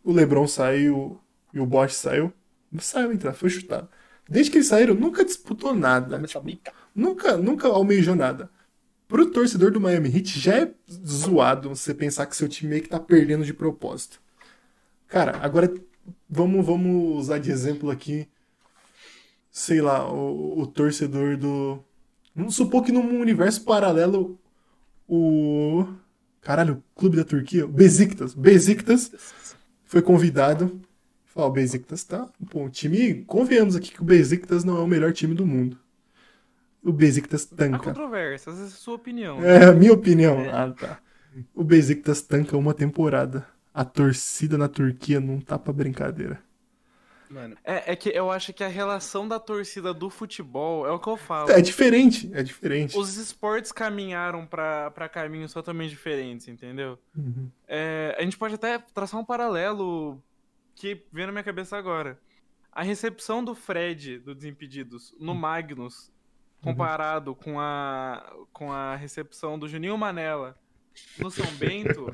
o 0.05 0.12
LeBron 0.12 0.47
saiu 0.47 1.20
e 1.53 1.61
o 1.61 1.66
Bosch 1.66 1.95
saiu, 1.95 2.33
não 2.70 2.81
saiu 2.81 3.12
entrar, 3.12 3.35
foi 3.35 3.51
chutado. 3.51 3.89
Desde 4.29 4.51
que 4.51 4.59
eles 4.59 4.68
saíram, 4.68 4.95
nunca 4.95 5.24
disputou 5.24 5.74
nada. 5.74 6.18
Brincar. 6.43 6.74
Nunca, 6.95 7.37
nunca 7.37 7.68
almejou 7.68 8.14
nada. 8.14 8.51
Pro 9.09 9.31
torcedor 9.31 9.72
do 9.72 9.81
Miami 9.81 10.11
Heat 10.14 10.41
já 10.41 10.57
é 10.62 10.74
zoado 10.91 11.70
você 11.70 11.95
pensar 11.95 12.26
que 12.26 12.37
seu 12.37 12.49
time 12.49 12.70
meio 12.70 12.83
que 12.83 12.89
tá 12.89 13.01
perdendo 13.01 13.45
de 13.45 13.55
propósito. 13.55 14.20
Cara, 15.09 15.38
agora 15.40 15.72
vamos, 16.28 16.64
vamos 16.64 17.18
usar 17.18 17.38
de 17.38 17.50
exemplo 17.50 17.90
aqui, 17.90 18.28
sei 19.50 19.80
lá, 19.80 20.06
o, 20.11 20.61
o 20.61 20.66
torcedor 20.66 21.36
do. 21.36 21.82
Vamos 22.34 22.54
supor 22.54 22.84
que 22.84 22.92
num 22.92 23.18
universo 23.20 23.64
paralelo 23.64 24.38
o. 25.09 25.86
Caralho, 26.40 26.74
o 26.74 26.98
clube 26.98 27.16
da 27.16 27.24
Turquia, 27.24 27.64
o 27.64 27.68
Besiktas. 27.68 28.34
Besiktas 28.34 29.11
foi 29.84 30.00
convidado. 30.02 30.80
Falou, 31.24 31.50
o 31.50 31.52
Besiktas 31.52 32.04
tá. 32.04 32.28
Pô, 32.50 32.64
o 32.64 32.70
time. 32.70 33.24
Convenhamos 33.24 33.74
aqui 33.74 33.90
que 33.90 34.00
o 34.00 34.04
Besiktas 34.04 34.62
não 34.64 34.76
é 34.76 34.80
o 34.80 34.86
melhor 34.86 35.12
time 35.12 35.34
do 35.34 35.46
mundo. 35.46 35.78
O 36.82 36.92
Besiktas 36.92 37.48
Há 37.52 37.56
tanca. 37.56 37.78
controvérsias, 37.78 38.54
essa 38.54 38.64
é 38.64 38.66
a 38.66 38.70
sua 38.70 38.94
opinião. 38.94 39.42
É 39.42 39.64
a 39.64 39.72
minha 39.72 39.92
opinião. 39.92 40.38
É. 40.40 40.50
Ah, 40.50 40.70
tá. 40.70 41.00
O 41.54 41.64
Besiktas 41.64 42.22
tanca 42.22 42.56
uma 42.56 42.72
temporada. 42.72 43.46
A 43.79 43.85
torcida 43.85 44.59
na 44.59 44.66
Turquia 44.66 45.20
não 45.20 45.41
tá 45.41 45.57
pra 45.57 45.72
brincadeira. 45.72 46.43
Mano, 47.31 47.57
É, 47.62 47.93
é 47.93 47.95
que 47.95 48.09
eu 48.09 48.29
acho 48.29 48.53
que 48.53 48.64
a 48.64 48.68
relação 48.68 49.29
da 49.29 49.39
torcida 49.39 49.95
do 49.95 50.11
futebol 50.11 50.85
é 50.85 50.91
o 50.91 50.99
que 50.99 51.09
eu 51.09 51.16
falo. 51.16 51.53
É 51.53 51.61
diferente, 51.61 52.29
é 52.35 52.43
diferente. 52.43 52.99
Os 52.99 53.16
esportes 53.16 53.70
caminharam 53.70 54.45
pra 54.45 54.91
pra 54.91 55.09
caminhos 55.09 55.53
totalmente 55.53 55.91
diferentes, 55.91 56.49
entendeu? 56.49 56.99
Uhum. 57.16 57.49
É, 57.68 58.16
a 58.18 58.22
gente 58.22 58.37
pode 58.37 58.57
até 58.57 58.81
traçar 58.81 59.20
um 59.20 59.24
paralelo 59.24 60.20
que 60.74 61.05
vem 61.12 61.26
na 61.26 61.31
minha 61.31 61.45
cabeça 61.45 61.76
agora. 61.76 62.18
A 62.72 62.83
recepção 62.83 63.45
do 63.45 63.55
Fred, 63.55 64.18
do 64.18 64.35
Desimpedidos, 64.35 65.14
no 65.20 65.37
Magnus, 65.37 66.11
comparado 66.61 67.33
com, 67.33 67.61
a, 67.61 68.29
com 68.53 68.72
a 68.72 68.97
recepção 68.97 69.57
do 69.57 69.68
Juninho 69.68 69.97
Manela 69.97 70.59
no 71.18 71.30
São 71.30 71.46
Bento, 71.57 72.07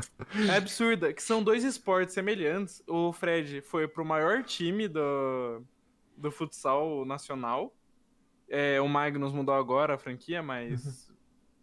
é 0.49 0.57
absurda. 0.57 1.13
Que 1.13 1.23
são 1.23 1.43
dois 1.43 1.65
esportes 1.65 2.15
semelhantes. 2.15 2.83
O 2.87 3.13
Fred 3.13 3.61
foi 3.61 3.87
pro 3.87 4.05
maior 4.05 4.43
time 4.43 4.89
do, 4.89 5.63
do 6.17 6.31
futsal 6.31 7.05
nacional. 7.05 7.75
É, 8.49 8.81
o 8.81 8.89
Magnus 8.89 9.33
mudou 9.33 9.55
agora 9.55 9.95
a 9.95 9.99
franquia, 9.99 10.43
mas 10.43 11.11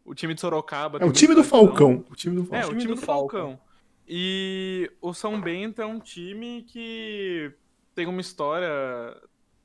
o 0.04 0.14
time 0.16 0.34
de 0.34 0.42
Sorocaba... 0.42 1.00
É 1.00 1.06
o 1.06 1.12
time 1.12 1.36
do. 1.36 1.44
Falcão. 1.44 2.06
O 2.10 2.16
time 2.16 2.36
do 2.36 2.44
É, 2.54 2.62
Falcão. 2.62 2.76
o 2.76 2.78
time 2.78 2.96
do 2.96 3.02
Falcão. 3.02 3.60
E 4.08 4.92
o 5.00 5.14
São 5.14 5.40
Bento 5.40 5.82
é 5.82 5.86
um 5.86 6.00
time 6.00 6.64
que 6.64 7.54
tem 7.96 8.08
uma 8.08 8.20
história 8.20 8.68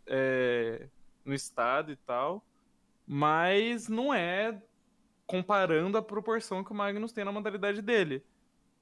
é, 0.07 0.89
no 1.25 1.35
estado 1.35 1.91
e 1.91 1.97
tal, 1.97 2.45
mas 3.07 3.89
não 3.89 4.13
é 4.13 4.61
comparando 5.27 5.99
a 5.99 6.03
proporção 6.03 6.63
que 6.63 6.73
o 6.73 6.75
Magnus 6.75 7.13
tem 7.13 7.25
na 7.25 7.33
modalidade 7.33 7.83
dele. 7.83 8.25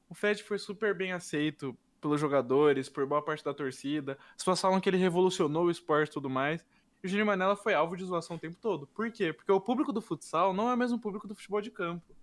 O 0.08 0.14
Fred 0.14 0.42
foi 0.42 0.58
super 0.58 0.94
bem 0.94 1.12
aceito 1.12 1.76
pelos 2.00 2.20
jogadores, 2.20 2.88
por 2.88 3.06
boa 3.06 3.22
parte 3.22 3.42
da 3.42 3.54
torcida. 3.54 4.18
As 4.30 4.36
pessoas 4.36 4.60
falam 4.60 4.80
que 4.80 4.88
ele 4.88 4.98
revolucionou 4.98 5.64
o 5.64 5.70
esporte 5.70 6.10
e 6.10 6.12
tudo 6.12 6.28
mais. 6.28 6.64
E 7.02 7.06
o 7.06 7.08
Júnior 7.08 7.26
Manela 7.26 7.56
foi 7.56 7.74
alvo 7.74 7.96
de 7.96 8.04
zoação 8.04 8.36
o 8.36 8.38
tempo 8.38 8.56
todo. 8.60 8.86
Por 8.88 9.10
quê? 9.10 9.32
Porque 9.32 9.50
o 9.50 9.60
público 9.60 9.92
do 9.92 10.02
futsal 10.02 10.52
não 10.52 10.68
é 10.68 10.74
o 10.74 10.76
mesmo 10.76 10.98
público 10.98 11.26
do 11.26 11.34
futebol 11.34 11.60
de 11.60 11.70
campo. 11.70 12.14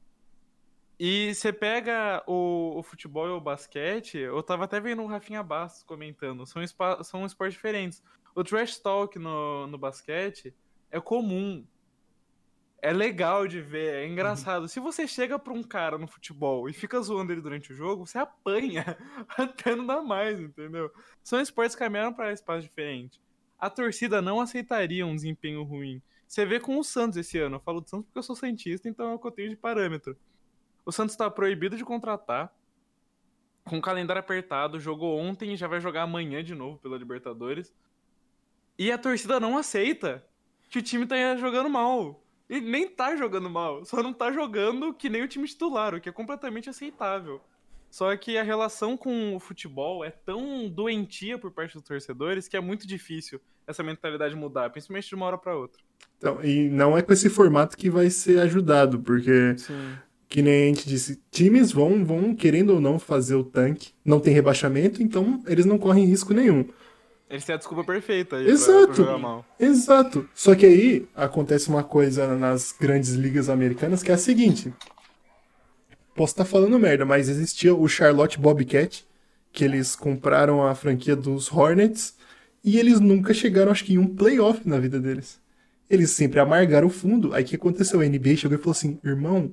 E 0.99 1.33
você 1.33 1.51
pega 1.51 2.23
o, 2.27 2.77
o 2.77 2.83
futebol 2.83 3.27
e 3.27 3.31
o 3.31 3.41
basquete, 3.41 4.19
eu 4.19 4.43
tava 4.43 4.65
até 4.65 4.79
vendo 4.79 5.01
o 5.01 5.07
Rafinha 5.07 5.41
Bastos 5.41 5.81
comentando, 5.81 6.45
são, 6.45 6.61
são 7.03 7.25
esportes 7.25 7.55
diferentes. 7.55 8.03
O 8.35 8.43
trash 8.43 8.77
talk 8.77 9.17
no, 9.17 9.65
no 9.65 9.79
basquete 9.79 10.53
é 10.91 10.99
comum. 11.01 11.65
É 12.81 12.91
legal 12.91 13.47
de 13.47 13.61
ver, 13.61 13.93
é 13.93 14.07
engraçado. 14.07 14.67
Se 14.67 14.79
você 14.79 15.07
chega 15.07 15.37
pra 15.37 15.53
um 15.53 15.61
cara 15.61 15.99
no 15.99 16.07
futebol 16.07 16.67
e 16.67 16.73
fica 16.73 16.99
zoando 16.99 17.31
ele 17.31 17.41
durante 17.41 17.71
o 17.71 17.75
jogo, 17.75 18.07
você 18.07 18.17
apanha 18.17 18.97
até 19.37 19.75
não 19.75 19.85
dá 19.85 20.01
mais, 20.01 20.39
entendeu? 20.39 20.91
São 21.23 21.39
esportes 21.39 21.75
que 21.75 21.83
caminharam 21.83 22.11
para 22.11 22.33
espaços 22.33 22.63
diferentes. 22.63 23.19
A 23.59 23.69
torcida 23.69 24.19
não 24.19 24.41
aceitaria 24.41 25.05
um 25.05 25.15
desempenho 25.15 25.61
ruim. 25.61 26.01
Você 26.27 26.43
vê 26.43 26.59
com 26.59 26.79
o 26.79 26.83
Santos 26.83 27.17
esse 27.19 27.37
ano. 27.37 27.57
Eu 27.57 27.59
falo 27.59 27.81
do 27.81 27.87
Santos 27.87 28.07
porque 28.07 28.17
eu 28.17 28.23
sou 28.23 28.35
cientista, 28.35 28.89
então 28.89 29.11
é 29.11 29.13
o 29.13 29.19
que 29.19 29.27
eu 29.27 29.31
tenho 29.31 29.49
de 29.51 29.55
parâmetro. 29.55 30.17
O 30.83 30.91
Santos 30.91 31.13
está 31.13 31.29
proibido 31.29 31.77
de 31.77 31.85
contratar. 31.85 32.51
Com 33.63 33.77
o 33.77 33.81
calendário 33.81 34.19
apertado, 34.19 34.79
jogou 34.79 35.19
ontem 35.19 35.53
e 35.53 35.55
já 35.55 35.67
vai 35.67 35.79
jogar 35.79 36.01
amanhã 36.01 36.43
de 36.43 36.55
novo 36.55 36.79
pela 36.79 36.97
Libertadores. 36.97 37.71
E 38.75 38.91
a 38.91 38.97
torcida 38.97 39.39
não 39.39 39.55
aceita 39.55 40.25
que 40.67 40.79
o 40.79 40.81
time 40.81 41.05
tá 41.05 41.35
jogando 41.37 41.69
mal. 41.69 42.23
E 42.51 42.59
nem 42.59 42.85
tá 42.85 43.15
jogando 43.15 43.49
mal, 43.49 43.85
só 43.85 44.03
não 44.03 44.11
tá 44.11 44.29
jogando 44.29 44.93
que 44.93 45.07
nem 45.07 45.23
o 45.23 45.27
time 45.27 45.47
titular, 45.47 45.95
o 45.95 46.01
que 46.01 46.09
é 46.09 46.11
completamente 46.11 46.69
aceitável. 46.69 47.39
Só 47.89 48.13
que 48.17 48.37
a 48.37 48.43
relação 48.43 48.97
com 48.97 49.33
o 49.33 49.39
futebol 49.39 50.03
é 50.03 50.11
tão 50.11 50.67
doentia 50.67 51.37
por 51.37 51.49
parte 51.49 51.75
dos 51.75 51.83
torcedores 51.83 52.49
que 52.49 52.57
é 52.57 52.59
muito 52.59 52.85
difícil 52.85 53.39
essa 53.65 53.81
mentalidade 53.81 54.35
mudar, 54.35 54.69
principalmente 54.69 55.07
de 55.07 55.15
uma 55.15 55.27
hora 55.27 55.37
para 55.37 55.55
outra. 55.55 55.81
Então, 56.17 56.43
e 56.43 56.69
não 56.69 56.97
é 56.97 57.01
com 57.01 57.13
esse 57.13 57.29
formato 57.29 57.77
que 57.77 57.89
vai 57.89 58.09
ser 58.09 58.39
ajudado, 58.39 58.99
porque, 58.99 59.57
Sim. 59.57 59.93
que 60.27 60.41
nem 60.41 60.63
a 60.63 60.67
gente 60.67 60.89
disse, 60.89 61.21
times 61.31 61.71
vão, 61.71 62.03
vão 62.03 62.35
querendo 62.35 62.71
ou 62.71 62.81
não 62.81 62.99
fazer 62.99 63.35
o 63.35 63.45
tanque. 63.45 63.93
Não 64.03 64.19
tem 64.19 64.33
rebaixamento, 64.33 65.01
então 65.01 65.41
eles 65.47 65.65
não 65.65 65.77
correm 65.77 66.03
risco 66.03 66.33
nenhum. 66.33 66.67
Eles 67.31 67.45
têm 67.45 67.55
a 67.55 67.57
desculpa 67.57 67.83
perfeita 67.83 68.35
aí 68.35 68.47
Exato. 68.47 68.87
pra 68.87 68.93
jogar 68.95 69.17
mal. 69.17 69.45
Exato. 69.57 70.29
Só 70.35 70.53
que 70.53 70.65
aí 70.65 71.07
acontece 71.15 71.69
uma 71.69 71.83
coisa 71.83 72.35
nas 72.35 72.75
grandes 72.77 73.11
ligas 73.11 73.49
americanas 73.49 74.03
que 74.03 74.11
é 74.11 74.13
a 74.13 74.17
seguinte. 74.17 74.71
Posso 76.13 76.33
estar 76.33 76.45
falando 76.45 76.77
merda, 76.77 77.05
mas 77.05 77.29
existia 77.29 77.73
o 77.73 77.87
Charlotte 77.87 78.37
Bobcat, 78.37 79.05
que 79.51 79.63
eles 79.63 79.95
compraram 79.95 80.65
a 80.65 80.75
franquia 80.75 81.15
dos 81.15 81.51
Hornets 81.51 82.15
e 82.63 82.77
eles 82.77 82.99
nunca 82.99 83.33
chegaram, 83.33 83.71
acho 83.71 83.85
que, 83.85 83.93
em 83.93 83.97
um 83.97 84.07
playoff 84.13 84.67
na 84.67 84.77
vida 84.77 84.99
deles. 84.99 85.39
Eles 85.89 86.11
sempre 86.11 86.39
amargaram 86.39 86.87
o 86.87 86.91
fundo. 86.91 87.33
Aí 87.33 87.43
o 87.43 87.45
que 87.47 87.55
aconteceu? 87.55 88.01
A 88.01 88.05
NBA 88.05 88.35
chegou 88.35 88.57
e 88.57 88.61
falou 88.61 88.71
assim: 88.71 88.99
irmão, 89.03 89.51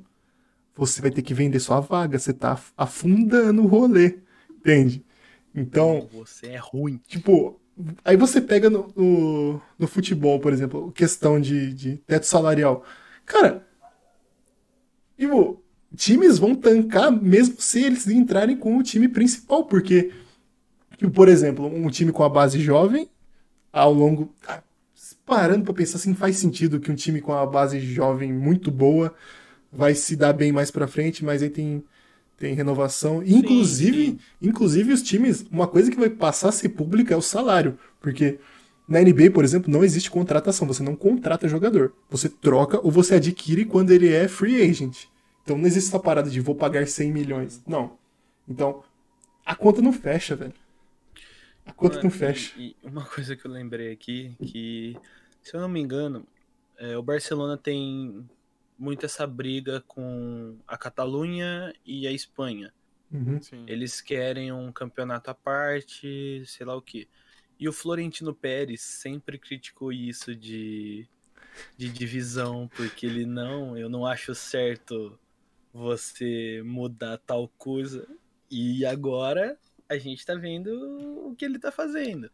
você 0.77 1.01
vai 1.01 1.11
ter 1.11 1.23
que 1.23 1.35
vender 1.35 1.59
sua 1.61 1.81
vaga, 1.81 2.19
você 2.19 2.33
tá 2.33 2.53
af- 2.53 2.73
afundando 2.77 3.63
o 3.63 3.67
rolê. 3.67 4.19
Entende? 4.51 5.05
Então, 5.55 6.09
você 6.13 6.49
é 6.49 6.57
ruim. 6.59 7.01
Tipo, 7.09 7.59
aí 8.05 8.17
você 8.17 8.41
pega 8.41 8.71
no, 8.71 8.93
no, 8.97 9.61
no 9.79 9.87
futebol, 9.89 10.41
por 10.41 10.53
exemplo, 10.53 10.93
questão 10.93 11.41
de, 11.41 11.73
de 11.75 11.97
teto 12.07 12.27
salarial. 12.27 12.85
Cara, 13.27 13.67
tipo, 15.19 15.63
times 15.97 16.39
vão 16.39 16.55
tancar 16.55 17.11
mesmo 17.11 17.61
se 17.61 17.83
eles 17.83 18.07
entrarem 18.09 18.57
com 18.57 18.77
o 18.77 18.83
time 18.83 19.09
principal, 19.09 19.65
porque, 19.65 20.13
tipo, 20.99 21.13
por 21.13 21.29
exemplo, 21.29 21.67
um 21.67 21.91
time 21.91 22.13
com 22.13 22.25
a 22.25 22.29
base 22.29 22.61
jovem 22.61 23.09
ao 23.73 23.93
longo. 23.93 24.35
ah, 24.47 24.63
Parando 25.27 25.65
pra 25.65 25.75
pensar 25.75 25.99
assim, 25.99 26.15
faz 26.15 26.39
sentido 26.39 26.81
que 26.81 26.91
um 26.91 26.95
time 26.95 27.21
com 27.21 27.33
uma 27.33 27.47
base 27.47 27.81
jovem 27.81 28.33
muito 28.33 28.71
boa 28.71 29.15
vai 29.73 29.95
se 29.95 30.17
dar 30.17 30.33
bem 30.33 30.53
mais 30.53 30.71
pra 30.71 30.89
frente, 30.89 31.25
mas 31.25 31.43
aí 31.43 31.51
tem, 31.51 31.85
tem 32.39 32.55
renovação. 32.55 33.23
Inclusive, 33.23 34.07
sim. 34.07 34.19
inclusive 34.41 34.93
os 34.93 35.03
times, 35.03 35.45
uma 35.51 35.67
coisa 35.67 35.91
que 35.91 35.99
vai 35.99 36.09
passar 36.09 36.51
a 36.51 36.53
ser 36.53 36.71
pública 36.71 37.13
é 37.13 37.17
o 37.17 37.23
salário, 37.23 37.79
porque 38.01 38.39
na 38.89 39.01
NBA, 39.01 39.33
por 39.35 39.45
exemplo, 39.45 39.71
não 39.71 39.85
existe 39.85 40.11
contratação, 40.11 40.67
você 40.67 40.83
não 40.83 40.97
contrata 40.97 41.49
jogador. 41.49 41.93
Você 42.09 42.29
troca 42.29 42.81
ou 42.83 42.91
você 42.91 43.17
adquire 43.17 43.65
quando 43.65 43.91
ele 43.91 44.09
é 44.09 44.27
free 44.29 44.63
agent. 44.63 45.05
Então 45.43 45.59
não 45.59 45.67
existe 45.67 45.89
essa 45.89 45.99
parada 45.99 46.31
de 46.31 46.41
vou 46.41 46.55
pagar 46.55 46.87
100 46.87 47.13
milhões. 47.13 47.63
Não. 47.67 47.99
Então, 48.49 48.83
a 49.45 49.55
conta 49.55 49.83
não 49.83 49.93
fecha, 49.93 50.35
velho. 50.35 50.55
A 51.67 51.73
conta 51.73 51.97
Mano, 51.97 52.05
não 52.05 52.11
fecha. 52.11 52.55
E, 52.57 52.75
e 52.83 52.87
uma 52.87 53.05
coisa 53.05 53.37
que 53.37 53.45
eu 53.45 53.51
lembrei 53.51 53.93
aqui, 53.93 54.35
que, 54.43 54.97
se 55.43 55.55
eu 55.55 55.61
não 55.61 55.69
me 55.69 55.81
engano, 55.81 56.25
é, 56.79 56.97
o 56.97 57.03
Barcelona 57.03 57.59
tem 57.59 58.27
muito 58.79 59.05
essa 59.05 59.27
briga 59.27 59.83
com 59.87 60.59
a 60.67 60.79
Catalunha 60.79 61.75
e 61.85 62.07
a 62.07 62.13
Espanha. 62.13 62.73
Uhum. 63.11 63.41
Sim. 63.41 63.65
Eles 63.67 64.01
querem 64.01 64.53
um 64.53 64.71
campeonato 64.71 65.31
à 65.31 65.35
parte, 65.35 66.43
sei 66.47 66.67
lá 66.67 66.77
o 66.77 66.83
quê. 66.83 67.09
E 67.59 67.69
o 67.69 67.73
Florentino 67.73 68.33
Pérez 68.33 68.81
sempre 68.83 69.39
criticou 69.39 69.93
isso 69.93 70.35
de, 70.35 71.09
de 71.77 71.89
divisão, 71.89 72.69
porque 72.69 73.05
ele 73.05 73.27
não, 73.27 73.77
eu 73.77 73.89
não 73.89 74.07
acho 74.07 74.35
certo 74.35 75.19
você 75.73 76.63
mudar 76.65 77.19
tal 77.19 77.49
coisa. 77.59 78.07
E 78.51 78.87
agora 78.87 79.59
a 79.89 79.99
gente 79.99 80.25
tá 80.25 80.35
vendo 80.35 81.29
o 81.29 81.35
que 81.35 81.45
ele 81.45 81.59
tá 81.59 81.73
fazendo. 81.73 82.31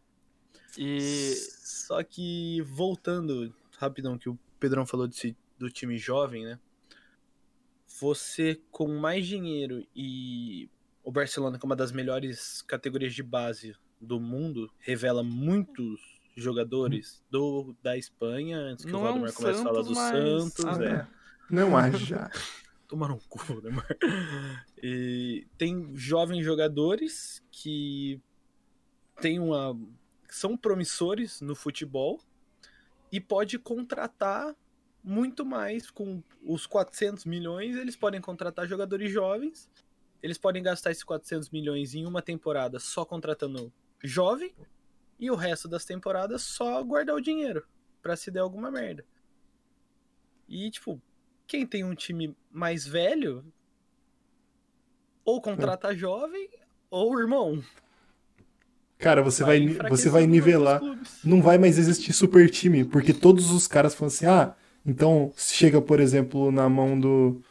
E 0.77 1.33
Só 1.63 2.03
que 2.03 2.61
voltando 2.61 3.53
rapidão 3.77 4.17
que 4.17 4.29
o 4.29 4.37
Pedrão 4.59 4.85
falou 4.85 5.07
desse, 5.07 5.35
do 5.57 5.69
time 5.69 5.97
jovem, 5.97 6.43
né? 6.45 6.59
Você 7.99 8.59
com 8.71 8.87
mais 8.99 9.25
dinheiro 9.25 9.85
e 9.95 10.69
o 11.03 11.11
Barcelona 11.11 11.57
com 11.57 11.65
uma 11.65 11.75
das 11.75 11.91
melhores 11.91 12.61
categorias 12.63 13.13
de 13.13 13.23
base 13.23 13.75
do 14.01 14.19
mundo 14.19 14.69
revela 14.79 15.23
muitos 15.23 15.99
jogadores 16.35 17.23
do 17.31 17.73
da 17.81 17.95
Espanha 17.97 18.57
antes 18.57 18.83
que 18.83 18.91
Não 18.91 19.03
o 19.03 19.07
é 19.07 19.09
um 19.11 19.13
Valdemar 19.21 19.33
comece 19.33 19.59
a 19.61 19.63
falar 19.63 19.81
do 19.81 19.95
Santos, 19.95 19.95
mas- 19.95 20.53
Santos, 20.53 20.65
Ah, 20.65 20.83
é. 20.83 20.97
tá. 20.97 21.09
Não 21.49 21.77
haja. 21.77 22.29
Tomar 22.87 23.11
um 23.11 23.19
cu, 23.29 23.39
Valdemar. 23.45 23.87
E 24.83 25.47
tem 25.57 25.95
jovens 25.95 26.43
jogadores 26.43 27.41
que 27.51 28.19
tem 29.21 29.39
uma 29.39 29.79
são 30.29 30.57
promissores 30.57 31.39
no 31.39 31.55
futebol 31.55 32.19
e 33.11 33.21
pode 33.21 33.57
contratar 33.57 34.53
muito 35.05 35.45
mais 35.45 35.91
com 35.91 36.23
os 36.43 36.65
400 36.65 37.25
milhões, 37.25 37.75
eles 37.75 37.95
podem 37.95 38.19
contratar 38.19 38.67
jogadores 38.67 39.11
jovens. 39.11 39.69
Eles 40.21 40.39
podem 40.39 40.63
gastar 40.63 40.89
esses 40.89 41.03
400 41.03 41.51
milhões 41.51 41.93
em 41.93 42.07
uma 42.07 42.23
temporada 42.23 42.79
só 42.79 43.05
contratando 43.05 43.71
jovem 44.03 44.51
e 45.19 45.29
o 45.29 45.35
resto 45.35 45.67
das 45.67 45.85
temporadas 45.85 46.41
só 46.41 46.83
guardar 46.83 47.15
o 47.15 47.21
dinheiro 47.21 47.63
pra 48.01 48.15
se 48.15 48.31
der 48.31 48.39
alguma 48.39 48.71
merda. 48.71 49.05
E 50.49 50.71
tipo, 50.71 50.99
quem 51.45 51.67
tem 51.67 51.83
um 51.83 51.93
time 51.93 52.35
mais 52.51 52.87
velho 52.87 53.45
ou 55.23 55.39
contrata 55.39 55.95
jovem 55.95 56.49
ou 56.89 57.19
irmão. 57.19 57.63
Cara, 58.97 59.21
você 59.21 59.43
vai, 59.43 59.57
enfraquecendo 59.57 59.97
você 59.97 60.09
vai 60.09 60.25
nivelar. 60.25 60.81
Não 61.23 61.43
vai 61.43 61.59
mais 61.59 61.77
existir 61.77 62.11
super 62.13 62.49
time, 62.49 62.83
porque 62.83 63.13
todos 63.13 63.51
os 63.51 63.67
caras 63.67 63.93
falam 63.93 64.07
assim, 64.07 64.25
ah, 64.25 64.55
então 64.85 65.33
chega, 65.37 65.81
por 65.81 65.99
exemplo, 65.99 66.51
na 66.51 66.69
mão 66.69 66.99
do. 66.99 67.41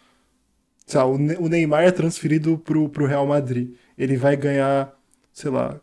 Sei 0.87 0.99
lá, 1.01 1.07
o 1.07 1.18
Ne- 1.18 1.37
o 1.39 1.49
Neymar 1.49 1.85
é 1.85 1.91
transferido 1.93 2.59
pro, 2.59 2.89
pro 2.89 3.07
Real 3.07 3.26
Madrid. 3.26 3.74
Ele 3.97 4.16
vai 4.16 4.37
ganhar, 4.37 4.93
sei 5.32 5.51
lá, 5.51 5.80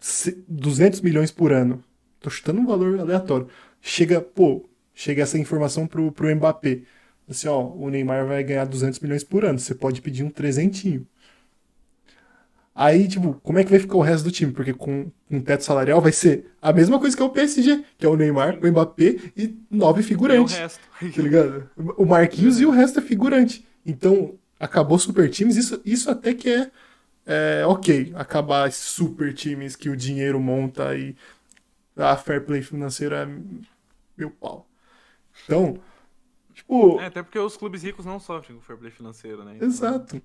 se- 0.00 0.44
200 0.48 1.00
milhões 1.02 1.30
por 1.32 1.52
ano. 1.52 1.82
Tô 2.20 2.30
chutando 2.30 2.60
um 2.60 2.66
valor 2.66 3.00
aleatório. 3.00 3.48
Chega, 3.82 4.20
pô, 4.20 4.68
chega 4.94 5.22
essa 5.22 5.38
informação 5.38 5.86
pro, 5.86 6.12
pro 6.12 6.34
Mbappé. 6.34 6.82
Assim, 7.28 7.48
ó, 7.48 7.62
o 7.68 7.90
Neymar 7.90 8.26
vai 8.26 8.44
ganhar 8.44 8.66
200 8.66 9.00
milhões 9.00 9.24
por 9.24 9.44
ano. 9.44 9.58
Você 9.58 9.74
pode 9.74 10.02
pedir 10.02 10.24
um 10.24 10.30
trezentinho. 10.30 11.06
Aí, 12.76 13.08
tipo, 13.08 13.34
como 13.42 13.58
é 13.58 13.64
que 13.64 13.70
vai 13.70 13.80
ficar 13.80 13.96
o 13.96 14.02
resto 14.02 14.24
do 14.24 14.30
time? 14.32 14.52
Porque 14.52 14.74
com 14.74 15.10
um 15.30 15.40
teto 15.40 15.64
salarial 15.64 16.00
vai 16.00 16.12
ser 16.12 16.52
a 16.60 16.72
mesma 16.74 17.00
coisa 17.00 17.16
que 17.16 17.22
é 17.22 17.26
o 17.26 17.30
PSG, 17.30 17.84
que 17.98 18.04
é 18.06 18.08
o 18.10 18.16
Neymar, 18.16 18.58
o 18.62 18.68
Mbappé 18.70 19.16
e 19.36 19.56
nove 19.70 20.02
E 20.02 20.04
o 20.04 20.06
figurantes. 20.08 20.54
resto. 20.54 20.88
Tá 21.14 21.22
ligado? 21.22 21.70
O 21.96 22.04
Marquinhos 22.04 22.60
e 22.60 22.66
o 22.66 22.70
resto 22.70 22.98
é 22.98 23.02
figurante. 23.02 23.66
Então, 23.84 24.38
acabou 24.60 24.98
super 24.98 25.30
times, 25.30 25.56
isso, 25.56 25.80
isso 25.86 26.10
até 26.10 26.34
que 26.34 26.50
é, 26.50 26.70
é 27.26 27.66
ok. 27.66 28.12
Acabar 28.14 28.70
super 28.72 29.32
times 29.34 29.76
que 29.76 29.88
o 29.90 29.96
dinheiro 29.96 30.40
monta 30.40 30.96
e 30.96 31.16
a 31.96 32.16
fair 32.16 32.44
play 32.44 32.62
financeira 32.62 33.22
é 33.22 33.28
meu 34.18 34.30
pau. 34.30 34.66
Então, 35.44 35.78
tipo, 36.54 37.00
É, 37.00 37.06
até 37.06 37.22
porque 37.22 37.38
os 37.38 37.56
clubes 37.56 37.82
ricos 37.82 38.04
não 38.06 38.18
sofrem 38.20 38.56
com 38.56 38.62
fair 38.62 38.78
play 38.78 38.90
financeiro, 38.90 39.44
né? 39.44 39.56
Então, 39.56 39.68
exato. 39.68 40.22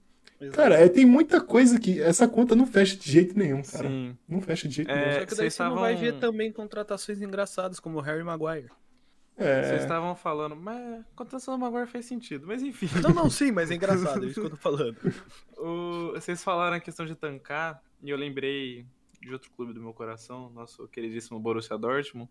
Cara, 0.50 0.76
é, 0.76 0.90
tem 0.90 1.06
muita 1.06 1.40
coisa 1.42 1.80
que 1.80 2.02
essa 2.02 2.28
conta 2.28 2.56
não 2.56 2.66
fecha 2.66 2.96
de 2.96 3.12
jeito 3.12 3.38
nenhum, 3.38 3.62
cara. 3.62 3.88
Sim. 3.88 4.18
Não 4.28 4.42
fecha 4.42 4.68
de 4.68 4.76
jeito 4.76 4.90
É, 4.92 4.96
nenhum. 4.96 5.20
Só 5.20 5.26
que 5.28 5.36
daí 5.36 5.52
você 5.52 5.64
não 5.64 5.76
vai 5.76 5.94
estavam- 5.94 6.12
ver 6.14 6.20
também 6.20 6.52
contratações 6.52 7.22
engraçadas 7.22 7.80
como 7.80 7.98
o 7.98 8.02
Harry 8.02 8.24
Maguire. 8.24 8.70
É, 9.38 9.64
Vocês 9.64 9.82
estavam 9.84 10.16
falando, 10.16 10.56
mas 10.56 10.78
a 11.00 11.04
contratação 11.16 11.58
do 11.58 11.60
Maguire 11.62 11.88
faz 11.90 12.06
sentido. 12.06 12.46
Mas 12.46 12.62
enfim. 12.62 12.88
Não, 13.02 13.12
não, 13.14 13.30
sim, 13.30 13.52
mas 13.52 13.72
é 13.72 13.76
engraçado, 13.76 14.24
é 14.24 14.28
isso 14.28 14.40
que 14.40 14.46
eu 14.46 14.52
tô 14.52 14.58
falando. 14.58 14.98
O- 15.58 16.12
vocês 16.14 16.44
falaram 16.44 16.76
a 16.76 16.80
questão 16.80 17.06
de 17.06 17.16
tancar, 17.16 17.82
e 18.04 18.10
eu 18.10 18.18
lembrei 18.18 18.86
de 19.22 19.32
outro 19.32 19.50
clube 19.52 19.74
do 19.74 19.80
meu 19.82 19.94
coração, 19.94 20.50
nosso 20.50 20.88
queridíssimo 20.88 21.40
Borussia 21.40 21.78
Dortmund, 21.78 22.30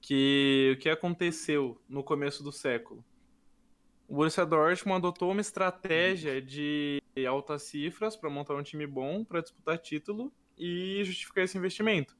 que 0.00 0.74
o 0.76 0.78
que 0.80 0.88
aconteceu 0.88 1.80
no 1.88 2.02
começo 2.04 2.42
do 2.42 2.52
século? 2.52 3.04
O 4.10 4.14
Borussia 4.16 4.44
Dortmund 4.44 4.96
adotou 4.98 5.30
uma 5.30 5.40
estratégia 5.40 6.42
de 6.42 7.00
altas 7.28 7.62
cifras 7.62 8.16
para 8.16 8.28
montar 8.28 8.56
um 8.56 8.62
time 8.62 8.84
bom, 8.84 9.24
para 9.24 9.40
disputar 9.40 9.78
título 9.78 10.32
e 10.58 11.00
justificar 11.04 11.44
esse 11.44 11.56
investimento. 11.56 12.18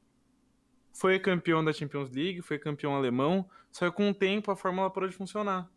Foi 0.93 1.19
campeão 1.19 1.61
da 1.61 1.73
Champions 1.73 2.09
League, 2.09 2.41
foi 2.41 2.57
campeão 2.57 2.95
alemão, 2.95 3.45
só 3.69 3.89
que 3.89 3.97
com 3.97 4.09
o 4.09 4.13
tempo 4.13 4.49
a 4.49 4.55
fórmula 4.55 4.89
parou 4.89 5.09
de 5.09 5.17
funcionar. 5.17 5.69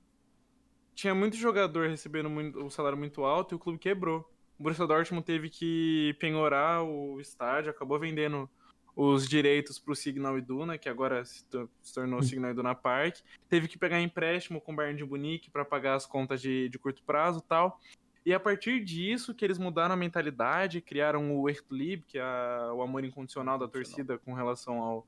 Tinha 0.95 1.17
muito 1.17 1.37
jogador 1.37 1.89
recebendo 1.89 2.31
muito, 2.31 2.65
um 2.65 2.71
salário 2.71 2.97
muito 2.97 3.25
alto 3.25 3.53
e 3.53 3.57
o 3.57 3.59
clube 3.59 3.81
quebrou. 3.81 4.21
O 4.57 4.63
Borussia 4.63 4.87
Dortmund 4.87 5.27
teve 5.27 5.51
que 5.51 6.15
penhorar 6.21 6.85
o 6.85 7.21
estádio, 7.21 7.73
acabou 7.73 7.99
vendendo 7.99 8.49
os 8.97 9.29
direitos 9.29 9.79
para 9.79 9.93
o 9.93 9.97
Signal 9.97 10.39
Iduna, 10.39 10.79
que 10.79 10.89
agora 10.89 11.25
se, 11.25 11.45
to- 11.47 11.69
se 11.83 11.93
tornou 11.95 12.21
Signal 12.23 12.53
Iduna 12.53 12.75
Park. 12.75 13.17
Teve 13.49 13.67
que 13.69 13.77
pegar 13.77 14.01
empréstimo 14.01 14.61
com 14.61 14.73
o 14.73 14.77
Bayern 14.77 14.97
de 14.99 15.05
Munique 15.05 15.51
para 15.51 15.65
pagar 15.65 15.95
as 15.95 16.07
contas 16.07 16.41
de, 16.41 16.69
de 16.69 16.79
curto 16.79 17.03
prazo 17.03 17.41
e 17.41 17.43
tal. 17.49 17.81
E 18.25 18.33
a 18.33 18.39
partir 18.41 18.83
disso 18.85 19.35
que 19.35 19.45
eles 19.45 19.59
mudaram 19.59 19.95
a 19.95 19.97
mentalidade, 19.97 20.81
criaram 20.81 21.37
o 21.37 21.49
Ertlib, 21.49 22.03
que 22.07 22.19
é 22.19 22.23
a- 22.23 22.73
o 22.75 22.83
amor 22.83 23.05
incondicional 23.05 23.59
da 23.59 23.67
torcida 23.69 24.17
com 24.17 24.33
relação 24.33 24.79
ao, 24.81 25.07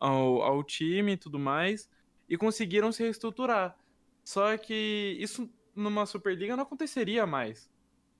ao, 0.00 0.42
ao 0.42 0.64
time 0.64 1.12
e 1.12 1.16
tudo 1.16 1.38
mais, 1.38 1.88
e 2.28 2.36
conseguiram 2.36 2.90
se 2.92 3.02
reestruturar. 3.02 3.76
Só 4.24 4.56
que 4.58 5.16
isso 5.18 5.48
numa 5.74 6.04
Superliga 6.06 6.54
não 6.56 6.64
aconteceria 6.64 7.24
mais. 7.26 7.70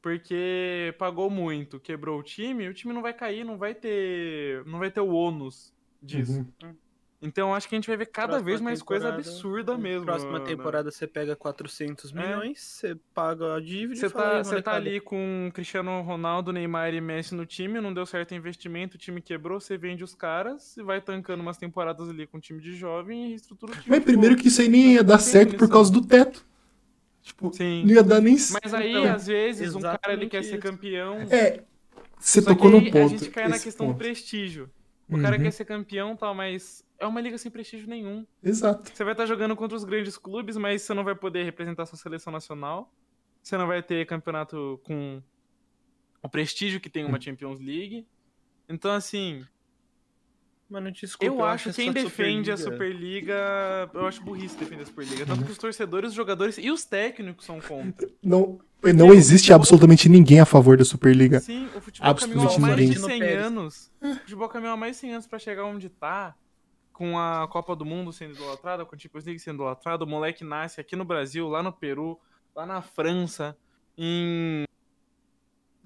Porque 0.03 0.94
pagou 0.98 1.30
muito, 1.30 1.78
quebrou 1.78 2.18
o 2.18 2.22
time, 2.22 2.68
o 2.68 2.74
time 2.74 2.92
não 2.92 3.00
vai 3.03 3.14
cair, 3.14 3.44
não 3.44 3.57
vai 3.57 3.72
ter, 3.72 4.64
não 4.66 4.80
vai 4.80 4.90
ter 4.90 5.00
o 5.00 5.09
ônus 5.12 5.72
disso. 6.03 6.44
uhum. 6.61 6.74
Então 7.22 7.55
acho 7.55 7.68
que 7.68 7.76
a 7.76 7.78
gente 7.78 7.86
vai 7.86 7.96
ver 7.96 8.07
cada 8.07 8.32
Próxima 8.32 8.44
vez 8.44 8.61
mais 8.61 8.82
coisa 8.82 9.09
absurda 9.11 9.78
mesmo. 9.78 10.05
Próxima 10.05 10.40
né? 10.40 10.44
temporada 10.44 10.90
você 10.90 11.07
pega 11.07 11.36
400 11.36 12.11
milhões, 12.11 12.61
você 12.61 12.96
paga 13.14 13.55
a 13.55 13.61
dívida 13.61 14.00
Você 14.00 14.07
e 14.07 14.11
tá, 14.11 14.38
"Aí, 14.38 14.44
você 14.44 14.61
tá 14.61 14.74
ali 14.74 15.00
com 15.00 15.48
Cristiano 15.55 16.03
Ronaldo, 16.03 16.53
Neymar 16.53 16.92
e 16.92 17.00
Messi 17.00 17.36
no 17.36 17.46
time, 17.46 17.80
não 17.80 17.94
deu 17.94 18.05
certo 18.05 18.32
o 18.32 18.34
investimento, 18.34 18.96
o 18.96 18.98
time 18.98 19.22
quebrou, 19.22 19.61
você 19.61 19.78
vende 19.78 20.03
os 20.03 20.16
caras 20.16 20.76
e 20.76 20.82
vai 20.82 21.00
tancando 21.00 21.42
umas 21.42 21.59
temporadas 21.59 22.09
ali 22.09 22.26
com 22.26 22.38
um 22.38 22.40
time 22.40 22.61
de 22.61 22.74
jovem 22.74 23.26
e 23.26 23.28
reestrutura 23.28 23.72
o 23.72 23.76
time. 23.76 23.96
Mas 23.96 24.05
primeiro 24.05 24.36
que 24.36 24.48
isso 24.48 24.61
aí 24.61 24.68
nem 24.68 24.94
ia 24.94 25.05
dar 25.05 25.20
certo 25.20 25.57
por 25.57 25.68
causa 25.68 25.92
do 25.92 26.05
teto. 26.05 26.44
Tipo, 27.22 27.52
Sim. 27.52 27.84
não 27.84 27.94
ia 27.94 28.02
dar 28.02 28.20
nem 28.20 28.34
Mas 28.34 28.74
aí, 28.74 28.90
Então, 28.90 29.14
às 29.14 29.26
vezes, 29.26 29.74
um 29.74 29.80
cara 29.80 29.94
ele 30.12 30.26
exatamente 30.26 30.30
quer 30.30 30.42
ser 30.42 30.58
campeão. 30.58 31.18
É, 31.30 31.62
você 32.18 32.40
Só 32.42 32.50
tocou 32.52 32.70
que 32.70 32.76
no 32.76 32.82
aí 32.84 32.90
ponto. 32.90 33.14
A 33.14 33.18
gente 33.18 33.30
cai 33.30 33.48
na 33.48 33.58
questão 33.58 33.86
do 33.86 33.92
ponto. 33.92 33.98
prestígio. 33.98 34.70
O 35.08 35.20
cara 35.20 35.36
Uhum, 35.36 35.42
quer 35.42 35.50
ser 35.52 35.64
campeão, 35.64 36.16
tal, 36.16 36.34
mas 36.34 36.84
é 36.98 37.06
uma 37.06 37.20
liga 37.20 37.36
sem 37.38 37.50
prestígio 37.50 37.88
nenhum. 37.88 38.26
Exato. 38.42 38.90
Você 38.92 39.04
vai 39.04 39.12
estar 39.12 39.26
jogando 39.26 39.54
contra 39.54 39.76
os 39.76 39.84
grandes 39.84 40.16
clubes, 40.16 40.56
mas 40.56 40.82
você 40.82 40.94
não 40.94 41.04
vai 41.04 41.14
poder 41.14 41.44
representar 41.44 41.86
sua 41.86 41.98
seleção 41.98 42.32
nacional. 42.32 42.92
Você 43.42 43.56
não 43.56 43.66
vai 43.66 43.82
ter 43.82 44.06
campeonato 44.06 44.80
com 44.84 45.22
o 46.22 46.28
prestígio 46.28 46.80
que 46.80 46.88
tem 46.88 47.04
uma 47.04 47.20
Champions 47.20 47.60
League. 47.60 48.06
Então, 48.68 48.90
assim. 48.92 49.44
Mas 50.72 50.82
não 50.82 50.90
desculpa, 50.90 51.26
Eu 51.26 51.44
acho 51.44 51.68
essa 51.68 51.76
quem 51.82 51.92
defende 51.92 52.50
a 52.50 52.56
Superliga- 52.56 53.36
Superliga. 53.36 53.90
Eu 53.92 54.06
acho 54.06 54.22
burrice 54.22 54.56
defender 54.56 54.82
a 54.82 54.86
Superliga. 54.86 55.26
Tanto 55.26 55.44
que 55.44 55.52
os 55.52 55.58
torcedores, 55.58 56.10
os 56.10 56.16
jogadores 56.16 56.56
e 56.56 56.70
os 56.70 56.82
técnicos 56.84 57.44
são 57.44 57.60
contra. 57.60 58.08
Não, 58.22 58.58
não 58.94 59.12
existe 59.12 59.52
absolutamente 59.52 60.08
ninguém 60.08 60.40
a 60.40 60.46
favor 60.46 60.78
da 60.78 60.84
Superliga. 60.84 61.40
Sim, 61.40 61.68
o 61.76 61.80
futebol 61.80 62.14
caminhou 62.14 62.42
há 62.42 62.46
Absolutamente 62.46 62.58
mais 62.60 62.78
de 62.78 62.98
ninguém. 63.18 63.28
100 63.28 63.36
anos. 63.38 63.90
O 64.00 64.14
futebol 64.14 64.48
caminhou 64.48 64.72
há 64.72 64.76
mais 64.78 64.96
de 64.96 65.00
100 65.00 65.12
anos 65.12 65.26
pra 65.26 65.38
chegar 65.38 65.64
onde 65.66 65.88
tá. 65.90 66.34
Com 66.92 67.18
a 67.18 67.46
Copa 67.48 67.74
do 67.76 67.84
Mundo 67.84 68.12
sendo 68.12 68.34
idolatrada, 68.34 68.84
com 68.86 68.94
a 68.94 68.98
Champions 68.98 69.24
League 69.24 69.40
sendo 69.40 69.56
idolatrada. 69.56 70.04
O 70.04 70.06
moleque 70.06 70.42
nasce 70.44 70.80
aqui 70.80 70.96
no 70.96 71.04
Brasil, 71.04 71.48
lá 71.48 71.62
no 71.62 71.72
Peru, 71.72 72.18
lá 72.56 72.64
na 72.64 72.80
França, 72.80 73.56
em. 73.96 74.64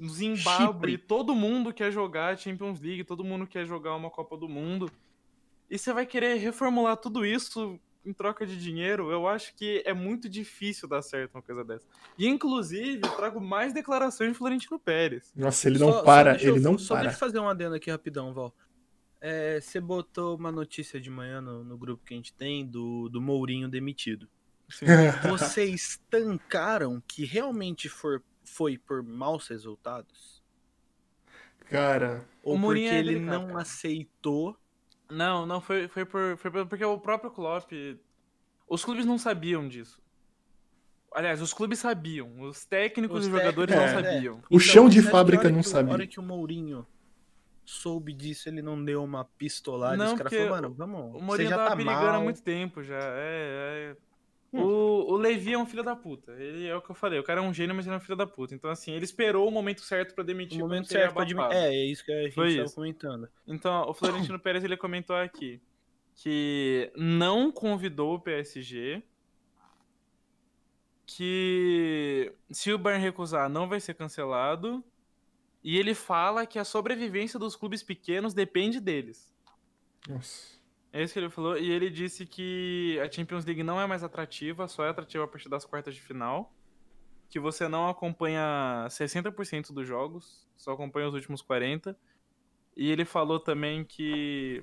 Zimbábue. 0.04 0.66
Chipre. 0.66 0.98
Todo 0.98 1.34
mundo 1.34 1.72
quer 1.72 1.90
jogar 1.90 2.36
Champions 2.38 2.80
League, 2.80 3.04
todo 3.04 3.24
mundo 3.24 3.46
quer 3.46 3.66
jogar 3.66 3.94
uma 3.94 4.10
Copa 4.10 4.36
do 4.36 4.48
Mundo. 4.48 4.90
E 5.70 5.78
você 5.78 5.92
vai 5.92 6.06
querer 6.06 6.34
reformular 6.36 6.96
tudo 6.96 7.24
isso 7.24 7.78
em 8.04 8.12
troca 8.12 8.46
de 8.46 8.56
dinheiro? 8.56 9.10
Eu 9.10 9.26
acho 9.26 9.54
que 9.56 9.82
é 9.84 9.92
muito 9.92 10.28
difícil 10.28 10.86
dar 10.88 11.02
certo 11.02 11.34
uma 11.34 11.42
coisa 11.42 11.64
dessa. 11.64 11.86
E, 12.16 12.26
inclusive, 12.28 13.00
eu 13.02 13.10
trago 13.16 13.40
mais 13.40 13.72
declarações 13.72 14.30
de 14.32 14.38
Florentino 14.38 14.78
Pérez. 14.78 15.32
Nossa, 15.34 15.68
ele 15.68 15.78
não 15.78 15.90
Só- 15.92 15.98
só 15.98 16.04
para, 16.04 16.36
eu- 16.42 16.54
ele 16.56 16.60
não 16.64 16.78
Só 16.78 16.94
para. 16.94 17.02
deixa 17.04 17.16
eu 17.16 17.20
fazer 17.20 17.38
um 17.40 17.48
adendo 17.48 17.74
aqui 17.74 17.90
rapidão, 17.90 18.32
Val. 18.32 18.54
É, 19.20 19.60
você 19.60 19.80
botou 19.80 20.36
uma 20.36 20.52
notícia 20.52 21.00
de 21.00 21.10
manhã 21.10 21.40
no, 21.40 21.64
no 21.64 21.76
grupo 21.76 22.04
que 22.04 22.14
a 22.14 22.16
gente 22.16 22.32
tem 22.34 22.64
do, 22.64 23.08
do 23.08 23.20
Mourinho 23.20 23.68
demitido. 23.68 24.28
Sim. 24.68 24.84
Vocês 25.28 25.98
tancaram 26.08 27.02
que 27.08 27.24
realmente 27.24 27.88
for, 27.88 28.22
foi 28.46 28.78
por 28.78 29.02
maus 29.02 29.48
resultados? 29.48 30.42
Cara, 31.68 32.24
Ou 32.42 32.54
O 32.54 32.56
porque 32.56 32.60
Mourinho 32.60 32.90
é 32.92 32.98
ele 32.98 33.14
delicado, 33.14 33.38
não 33.40 33.46
cara. 33.48 33.60
aceitou? 33.62 34.56
Não, 35.10 35.44
não, 35.46 35.60
foi, 35.60 35.88
foi, 35.88 36.04
por, 36.04 36.36
foi 36.36 36.50
por- 36.50 36.66
porque 36.66 36.84
o 36.84 36.98
próprio 36.98 37.30
Klopp. 37.30 37.70
Os 38.68 38.84
clubes 38.84 39.04
não 39.06 39.18
sabiam 39.18 39.68
disso. 39.68 40.00
Aliás, 41.14 41.40
os 41.40 41.52
clubes 41.52 41.78
sabiam. 41.78 42.40
Os 42.40 42.64
técnicos 42.64 43.20
Os 43.20 43.26
e 43.26 43.30
jogadores 43.30 43.74
técnicos, 43.74 44.02
não 44.02 44.08
é. 44.08 44.12
sabiam. 44.12 44.42
O 44.50 44.58
chão 44.60 44.88
de 44.88 44.98
é 44.98 45.02
fábrica 45.02 45.48
não 45.50 45.62
sabia. 45.62 45.92
A 45.92 45.94
hora 45.94 46.06
que 46.06 46.20
o 46.20 46.22
Mourinho 46.22 46.86
soube 47.64 48.12
disso, 48.12 48.48
ele 48.48 48.62
não 48.62 48.84
deu 48.84 49.02
uma 49.02 49.24
pistolada. 49.24 49.96
Não, 49.96 50.12
os 50.12 50.18
caras 50.18 50.32
falaram, 50.32 50.70
mano, 50.70 50.74
vamos. 50.74 51.14
O 51.14 51.18
você 51.18 51.24
Mourinho 51.24 51.48
já 51.48 51.56
tava 51.56 51.70
tá 51.70 51.76
perigando 51.76 52.06
mal. 52.06 52.14
há 52.16 52.20
muito 52.20 52.42
tempo 52.42 52.82
já. 52.82 52.98
É, 52.98 53.92
é. 53.92 53.96
Hum. 54.52 54.62
O, 54.62 55.12
o 55.12 55.16
Levi 55.16 55.52
é 55.52 55.58
um 55.58 55.66
filho 55.66 55.82
da 55.82 55.96
puta. 55.96 56.32
Ele 56.32 56.66
é 56.66 56.74
o 56.74 56.80
que 56.80 56.90
eu 56.90 56.94
falei. 56.94 57.18
O 57.18 57.24
cara 57.24 57.40
é 57.40 57.42
um 57.42 57.52
gênio, 57.52 57.74
mas 57.74 57.86
ele 57.86 57.94
é 57.94 57.98
um 57.98 58.00
filho 58.00 58.16
da 58.16 58.26
puta. 58.26 58.54
Então, 58.54 58.70
assim, 58.70 58.92
ele 58.92 59.04
esperou 59.04 59.48
o 59.48 59.50
momento 59.50 59.82
certo 59.82 60.14
pra 60.14 60.24
demitir. 60.24 60.58
Quando 60.58 60.70
momento 60.70 60.88
certo 60.88 61.14
pra 61.14 61.22
abafado. 61.22 61.54
É, 61.54 61.74
é 61.74 61.84
isso 61.84 62.04
que 62.04 62.12
a 62.12 62.22
gente 62.22 62.34
Foi 62.34 62.52
tava 62.54 62.64
isso. 62.66 62.74
comentando. 62.74 63.28
Então, 63.46 63.88
o 63.88 63.94
Florentino 63.94 64.38
Pérez 64.40 64.64
ele 64.64 64.76
comentou 64.76 65.16
aqui 65.16 65.60
que 66.16 66.90
não 66.96 67.52
convidou 67.52 68.14
o 68.14 68.20
PSG, 68.20 69.02
que 71.04 72.32
se 72.50 72.72
o 72.72 72.78
Bayern 72.78 73.04
recusar 73.04 73.50
não 73.50 73.68
vai 73.68 73.78
ser 73.78 73.94
cancelado, 73.94 74.82
e 75.62 75.76
ele 75.76 75.94
fala 75.94 76.46
que 76.46 76.58
a 76.58 76.64
sobrevivência 76.64 77.38
dos 77.38 77.54
clubes 77.54 77.82
pequenos 77.82 78.32
depende 78.32 78.80
deles. 78.80 79.32
nossa. 80.08 80.55
É 80.92 81.02
isso 81.02 81.12
que 81.12 81.18
ele 81.18 81.28
falou, 81.28 81.58
e 81.58 81.70
ele 81.70 81.90
disse 81.90 82.24
que 82.24 82.98
a 83.00 83.10
Champions 83.10 83.44
League 83.44 83.62
não 83.62 83.80
é 83.80 83.86
mais 83.86 84.02
atrativa, 84.02 84.66
só 84.66 84.84
é 84.84 84.88
atrativa 84.88 85.24
a 85.24 85.28
partir 85.28 85.48
das 85.48 85.64
quartas 85.64 85.94
de 85.94 86.00
final, 86.00 86.54
que 87.28 87.38
você 87.38 87.68
não 87.68 87.88
acompanha 87.88 88.86
60% 88.88 89.72
dos 89.72 89.86
jogos, 89.86 90.46
só 90.56 90.72
acompanha 90.72 91.08
os 91.08 91.14
últimos 91.14 91.42
40%, 91.42 91.94
e 92.76 92.90
ele 92.90 93.04
falou 93.04 93.40
também 93.40 93.84
que 93.84 94.62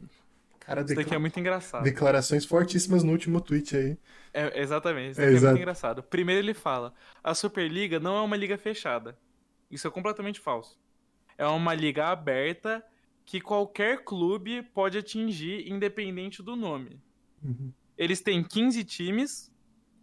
Cara, 0.60 0.82
isso 0.82 0.96
daqui 0.96 1.14
é 1.14 1.18
muito 1.18 1.40
engraçado. 1.40 1.84
declarações 1.84 2.46
fortíssimas 2.46 3.04
no 3.04 3.12
último 3.12 3.42
tweet 3.42 3.76
aí. 3.76 3.98
É, 4.34 4.62
exatamente, 4.62 5.12
isso 5.12 5.22
É, 5.22 5.26
daqui 5.26 5.34
é, 5.34 5.38
exato. 5.38 5.52
muito 5.52 5.62
engraçado. 5.62 6.04
Primeiro 6.04 6.42
ele 6.42 6.54
fala, 6.54 6.94
a 7.24 7.36
Superliga 7.36 8.00
não 8.00 8.16
é 8.18 8.22
uma 8.22 8.38
liga 8.38 8.58
fechada. 8.58 9.18
Isso 9.70 9.88
é 9.88 9.92
completamente 9.92 10.40
falso. 10.40 10.80
É 11.38 11.46
uma 11.48 11.74
liga 11.74 12.08
aberta 12.08 12.84
que 13.26 13.40
qualquer 13.42 14.04
clube 14.04 14.62
pode 14.62 14.98
atingir, 14.98 15.68
independente 15.72 16.42
do 16.44 16.56
nome. 16.56 17.00
Uhum. 17.44 17.72
Eles 17.98 18.22
têm 18.22 18.44
15 18.44 18.84
times 18.84 19.52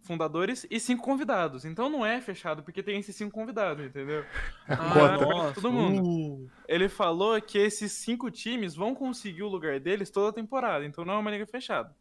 fundadores 0.01 0.65
e 0.69 0.79
5 0.79 1.03
convidados. 1.03 1.63
Então 1.63 1.89
não 1.89 2.03
é 2.05 2.19
fechado, 2.19 2.63
porque 2.63 2.81
tem 2.81 2.99
esses 2.99 3.15
5 3.15 3.31
convidados, 3.31 3.85
entendeu? 3.85 4.25
A 4.67 4.73
Ah, 5.13 5.17
nossa. 5.17 5.53
todo 5.61 5.71
mundo. 5.71 6.01
uh, 6.03 6.51
Ele 6.67 6.89
falou 6.89 7.39
que 7.41 7.57
esses 7.57 7.91
cinco 7.91 8.31
times 8.31 8.73
vão 8.75 8.95
conseguir 8.95 9.43
o 9.43 9.47
lugar 9.49 9.79
deles 9.79 10.09
toda 10.09 10.29
a 10.29 10.33
temporada, 10.33 10.83
então 10.85 11.05
não 11.05 11.13
é 11.13 11.17
uma 11.17 11.31
liga 11.31 11.45
fechada. 11.45 11.95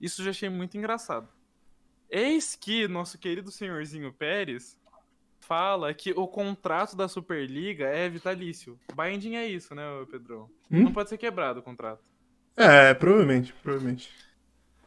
Isso 0.00 0.20
eu 0.20 0.24
já 0.26 0.30
achei 0.30 0.48
muito 0.48 0.76
engraçado. 0.78 1.28
Eis 2.08 2.54
que 2.56 2.86
nosso 2.88 3.18
querido 3.18 3.50
senhorzinho 3.50 4.12
Pérez 4.12 4.78
fala 5.46 5.94
que 5.94 6.12
o 6.12 6.26
contrato 6.26 6.96
da 6.96 7.06
Superliga 7.06 7.86
é 7.86 8.08
vitalício. 8.08 8.78
Binding 8.94 9.36
é 9.36 9.46
isso, 9.46 9.74
né, 9.74 9.88
ô 10.00 10.06
Pedrão? 10.06 10.50
Hum? 10.70 10.84
Não 10.84 10.92
pode 10.92 11.08
ser 11.08 11.18
quebrado 11.18 11.60
o 11.60 11.62
contrato. 11.62 12.02
É, 12.56 12.92
provavelmente, 12.94 13.54
provavelmente. 13.62 14.10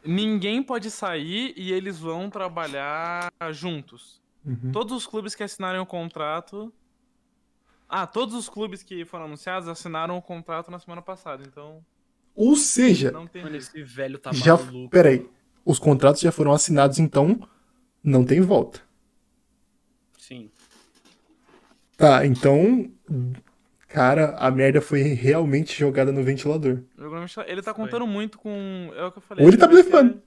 Ninguém 0.03 0.61
pode 0.61 0.91
sair 0.91 1.53
e 1.55 1.71
eles 1.71 1.99
vão 1.99 2.29
trabalhar 2.29 3.31
juntos. 3.51 4.21
Uhum. 4.45 4.71
Todos 4.71 4.95
os 4.95 5.07
clubes 5.07 5.35
que 5.35 5.43
assinarem 5.43 5.79
o 5.79 5.85
contrato. 5.85 6.73
Ah, 7.87 8.05
todos 8.05 8.35
os 8.35 8.49
clubes 8.49 8.83
que 8.83 9.05
foram 9.05 9.25
anunciados 9.25 9.67
assinaram 9.67 10.17
o 10.17 10.21
contrato 10.21 10.69
na 10.69 10.79
semana 10.79 11.01
passada, 11.01 11.43
então 11.45 11.83
Ou 12.35 12.55
seja, 12.55 13.11
não 13.11 13.27
tem. 13.27 13.43
mano, 13.43 13.55
esse 13.55 13.81
velho 13.83 14.17
tá 14.19 14.31
já. 14.31 14.57
maluco. 14.57 14.89
Peraí. 14.89 15.29
Os 15.65 15.79
contratos 15.79 16.21
já 16.21 16.31
foram 16.31 16.51
assinados, 16.51 16.99
então 16.99 17.39
não 18.03 18.23
tem 18.25 18.41
volta. 18.41 18.88
Sim. 20.29 20.49
Tá, 21.97 22.25
então. 22.25 22.89
Cara, 23.87 24.35
a 24.37 24.51
merda 24.51 24.79
foi 24.79 25.01
realmente 25.01 25.77
jogada 25.77 26.11
no 26.11 26.23
ventilador. 26.23 26.83
Ele 27.47 27.61
tá 27.61 27.73
Foi. 27.73 27.85
contando 27.85 28.05
muito 28.05 28.37
com. 28.37 28.91
É 28.95 29.03
o 29.03 29.11
que 29.11 29.17
eu 29.17 29.21
falei. 29.23 29.43
Ou 29.43 29.49
ele 29.49 29.57
tá 29.57 29.65
vai 29.65 29.75
ser- 29.77 29.83
blefando. 29.83 30.21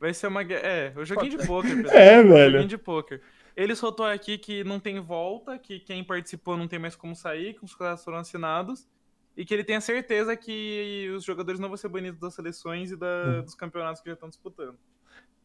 Vai 0.00 0.12
ser 0.14 0.26
uma. 0.26 0.42
guerra- 0.42 0.66
É, 0.66 0.92
o 0.96 1.04
joguinho 1.04 1.38
de 1.38 1.46
poker. 1.46 1.70
É, 1.94 2.22
velho. 2.22 2.50
Joguinho 2.52 2.68
de 2.68 2.78
poker. 2.78 3.22
Ele 3.56 3.74
soltou 3.74 4.04
aqui 4.06 4.36
que 4.38 4.62
não 4.64 4.78
tem 4.80 5.00
volta, 5.00 5.56
que 5.58 5.78
quem 5.80 6.02
participou 6.04 6.56
não 6.56 6.68
tem 6.68 6.78
mais 6.78 6.94
como 6.96 7.14
sair, 7.14 7.54
que 7.54 7.64
os 7.64 7.72
contratos 7.74 8.04
foram 8.04 8.18
assinados. 8.18 8.86
E 9.36 9.44
que 9.44 9.54
ele 9.54 9.62
tem 9.62 9.76
a 9.76 9.80
certeza 9.80 10.36
que 10.36 11.08
os 11.16 11.22
jogadores 11.24 11.60
não 11.60 11.68
vão 11.68 11.76
ser 11.76 11.88
banidos 11.88 12.18
das 12.20 12.34
seleções 12.34 12.90
e 12.90 12.96
da- 12.96 13.38
Hum. 13.38 13.42
dos 13.42 13.54
campeonatos 13.54 14.00
que 14.02 14.08
já 14.08 14.14
estão 14.14 14.28
disputando. 14.28 14.76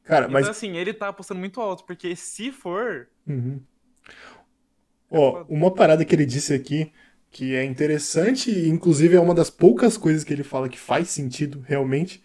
Cara, 0.03 0.21
Então, 0.25 0.33
mas. 0.33 0.49
assim, 0.49 0.75
ele 0.75 0.91
tá 0.93 1.09
apostando 1.09 1.39
muito 1.39 1.61
alto, 1.61 1.85
porque 1.85 2.15
se 2.15 2.51
for. 2.51 3.07
Uhum. 3.27 3.61
Ó, 5.09 5.43
uma 5.47 5.71
parada 5.73 6.03
que 6.05 6.15
ele 6.15 6.25
disse 6.25 6.53
aqui 6.53 6.91
que 7.31 7.55
é 7.55 7.63
interessante 7.63 8.51
e 8.51 8.69
inclusive 8.69 9.15
é 9.15 9.19
uma 9.19 9.33
das 9.33 9.49
poucas 9.49 9.97
coisas 9.97 10.23
que 10.23 10.31
ele 10.33 10.43
fala 10.43 10.69
que 10.69 10.77
faz 10.77 11.09
sentido 11.09 11.63
realmente 11.67 12.21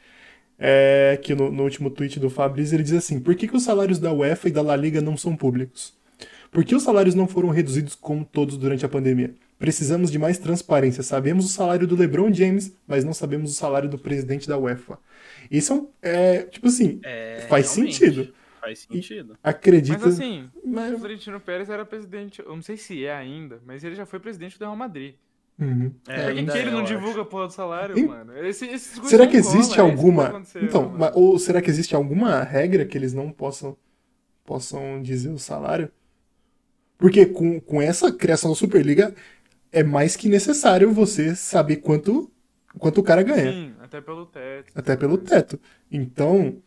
é 0.59 1.19
que 1.23 1.35
no, 1.35 1.51
no 1.53 1.65
último 1.65 1.91
tweet 1.91 2.21
do 2.21 2.31
Fabrício 2.31 2.77
ele 2.77 2.85
diz 2.85 2.95
assim: 2.95 3.21
por 3.21 3.35
que, 3.37 3.49
que 3.49 3.57
os 3.57 3.65
salários 3.65 3.99
da 3.99 4.13
UEFA 4.13 4.49
e 4.49 4.53
da 4.53 4.63
La 4.63 4.77
Liga 4.77 5.01
não 5.01 5.17
são 5.17 5.37
públicos? 5.37 5.95
Por 6.53 6.65
que 6.65 6.75
os 6.75 6.83
salários 6.85 7.15
não 7.15 7.29
foram 7.29 7.51
reduzidos 7.51 7.95
como 7.95 8.25
todos 8.25 8.57
durante 8.59 8.87
a 8.87 8.89
pandemia? 8.89 9.35
Precisamos 9.59 10.11
de 10.11 10.19
mais 10.19 10.39
transparência. 10.39 11.03
Sabemos 11.03 11.47
o 11.47 11.49
salário 11.49 11.87
do 11.87 11.97
LeBron 11.97 12.33
James, 12.33 12.73
mas 12.87 13.05
não 13.05 13.15
sabemos 13.15 13.53
o 13.53 13.55
salário 13.55 13.89
do 13.89 13.99
presidente 13.99 14.49
da 14.49 14.59
UEFA. 14.59 14.99
Isso 15.51 15.73
é, 15.73 15.77
um- 15.77 15.89
é 16.03 16.43
tipo 16.45 16.69
assim, 16.69 17.01
É, 17.03 17.47
faz 17.49 17.75
realmente, 17.75 17.99
sentido. 17.99 18.35
Faz 18.61 18.81
sentido. 18.81 19.37
Acredita. 19.43 19.99
Mas 19.99 20.15
assim, 20.15 20.51
Mas- 20.65 20.95
o 20.95 20.99
Florentino 20.99 21.41
Pérez 21.41 21.69
era 21.71 21.85
presidente. 21.85 22.41
Eu 22.41 22.55
não 22.55 22.63
sei 22.63 22.77
se 22.77 23.05
é 23.05 23.15
ainda, 23.15 23.61
mas 23.67 23.85
ele 23.85 23.95
já 23.95 24.05
foi 24.07 24.19
presidente 24.21 24.59
do 24.59 24.65
Real 24.65 24.77
Madrid. 24.77 25.15
Uhum. 25.61 25.93
É, 26.07 26.27
Por 26.27 26.35
que, 26.37 26.45
que 26.53 26.59
ele 26.59 26.69
é, 26.69 26.73
não 26.73 26.85
divulga 26.85 27.23
a 27.23 27.25
porra 27.25 27.47
do 27.49 27.53
salário, 27.53 27.99
Hein? 27.99 28.07
mano? 28.07 28.37
Esse, 28.47 28.65
esse 28.67 29.05
Será 29.09 29.27
que 29.27 29.37
existe 29.37 29.75
cola, 29.77 29.89
é 29.89 29.93
que 29.95 29.99
alguma. 29.99 30.23
vai 30.23 30.31
acontecer, 30.31 30.63
Então, 30.63 30.89
mano. 30.91 31.13
ou 31.17 31.37
será 31.39 31.61
que 31.61 31.69
existe 31.69 31.97
alguma 31.97 32.43
regra 32.45 32.85
que 32.85 32.97
eles 32.97 33.13
não 33.13 33.33
possam, 33.33 33.77
possam 34.45 35.03
dizer 35.03 35.31
o 35.31 35.39
salário? 35.39 35.91
Porque 36.97 37.27
com, 37.27 37.61
com 37.61 37.81
essa 37.83 38.13
criação 38.13 38.51
da 38.51 38.57
Superliga 38.57 39.15
é 39.73 39.83
mais 39.83 40.17
que 40.17 40.29
necessário 40.29 40.93
você 40.93 41.35
saber 41.35 41.77
quanto, 41.77 42.31
quanto 42.79 42.99
o 43.01 43.03
cara 43.05 43.23
ganha. 43.23 43.51
Sim, 43.53 43.75
até 43.81 44.01
pelo 44.01 44.27
teto. 44.27 44.73
Até 44.75 44.97
pelo 44.97 45.19
teto. 45.19 45.61
Então, 45.91 46.63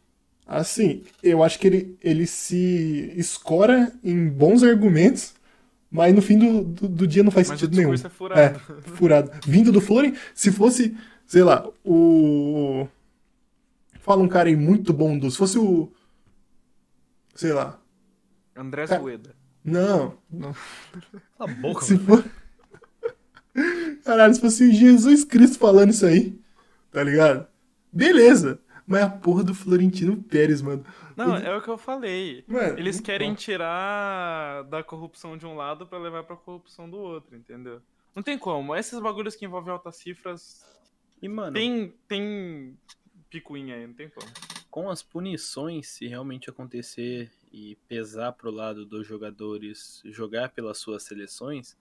assim, 0.46 1.04
eu 1.24 1.44
acho 1.44 1.60
que 1.60 1.68
ele, 1.68 1.98
ele 2.02 2.28
se 2.28 3.14
escora 3.16 3.92
em 4.04 4.28
bons 4.30 4.64
argumentos, 4.64 5.34
mas 5.90 6.14
no 6.14 6.22
fim 6.22 6.38
do, 6.38 6.64
do, 6.64 6.88
do 6.88 7.08
dia 7.08 7.24
não 7.24 7.32
faz 7.32 7.50
Mas 7.50 7.60
sentido 7.60 7.76
nenhum. 7.78 7.94
é 7.94 7.98
furado. 7.98 8.60
furado. 8.96 9.32
Vindo 9.46 9.72
do 9.72 9.82
Floren, 9.82 10.14
se 10.34 10.52
fosse, 10.52 10.96
sei 11.26 11.44
lá, 11.44 11.68
o. 11.84 12.88
Fala 14.00 14.24
um 14.24 14.28
cara 14.28 14.50
aí 14.50 14.56
muito 14.56 14.92
bom 14.94 15.18
do. 15.18 15.30
Se 15.30 15.38
fosse 15.38 15.58
o. 15.60 15.92
Sei 17.36 17.54
lá. 17.54 17.80
André 18.56 18.88
Cara, 18.88 19.02
Rueda. 19.02 19.36
Não. 19.64 20.18
não. 20.30 20.54
Cala 21.38 21.52
a 21.52 21.54
boca, 21.56 21.82
Se 21.86 21.94
mano. 21.94 22.06
for. 22.24 22.26
Caralho, 24.04 24.34
se 24.34 24.40
fosse 24.42 24.64
o 24.64 24.72
Jesus 24.74 25.24
Cristo 25.24 25.60
falando 25.60 25.92
isso 25.92 26.06
aí. 26.06 26.40
tá 26.92 27.04
ligado? 27.04 27.46
Beleza. 27.92 28.60
Mas 28.92 29.02
a 29.04 29.10
porra 29.10 29.44
do 29.44 29.54
Florentino 29.56 30.22
Pérez, 30.22 30.62
mano. 30.62 30.86
Não, 31.16 31.32
O- 31.34 31.38
é 31.38 31.56
o 31.56 31.62
que 31.62 31.70
eu 31.70 31.78
falei. 31.78 32.44
Mano, 32.48 32.78
Eles 32.78 33.00
querem 33.00 33.30
pode. 33.32 33.42
tirar 33.42 34.64
da 34.66 34.84
corrupção 34.84 35.38
de 35.38 35.46
um 35.46 35.56
lado 35.56 35.88
pra 35.88 35.98
levar 35.98 36.24
pra 36.24 36.36
corrupção 36.36 36.90
do 36.90 36.98
outro, 36.98 37.36
entendeu? 37.36 37.82
Não 38.16 38.22
tem 38.22 38.38
como. 38.38 38.76
Esses 38.76 39.00
bagulhos 39.00 39.36
que 39.36 39.46
envolvem 39.46 39.72
altas 39.72 39.96
cifras 39.96 40.66
E, 41.22 41.28
mano, 41.30 41.54
tem, 41.54 41.94
tem 42.08 42.78
picuinha 43.30 43.76
aí, 43.76 43.88
não 43.88 43.94
tem 43.94 44.10
como. 44.10 44.28
com 44.70 44.90
as 44.90 45.02
punições, 45.04 45.88
se 45.88 46.08
realmente 46.08 46.50
acontecer 46.50 47.32
e 47.52 47.78
pesar 47.88 48.32
pro 48.34 48.52
lado 48.52 48.86
dos 48.86 49.06
jogadores 49.08 50.02
jogar 50.06 50.50
pelas 50.50 50.78
suas 50.78 51.04
seleções, 51.04 51.78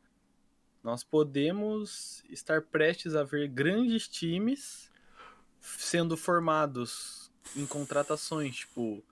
nós 0.83 1.03
podemos 1.05 2.25
estar 2.31 2.63
prestes 2.63 3.15
a 3.15 3.23
ver 3.23 3.49
grandes 3.49 4.09
times 4.09 4.90
sendo 5.61 6.17
formados 6.17 7.31
em 7.57 7.67
contratações, 7.67 8.57
tipo, 8.57 9.05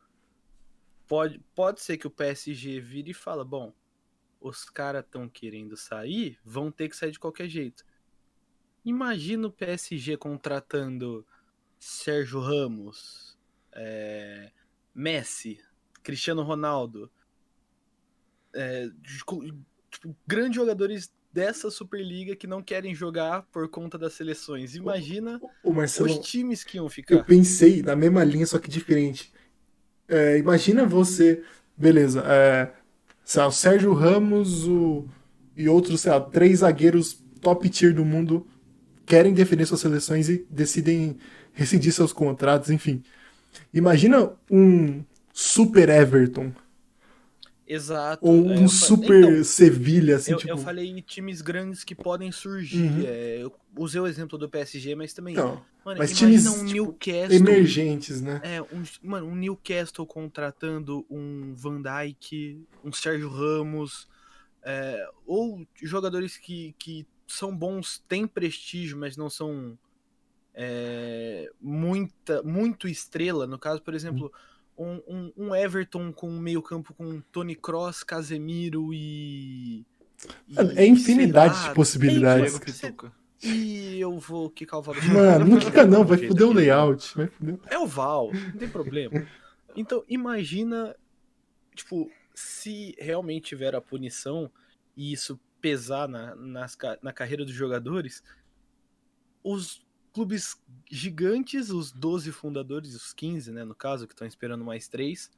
pode, 1.07 1.38
pode 1.55 1.80
ser 1.80 1.96
que 1.96 2.07
o 2.07 2.11
PSG 2.11 2.80
vire 2.80 3.11
e 3.11 3.14
fala, 3.14 3.44
bom, 3.44 3.72
os 4.40 4.64
caras 4.64 5.05
estão 5.05 5.28
querendo 5.28 5.76
sair, 5.76 6.38
vão 6.44 6.70
ter 6.70 6.88
que 6.88 6.96
sair 6.96 7.11
de 7.11 7.18
qualquer 7.18 7.49
jeito. 7.49 7.84
Imagina 8.84 9.49
o 9.49 9.53
PSG 9.53 10.16
contratando 10.16 11.26
Sérgio 11.78 12.40
Ramos, 12.40 13.38
é, 13.72 14.53
Messi, 14.94 15.61
Cristiano 16.03 16.42
Ronaldo, 16.42 17.11
é, 18.55 18.88
tipo, 19.03 20.16
grandes 20.26 20.57
jogadores 20.57 21.12
dessa 21.33 21.70
Superliga 21.70 22.35
que 22.35 22.47
não 22.47 22.62
querem 22.62 22.95
jogar 22.95 23.43
por 23.53 23.68
conta 23.68 23.99
das 23.99 24.14
seleções. 24.14 24.74
Imagina 24.74 25.41
Ô, 25.62 25.72
Marcelo, 25.72 26.11
os 26.11 26.18
times 26.26 26.64
que 26.64 26.76
iam 26.76 26.87
eu 26.87 26.91
ficar. 26.91 27.24
pensei 27.24 27.83
na 27.83 27.95
mesma 27.95 28.24
linha, 28.24 28.47
só 28.47 28.59
que 28.59 28.70
diferente. 28.70 29.33
É, 30.09 30.39
imagina 30.39 30.87
você, 30.87 31.43
beleza, 31.76 32.22
é, 32.26 32.72
lá, 33.37 33.47
o 33.47 33.53
Sérgio 33.53 33.93
Ramos 33.93 34.66
o, 34.66 35.07
e 35.57 35.68
outros, 35.68 36.01
sei 36.01 36.12
lá, 36.12 36.20
três 36.20 36.61
zagueiros 36.61 37.22
top 37.41 37.68
tier 37.68 37.95
do 37.95 38.05
mundo 38.05 38.47
querem 39.05 39.33
defender 39.35 39.66
suas 39.66 39.81
seleções 39.81 40.29
e 40.29 40.47
decidem 40.51 41.18
rescindir 41.53 41.93
seus 41.93 42.12
contratos, 42.12 42.70
enfim. 42.70 43.03
Imagina 43.72 44.33
um 44.51 45.03
super 45.33 45.89
Everton 45.89 46.53
Exato. 47.69 48.27
ou 48.27 48.51
é, 48.51 48.55
um 48.57 48.62
eu 48.62 48.69
super 48.69 49.25
Então, 49.25 49.45
Sevilha, 49.45 50.16
assim, 50.16 50.33
eu, 50.33 50.39
tipo... 50.39 50.51
eu 50.51 50.57
falei 50.57 51.03
times 51.03 51.43
grandes 51.43 51.85
que 51.85 51.95
podem 51.95 52.33
surgir. 52.33 52.83
Uhum. 52.83 53.05
é, 53.07 53.43
eu 53.43 53.53
usei 53.77 54.01
o 54.01 54.07
exemplo 54.07 54.39
do 54.39 54.49
PSG, 54.49 54.95
mas 54.95 55.12
também. 55.12 55.35
Não, 55.35 55.62
mano, 55.85 55.99
mas 55.99 56.16
times, 56.16 56.47
um 56.47 56.64
tipo, 56.64 56.73
Newcastle. 56.73 57.37
emergentes, 57.37 58.23
né? 58.23 58.41
É, 58.43 58.62
um, 58.62 58.83
mano, 59.03 59.27
um 59.27 59.37
Newcastle 59.37 60.07
contratando 60.07 61.05
um 61.11 61.53
Van 61.55 61.83
Dijk, 61.83 62.66
um 62.83 62.91
Sérgio 62.91 63.29
Ramos, 63.29 64.09
é, 64.62 65.07
ou 65.27 65.66
jogadores 65.83 66.39
que, 66.39 66.75
que 66.79 67.07
são 67.27 67.55
bons, 67.55 68.03
têm 68.09 68.27
prestígio, 68.27 68.97
mas 68.97 69.16
não 69.16 69.29
são 69.29 69.79
é, 70.55 71.51
muita, 71.61 72.43
muito 72.43 72.89
estrela. 72.89 73.47
No 73.47 73.59
caso, 73.59 73.83
por 73.83 73.95
exemplo, 73.95 74.33
um, 74.79 75.03
um, 75.07 75.33
um 75.37 75.55
Everton 75.55 76.12
com 76.12 76.29
um 76.29 76.39
meio 76.39 76.62
campo 76.62 76.95
com 76.95 77.20
Tony 77.33 77.55
Cross, 77.55 78.03
Casemiro 78.05 78.93
e... 78.95 79.85
Mano, 80.49 80.72
e, 80.72 80.79
é 80.79 80.87
infinidade 80.87 81.55
sei 81.55 81.62
lá, 81.62 81.68
de 81.68 81.74
possibilidades. 81.74 82.53
Cê- 82.53 82.89
Pituca. 82.89 83.12
E 83.43 84.01
eu 84.01 84.18
vou 84.18 84.51
quicar 84.51 84.81
o 84.81 84.83
Val. 84.83 84.95
Mano, 85.12 85.45
não 85.45 85.61
fica 85.61 85.87
não, 85.87 86.05
vai 86.05 86.18
foder 86.26 86.47
o 86.47 86.53
layout. 86.53 87.14
Vai. 87.16 87.31
É 87.70 87.79
o 87.79 87.87
Val, 87.87 88.33
não 88.33 88.59
tem 88.59 88.68
problema. 88.68 89.26
Então, 89.76 90.05
imagina, 90.09 90.97
tipo, 91.74 92.11
se 92.35 92.97
realmente 92.99 93.49
tiver 93.49 93.74
a 93.74 93.81
punição 93.81 94.51
e 94.97 95.12
isso 95.12 95.39
pesar 95.61 96.09
na, 96.09 96.35
nas 96.35 96.76
na 97.03 97.12
carreira 97.12 97.45
dos 97.45 97.55
jogadores, 97.55 98.22
os 99.43 99.87
clubes 100.19 100.57
gigantes, 100.91 101.71
os 101.71 101.93
12 101.93 102.33
fundadores, 102.33 102.93
os 102.93 103.12
15, 103.12 103.53
né, 103.53 103.62
no 103.64 103.75
caso, 103.75 104.05
que 104.09 104.12
estão 104.12 104.27
esperando 104.27 104.64
mais 104.64 104.89
três, 104.89 105.31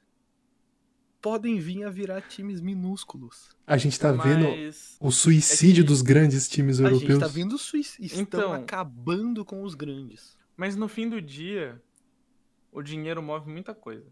podem 1.21 1.59
vir 1.59 1.85
a 1.85 1.91
virar 1.91 2.23
times 2.23 2.63
minúsculos. 2.63 3.51
A 3.67 3.77
gente 3.77 4.01
tá 4.01 4.11
vendo 4.11 4.49
Mas 4.49 4.97
o 4.99 5.11
suicídio 5.11 5.83
É 5.83 5.85
que- 5.85 5.89
dos 5.89 6.01
grandes 6.01 6.49
times 6.49 6.81
A 6.81 6.85
gente 6.85 6.95
europeus. 7.03 7.19
tá 7.19 7.27
vendo 7.27 7.59
suicídio. 7.59 8.07
Estão 8.07 8.41
Então- 8.41 8.53
acabando 8.55 9.45
com 9.45 9.63
os 9.63 9.75
grandes. 9.75 10.39
Mas 10.57 10.77
no 10.77 10.89
fim 10.89 11.09
do 11.11 11.21
dia, 11.21 11.81
o 12.73 12.81
dinheiro 12.83 13.23
move 13.23 13.51
muita 13.51 13.75
coisa. 13.75 14.07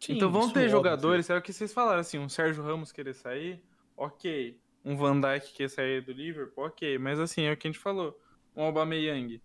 Sim, 0.00 0.14
então 0.16 0.30
vão 0.32 0.48
ter 0.50 0.60
óbvio. 0.60 0.70
jogadores, 0.70 1.30
é 1.30 1.36
o 1.36 1.42
que 1.42 1.52
vocês 1.52 1.72
falaram, 1.72 2.00
assim, 2.00 2.18
um 2.18 2.28
Sérgio 2.28 2.62
Ramos 2.64 2.90
querer 2.90 3.14
sair, 3.14 3.62
ok. 3.96 4.58
Um 4.84 4.96
Van 4.96 5.20
Dijk 5.20 5.52
querer 5.52 5.68
sair 5.68 6.00
do 6.04 6.10
Liverpool, 6.12 6.64
ok. 6.64 6.98
Mas 6.98 7.20
assim, 7.20 7.42
é 7.42 7.52
o 7.52 7.56
que 7.56 7.68
a 7.68 7.70
gente 7.70 7.80
falou. 7.80 8.18
Um 8.56 8.62
Aubameyang, 8.64 9.40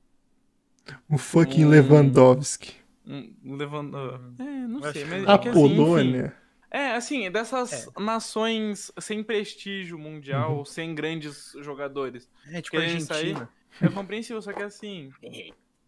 O 1.09 1.17
fucking 1.17 1.65
Hum. 1.65 1.69
Lewandowski. 1.69 2.75
um 3.07 3.55
Levando... 3.55 3.95
Uhum. 3.95 4.35
É, 4.39 4.43
não 4.67 4.79
Acho 4.83 4.93
sei, 4.93 5.03
que 5.03 5.09
mas 5.09 5.23
não. 5.23 5.33
é 5.33 5.37
que 5.37 5.49
assim, 5.49 5.65
enfim, 5.65 5.75
Polônia. 5.75 6.35
É, 6.71 6.91
assim, 6.95 7.29
dessas 7.31 7.87
É. 7.87 7.99
nações 8.01 8.91
sem 8.99 9.21
prestígio 9.23 9.97
mundial, 9.99 10.57
Uhum. 10.59 10.65
sem 10.65 10.95
grandes 10.95 11.53
jogadores. 11.61 12.29
É 12.51 12.61
tipo 12.61 12.77
sair? 12.77 12.93
Argentina. 13.35 13.49
É 13.81 13.89
compreensível, 13.89 14.41
só 14.41 14.53
que 14.53 14.63
assim, 14.63 15.11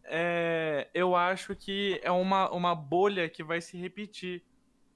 é, 0.04 0.88
eu 0.94 1.16
acho 1.16 1.56
que 1.56 2.00
é 2.04 2.12
uma, 2.12 2.50
uma 2.52 2.76
bolha 2.76 3.28
que 3.30 3.44
vai 3.44 3.62
se 3.62 3.78
repetir. 3.78 4.44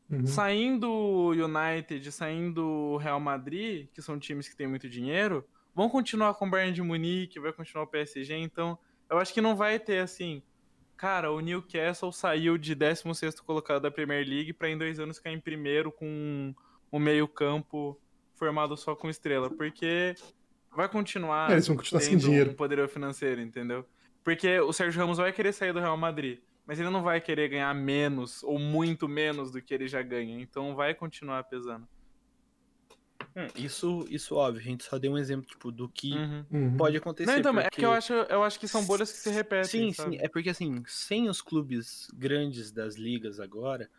Uhum. 0.09 0.25
Saindo 0.25 0.89
o 0.91 1.29
United, 1.31 2.11
saindo 2.11 2.63
o 2.65 2.97
Real 2.97 3.19
Madrid, 3.19 3.87
que 3.93 4.01
são 4.01 4.17
times 4.19 4.47
que 4.49 4.55
têm 4.55 4.67
muito 4.67 4.89
dinheiro, 4.89 5.45
vão 5.75 5.87
continuar 5.89 6.33
com 6.33 6.47
o 6.47 6.49
Bayern 6.49 6.73
de 6.73 6.81
Munique, 6.81 7.39
vai 7.39 7.53
continuar 7.53 7.83
o 7.83 7.87
PSG, 7.87 8.35
então 8.35 8.77
eu 9.09 9.17
acho 9.17 9.33
que 9.33 9.41
não 9.41 9.55
vai 9.55 9.79
ter 9.79 9.99
assim. 9.99 10.41
Cara, 10.95 11.31
o 11.31 11.39
Newcastle 11.39 12.11
saiu 12.11 12.57
de 12.57 12.75
16º 12.75 13.41
colocado 13.43 13.81
da 13.81 13.91
Premier 13.91 14.27
League 14.27 14.51
para 14.53 14.69
em 14.69 14.77
dois 14.77 14.99
anos 14.99 15.17
ficar 15.17 15.31
em 15.31 15.39
primeiro 15.39 15.91
com 15.91 16.53
um 16.91 16.99
meio-campo 16.99 17.99
formado 18.35 18.75
só 18.75 18.95
com 18.95 19.09
estrela, 19.09 19.49
porque 19.49 20.15
vai 20.75 20.89
continuar 20.89 21.49
É, 21.49 21.53
eles 21.53 21.67
vão 21.67 21.77
continuar 21.77 22.01
sem 22.01 22.17
dinheiro. 22.17 22.51
um 22.51 22.53
poderio 22.53 22.87
financeiro, 22.87 23.41
entendeu? 23.41 23.85
Porque 24.23 24.59
o 24.59 24.73
Sérgio 24.73 24.99
Ramos 24.99 25.17
vai 25.17 25.31
querer 25.31 25.53
sair 25.53 25.73
do 25.73 25.79
Real 25.79 25.97
Madrid, 25.97 26.39
mas 26.65 26.79
ele 26.79 26.89
não 26.89 27.01
vai 27.01 27.21
querer 27.21 27.49
ganhar 27.49 27.73
menos 27.73 28.43
ou 28.43 28.59
muito 28.59 29.07
menos 29.07 29.51
do 29.51 29.61
que 29.61 29.73
ele 29.73 29.87
já 29.87 30.01
ganha, 30.01 30.39
então 30.39 30.75
vai 30.75 30.93
continuar 30.93 31.43
pesando. 31.45 31.87
Hum, 33.35 33.47
Isso, 33.55 34.05
isso 34.09 34.35
óbvio, 34.35 34.59
a 34.59 34.63
gente 34.63 34.83
só 34.83 34.97
deu 34.97 35.11
um 35.11 35.17
exemplo 35.17 35.47
tipo, 35.47 35.71
do 35.71 35.87
que 35.87 36.13
Uhum. 36.13 36.45
Uhum. 36.51 36.77
pode 36.77 36.97
acontecer. 36.97 37.31
Não, 37.31 37.37
então, 37.39 37.59
é 37.59 37.63
porque- 37.63 37.79
que 37.81 37.85
eu 37.85 37.91
acho, 37.91 38.13
eu 38.13 38.43
acho 38.43 38.59
que 38.59 38.67
são 38.67 38.83
bolhas 38.85 39.11
que 39.11 39.17
se 39.19 39.29
repetem. 39.29 39.69
Sim, 39.69 39.93
sabe? 39.93 40.17
sim, 40.17 40.23
é 40.23 40.27
porque 40.27 40.49
assim, 40.49 40.83
sem 40.87 41.29
os 41.29 41.41
clubes 41.41 42.09
grandes 42.15 42.71
das 42.71 42.95
ligas 42.95 43.39
agora, 43.39 43.89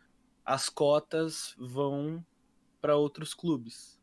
as 0.45 0.67
cotas 0.69 1.55
vão 1.57 2.23
para 2.81 2.95
outros 2.95 3.33
clubes. 3.33 3.99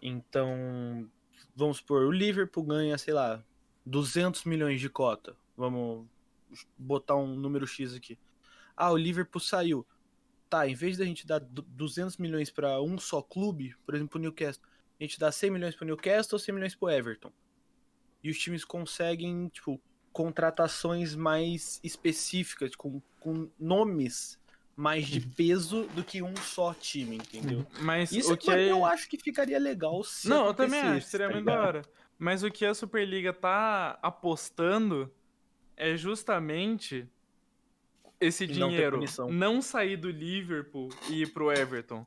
Então, 0.00 1.08
vamos 1.54 1.78
supor, 1.78 2.02
o 2.06 2.10
Liverpool 2.10 2.64
ganha, 2.64 2.96
sei 2.98 3.14
lá, 3.14 3.42
200 3.84 4.44
milhões 4.44 4.80
de 4.80 4.88
cota. 4.88 5.36
Vamos 5.56 6.06
botar 6.76 7.16
um 7.16 7.34
número 7.36 7.66
X 7.66 7.94
aqui. 7.94 8.18
Ah, 8.76 8.90
o 8.90 8.96
Liverpool 8.96 9.40
saiu. 9.40 9.86
Tá, 10.52 10.68
em 10.68 10.74
vez 10.74 10.98
da 10.98 11.04
gente 11.06 11.26
dar 11.26 11.38
du- 11.38 11.62
200 11.62 12.18
milhões 12.18 12.50
para 12.50 12.78
um 12.82 12.98
só 12.98 13.22
clube, 13.22 13.74
por 13.86 13.94
exemplo, 13.94 14.18
o 14.18 14.22
Newcastle, 14.22 14.62
a 15.00 15.02
gente 15.02 15.18
dá 15.18 15.32
100 15.32 15.50
milhões 15.50 15.74
pro 15.74 15.86
Newcastle 15.86 16.34
ou 16.36 16.38
100 16.38 16.54
milhões 16.54 16.74
pro 16.74 16.90
Everton. 16.90 17.32
E 18.22 18.28
os 18.28 18.36
times 18.38 18.62
conseguem, 18.62 19.48
tipo, 19.48 19.80
contratações 20.12 21.14
mais 21.14 21.80
específicas, 21.82 22.76
com, 22.76 23.00
com 23.18 23.48
nomes 23.58 24.38
mais 24.76 25.06
de 25.06 25.22
peso 25.22 25.84
do 25.94 26.04
que 26.04 26.20
um 26.20 26.36
só 26.36 26.74
time, 26.74 27.16
entendeu? 27.16 27.66
Mas 27.80 28.12
Isso 28.12 28.34
o 28.34 28.36
que 28.36 28.48
mano, 28.48 28.60
é... 28.60 28.70
eu 28.70 28.84
acho 28.84 29.08
que 29.08 29.16
ficaria 29.16 29.58
legal 29.58 30.04
se 30.04 30.28
Não, 30.28 30.48
eu 30.48 30.52
também 30.54 30.80
acho, 30.80 31.06
seria 31.06 31.28
tá 31.28 31.32
muito 31.32 31.46
da 31.46 31.52
ligado? 31.52 31.66
hora. 31.66 31.82
Mas 32.18 32.42
o 32.42 32.50
que 32.50 32.66
a 32.66 32.74
Superliga 32.74 33.32
tá 33.32 33.98
apostando 34.02 35.10
é 35.78 35.96
justamente 35.96 37.08
esse 38.26 38.46
não 38.46 38.68
ter 38.70 38.76
dinheiro 38.90 39.04
não 39.30 39.62
sair 39.62 39.96
do 39.96 40.10
Liverpool 40.10 40.88
e 41.08 41.22
ir 41.22 41.32
pro 41.32 41.50
Everton. 41.52 42.06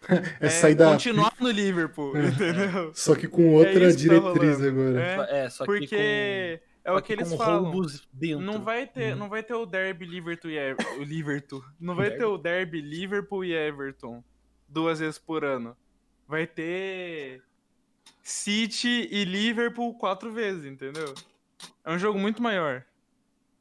É 0.40 0.48
sair 0.48 0.74
da. 0.74 0.92
continuar 0.92 1.34
no 1.38 1.50
Liverpool, 1.50 2.16
É. 2.16 2.26
entendeu? 2.28 2.90
Só 2.94 3.14
que 3.14 3.28
com 3.28 3.52
outra 3.54 3.72
É 3.84 3.90
tá 3.90 3.96
diretriz 3.96 4.58
rolando. 4.58 4.68
agora. 4.98 5.26
É, 5.30 5.44
É, 5.44 5.50
só 5.50 5.64
que 5.64 5.70
porque 5.72 6.60
com, 6.84 6.90
é 6.90 6.92
só 6.92 6.96
o 6.96 7.02
que 7.02 7.12
eles 7.12 7.28
com 7.30 7.36
falam. 7.36 7.72
Não 8.40 8.62
vai 8.64 8.86
ter, 8.86 9.12
Uhum. 9.12 9.18
não 9.18 9.28
vai 9.28 9.42
ter 9.42 9.52
o 9.54 9.66
derby 9.66 10.06
Liverpool 10.06 10.50
e 10.50 10.56
Ever- 10.58 10.98
o 10.98 11.02
Liverpool. 11.02 11.62
Não 11.78 11.94
vai 11.94 12.10
ter 12.10 12.18
Derby? 12.18 12.32
o 12.32 12.38
derby 12.38 12.80
Liverpool 12.80 13.44
e 13.44 13.52
Everton 13.52 14.24
duas 14.66 15.00
vezes 15.00 15.18
por 15.18 15.44
ano. 15.44 15.76
Vai 16.26 16.46
ter 16.46 17.42
City 18.22 19.08
e 19.10 19.24
Liverpool 19.24 19.94
quatro 19.98 20.32
vezes, 20.32 20.64
entendeu? 20.64 21.12
É 21.84 21.92
um 21.92 21.98
jogo 21.98 22.18
muito 22.18 22.42
maior. 22.42 22.84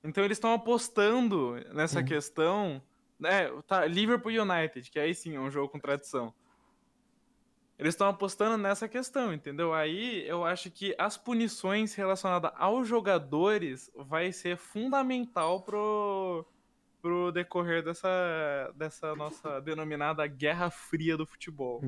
Então 0.04 0.24
eles 0.24 0.38
estão 0.38 0.54
apostando 0.54 1.56
nessa 1.74 2.00
Uhum. 2.00 2.06
questão. 2.06 2.82
Né, 3.20 3.50
tá, 3.68 3.86
Liverpool 3.86 4.32
United, 4.32 4.90
que 4.90 5.00
aí 5.00 5.14
sim 5.14 5.36
é 5.36 5.40
um 5.40 5.52
jogo 5.52 5.70
com 5.70 5.80
tradição. 5.80 6.34
Eles 7.78 7.94
estão 7.94 8.10
apostando 8.10 8.58
nessa 8.58 8.90
questão, 8.90 9.34
entendeu? 9.34 9.74
Aí 9.74 10.28
eu 10.28 10.44
acho 10.44 10.70
que 10.70 10.94
as 10.98 11.18
punições 11.18 11.94
relacionadas 11.96 12.52
aos 12.56 12.88
jogadores 12.88 13.90
vai 13.96 14.34
ser 14.34 14.58
fundamental 14.58 15.64
pro, 15.64 16.46
pro 17.02 17.32
decorrer 17.32 17.84
dessa, 17.84 18.10
dessa 18.76 19.16
nossa 19.16 19.62
denominada 19.62 20.28
Guerra 20.28 20.70
Fria 20.70 21.16
do 21.18 21.26
futebol. 21.26 21.86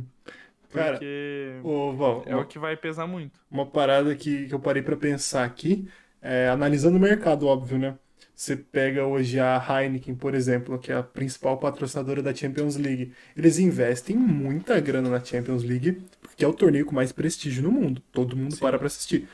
Cara, 0.72 0.98
Porque 1.00 1.52
Val, 1.98 2.24
é 2.26 2.36
uma, 2.36 2.42
o 2.42 2.46
que 2.46 2.58
vai 2.60 2.78
pesar 2.78 3.08
muito. 3.08 3.40
uma 3.50 3.66
parada 3.70 4.16
que, 4.16 4.48
que 4.48 4.54
eu 4.54 4.60
parei 4.60 4.82
pra 4.82 4.98
pensar 4.98 5.44
aqui, 5.46 5.88
é, 6.22 6.50
analisando 6.50 6.98
o 6.98 7.00
mercado, 7.00 7.48
óbvio, 7.48 7.78
né? 7.78 7.98
Você 8.36 8.56
pega 8.56 9.06
hoje 9.06 9.40
a 9.40 9.58
Heineken, 9.58 10.16
por 10.16 10.34
exemplo, 10.34 10.80
que 10.80 10.92
é 10.92 10.96
a 10.96 11.04
principal 11.04 11.58
patrocinadora 11.58 12.24
da 12.24 12.34
Champions 12.34 12.76
League. 12.76 13.14
Eles 13.36 13.60
investem 13.60 14.16
muita 14.16 14.80
grana 14.80 15.10
na 15.10 15.24
Champions 15.24 15.64
League, 15.64 16.02
porque 16.22 16.44
é 16.44 16.48
o 16.48 16.54
torneio 16.54 16.86
com 16.86 16.96
mais 16.96 17.12
prestígio 17.12 17.62
no 17.62 17.72
mundo. 17.72 18.02
Todo 18.12 18.36
mundo 18.36 18.56
Sim. 18.56 18.62
para 18.62 18.80
pra 18.80 18.88
assistir. 18.88 19.28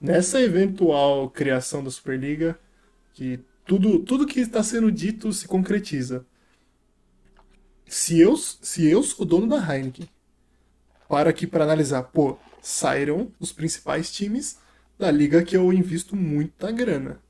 Nessa 0.00 0.40
eventual 0.40 1.30
criação 1.30 1.82
da 1.82 1.90
Superliga, 1.90 2.58
que 3.14 3.40
tudo, 3.64 4.00
tudo 4.00 4.26
que 4.26 4.40
está 4.40 4.62
sendo 4.62 4.90
dito 4.92 5.32
se 5.32 5.46
concretiza. 5.48 6.26
Se 7.86 8.20
eu, 8.20 8.36
se 8.36 8.86
eu 8.86 9.02
sou 9.02 9.24
o 9.24 9.28
dono 9.28 9.46
da 9.46 9.56
Heineken, 9.56 10.08
para 11.08 11.30
aqui 11.30 11.46
para 11.46 11.64
analisar, 11.64 12.02
pô, 12.02 12.36
saíram 12.60 13.30
os 13.38 13.52
principais 13.52 14.10
times 14.12 14.58
da 15.02 15.10
liga 15.10 15.42
que 15.42 15.56
eu 15.56 15.72
invisto 15.72 16.14
muita 16.14 16.70
grana. 16.70 17.20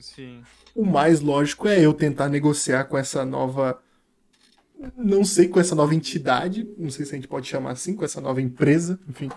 Sim. 0.00 0.42
O 0.74 0.84
mais 0.84 1.20
lógico 1.20 1.68
é 1.68 1.80
eu 1.80 1.94
tentar 1.94 2.28
negociar 2.28 2.84
com 2.84 2.98
essa 2.98 3.24
nova. 3.24 3.80
Não 4.96 5.24
sei, 5.24 5.46
com 5.46 5.60
essa 5.60 5.74
nova 5.74 5.94
entidade, 5.94 6.68
não 6.76 6.90
sei 6.90 7.04
se 7.04 7.12
a 7.12 7.16
gente 7.16 7.28
pode 7.28 7.46
chamar 7.46 7.72
assim, 7.72 7.94
com 7.94 8.04
essa 8.04 8.20
nova 8.20 8.40
empresa, 8.40 8.98
enfim. 9.08 9.28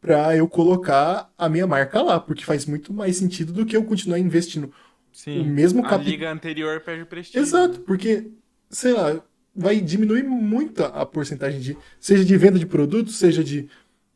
Pra 0.00 0.34
eu 0.36 0.48
colocar 0.48 1.30
a 1.36 1.48
minha 1.48 1.66
marca 1.66 2.00
lá, 2.00 2.18
porque 2.18 2.44
faz 2.44 2.64
muito 2.64 2.92
mais 2.92 3.16
sentido 3.16 3.52
do 3.52 3.66
que 3.66 3.76
eu 3.76 3.84
continuar 3.84 4.18
investindo 4.18 4.72
Sim. 5.12 5.40
o 5.40 5.44
mesmo 5.44 5.80
A 5.80 5.90
capital. 5.90 6.10
liga 6.10 6.32
anterior 6.32 6.80
perde 6.80 7.04
prestígio. 7.04 7.40
Exato, 7.42 7.80
porque, 7.80 8.30
sei 8.70 8.92
lá, 8.92 9.22
vai 9.54 9.80
diminuir 9.80 10.22
muito 10.22 10.82
a 10.84 11.04
porcentagem 11.04 11.60
de. 11.60 11.76
Seja 12.00 12.24
de 12.24 12.36
venda 12.36 12.58
de 12.58 12.66
produtos, 12.66 13.16
seja 13.16 13.44
de. 13.44 13.68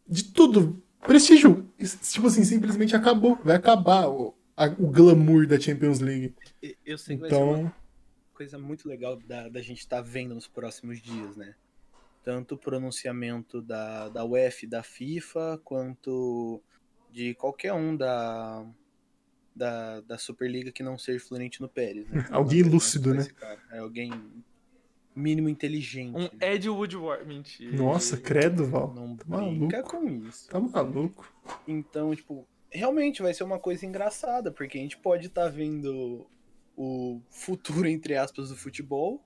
de 0.08 0.24
tudo. 0.24 0.82
Prestígio, 1.06 1.68
tipo 2.02 2.26
assim, 2.26 2.44
simplesmente 2.44 2.94
acabou. 2.96 3.36
Vai 3.44 3.56
acabar 3.56 4.08
o, 4.08 4.34
a- 4.56 4.66
o 4.78 4.88
glamour 4.90 5.46
da 5.46 5.58
Champions 5.58 6.00
League. 6.00 6.34
Eu 6.84 6.98
sei 6.98 7.16
que 7.16 7.22
vai 7.22 7.30
ser 7.30 7.36
uma 7.36 7.58
Então, 7.58 7.72
coisa 8.34 8.58
muito 8.58 8.88
legal 8.88 9.16
da, 9.16 9.48
da 9.48 9.60
gente 9.62 9.78
estar 9.78 10.00
vendo 10.02 10.34
nos 10.34 10.46
próximos 10.46 11.00
dias, 11.00 11.36
né? 11.36 11.54
Tanto 12.24 12.56
o 12.56 12.58
pronunciamento 12.58 13.62
da, 13.62 14.08
da 14.08 14.24
UEFA 14.24 14.64
e 14.64 14.68
da 14.68 14.82
FIFA, 14.82 15.60
quanto 15.64 16.60
de 17.12 17.34
qualquer 17.34 17.72
um 17.72 17.96
da, 17.96 18.66
da, 19.54 20.00
da 20.00 20.18
Superliga 20.18 20.72
que 20.72 20.82
não 20.82 20.98
seja 20.98 21.24
Florentino 21.24 21.68
Pérez, 21.68 22.08
né? 22.08 22.26
Alguém 22.30 22.62
lúcido, 22.62 23.14
né? 23.14 23.26
É 23.70 23.78
alguém 23.78 24.10
mínimo 25.16 25.48
inteligente. 25.48 26.14
Um 26.14 26.24
né? 26.24 26.54
Ed 26.54 26.68
Woodward. 26.68 27.24
Mentira. 27.26 27.76
nossa, 27.76 28.16
credo, 28.18 28.66
Val. 28.66 28.92
Não 28.94 29.16
Tá 29.16 29.24
brinca 29.24 29.76
maluco. 29.78 29.90
com 29.90 30.08
isso. 30.08 30.48
Tá 30.48 30.60
maluco. 30.60 31.32
Então, 31.66 32.14
tipo, 32.14 32.46
realmente 32.70 33.22
vai 33.22 33.32
ser 33.32 33.42
uma 33.44 33.58
coisa 33.58 33.86
engraçada, 33.86 34.52
porque 34.52 34.76
a 34.78 34.80
gente 34.80 34.98
pode 34.98 35.28
estar 35.28 35.48
vendo 35.48 36.26
o 36.76 37.20
futuro, 37.30 37.88
entre 37.88 38.14
aspas, 38.16 38.50
do 38.50 38.56
futebol, 38.56 39.24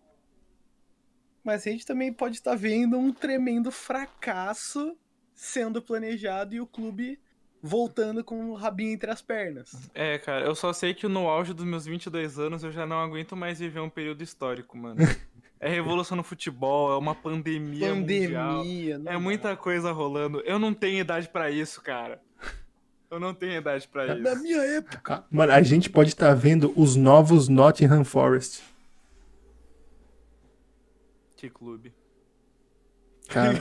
mas 1.42 1.66
a 1.66 1.70
gente 1.70 1.84
também 1.84 2.12
pode 2.12 2.36
estar 2.36 2.54
vendo 2.54 2.96
um 2.96 3.12
tremendo 3.12 3.72
fracasso 3.72 4.96
sendo 5.34 5.82
planejado 5.82 6.54
e 6.54 6.60
o 6.60 6.66
clube 6.66 7.18
voltando 7.62 8.22
com 8.22 8.50
o 8.50 8.54
rabinho 8.54 8.92
entre 8.92 9.10
as 9.10 9.20
pernas. 9.20 9.72
É, 9.94 10.18
cara, 10.18 10.46
eu 10.46 10.54
só 10.54 10.72
sei 10.72 10.94
que 10.94 11.06
no 11.08 11.28
auge 11.28 11.52
dos 11.52 11.64
meus 11.66 11.84
22 11.86 12.38
anos 12.38 12.62
eu 12.62 12.70
já 12.70 12.86
não 12.86 12.98
aguento 13.00 13.34
mais 13.36 13.58
viver 13.58 13.80
um 13.80 13.90
período 13.90 14.22
histórico, 14.22 14.76
mano. 14.78 14.96
É 15.62 15.68
revolução 15.68 16.16
no 16.16 16.22
futebol, 16.24 16.90
é 16.90 16.96
uma 16.96 17.14
pandemia, 17.14 17.94
mundial. 17.94 18.58
Pandemia, 18.60 18.98
não 18.98 19.12
É 19.12 19.18
muita 19.18 19.54
coisa 19.54 19.92
rolando. 19.92 20.40
Eu 20.46 20.58
não 20.58 20.72
tenho 20.72 20.98
idade 21.00 21.28
pra 21.28 21.50
isso, 21.50 21.82
cara. 21.82 22.20
Eu 23.10 23.20
não 23.20 23.34
tenho 23.34 23.52
idade 23.58 23.86
pra 23.88 24.06
Na 24.16 24.32
isso. 24.32 24.42
minha 24.42 24.56
época. 24.62 25.24
Mano, 25.30 25.52
a 25.52 25.60
gente 25.62 25.90
pode 25.90 26.08
estar 26.10 26.32
vendo 26.34 26.72
os 26.76 26.96
novos 26.96 27.48
Nottingham 27.48 28.04
Forest. 28.04 28.62
Que 31.36 31.48
clube. 31.50 31.92
Cara. 33.28 33.58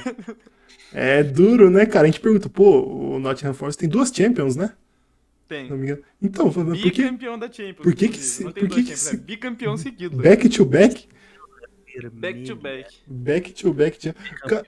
É 0.93 1.23
duro, 1.23 1.69
né, 1.69 1.85
cara? 1.85 2.03
A 2.07 2.11
gente 2.11 2.19
pergunta, 2.19 2.49
pô, 2.49 2.81
o 3.15 3.19
Nottingham 3.19 3.53
Forest 3.53 3.79
tem 3.79 3.89
duas 3.89 4.09
Champions, 4.09 4.55
né? 4.55 4.73
Tem. 5.47 5.67
Então, 6.21 6.51
por 6.51 6.73
que 6.75 6.89
Bicampeão 7.01 7.37
da 7.39 7.51
Champions. 7.51 7.83
por 7.83 7.95
que 7.95 8.07
que 8.07 8.19
se- 8.19 8.43
Não 8.43 8.51
tem 8.51 8.67
por 8.67 8.75
que 8.75 8.83
que 8.83 8.95
se- 8.95 9.15
é 9.15 9.17
bicampeão 9.17 9.75
seguido. 9.77 10.17
back 10.17 10.47
to 10.47 10.63
back? 10.63 11.07
Back 12.11 12.43
to 12.43 12.55
back. 12.55 13.01
Back 13.07 13.53
to 13.53 13.73
back. 13.73 14.13
Ca- 14.47 14.63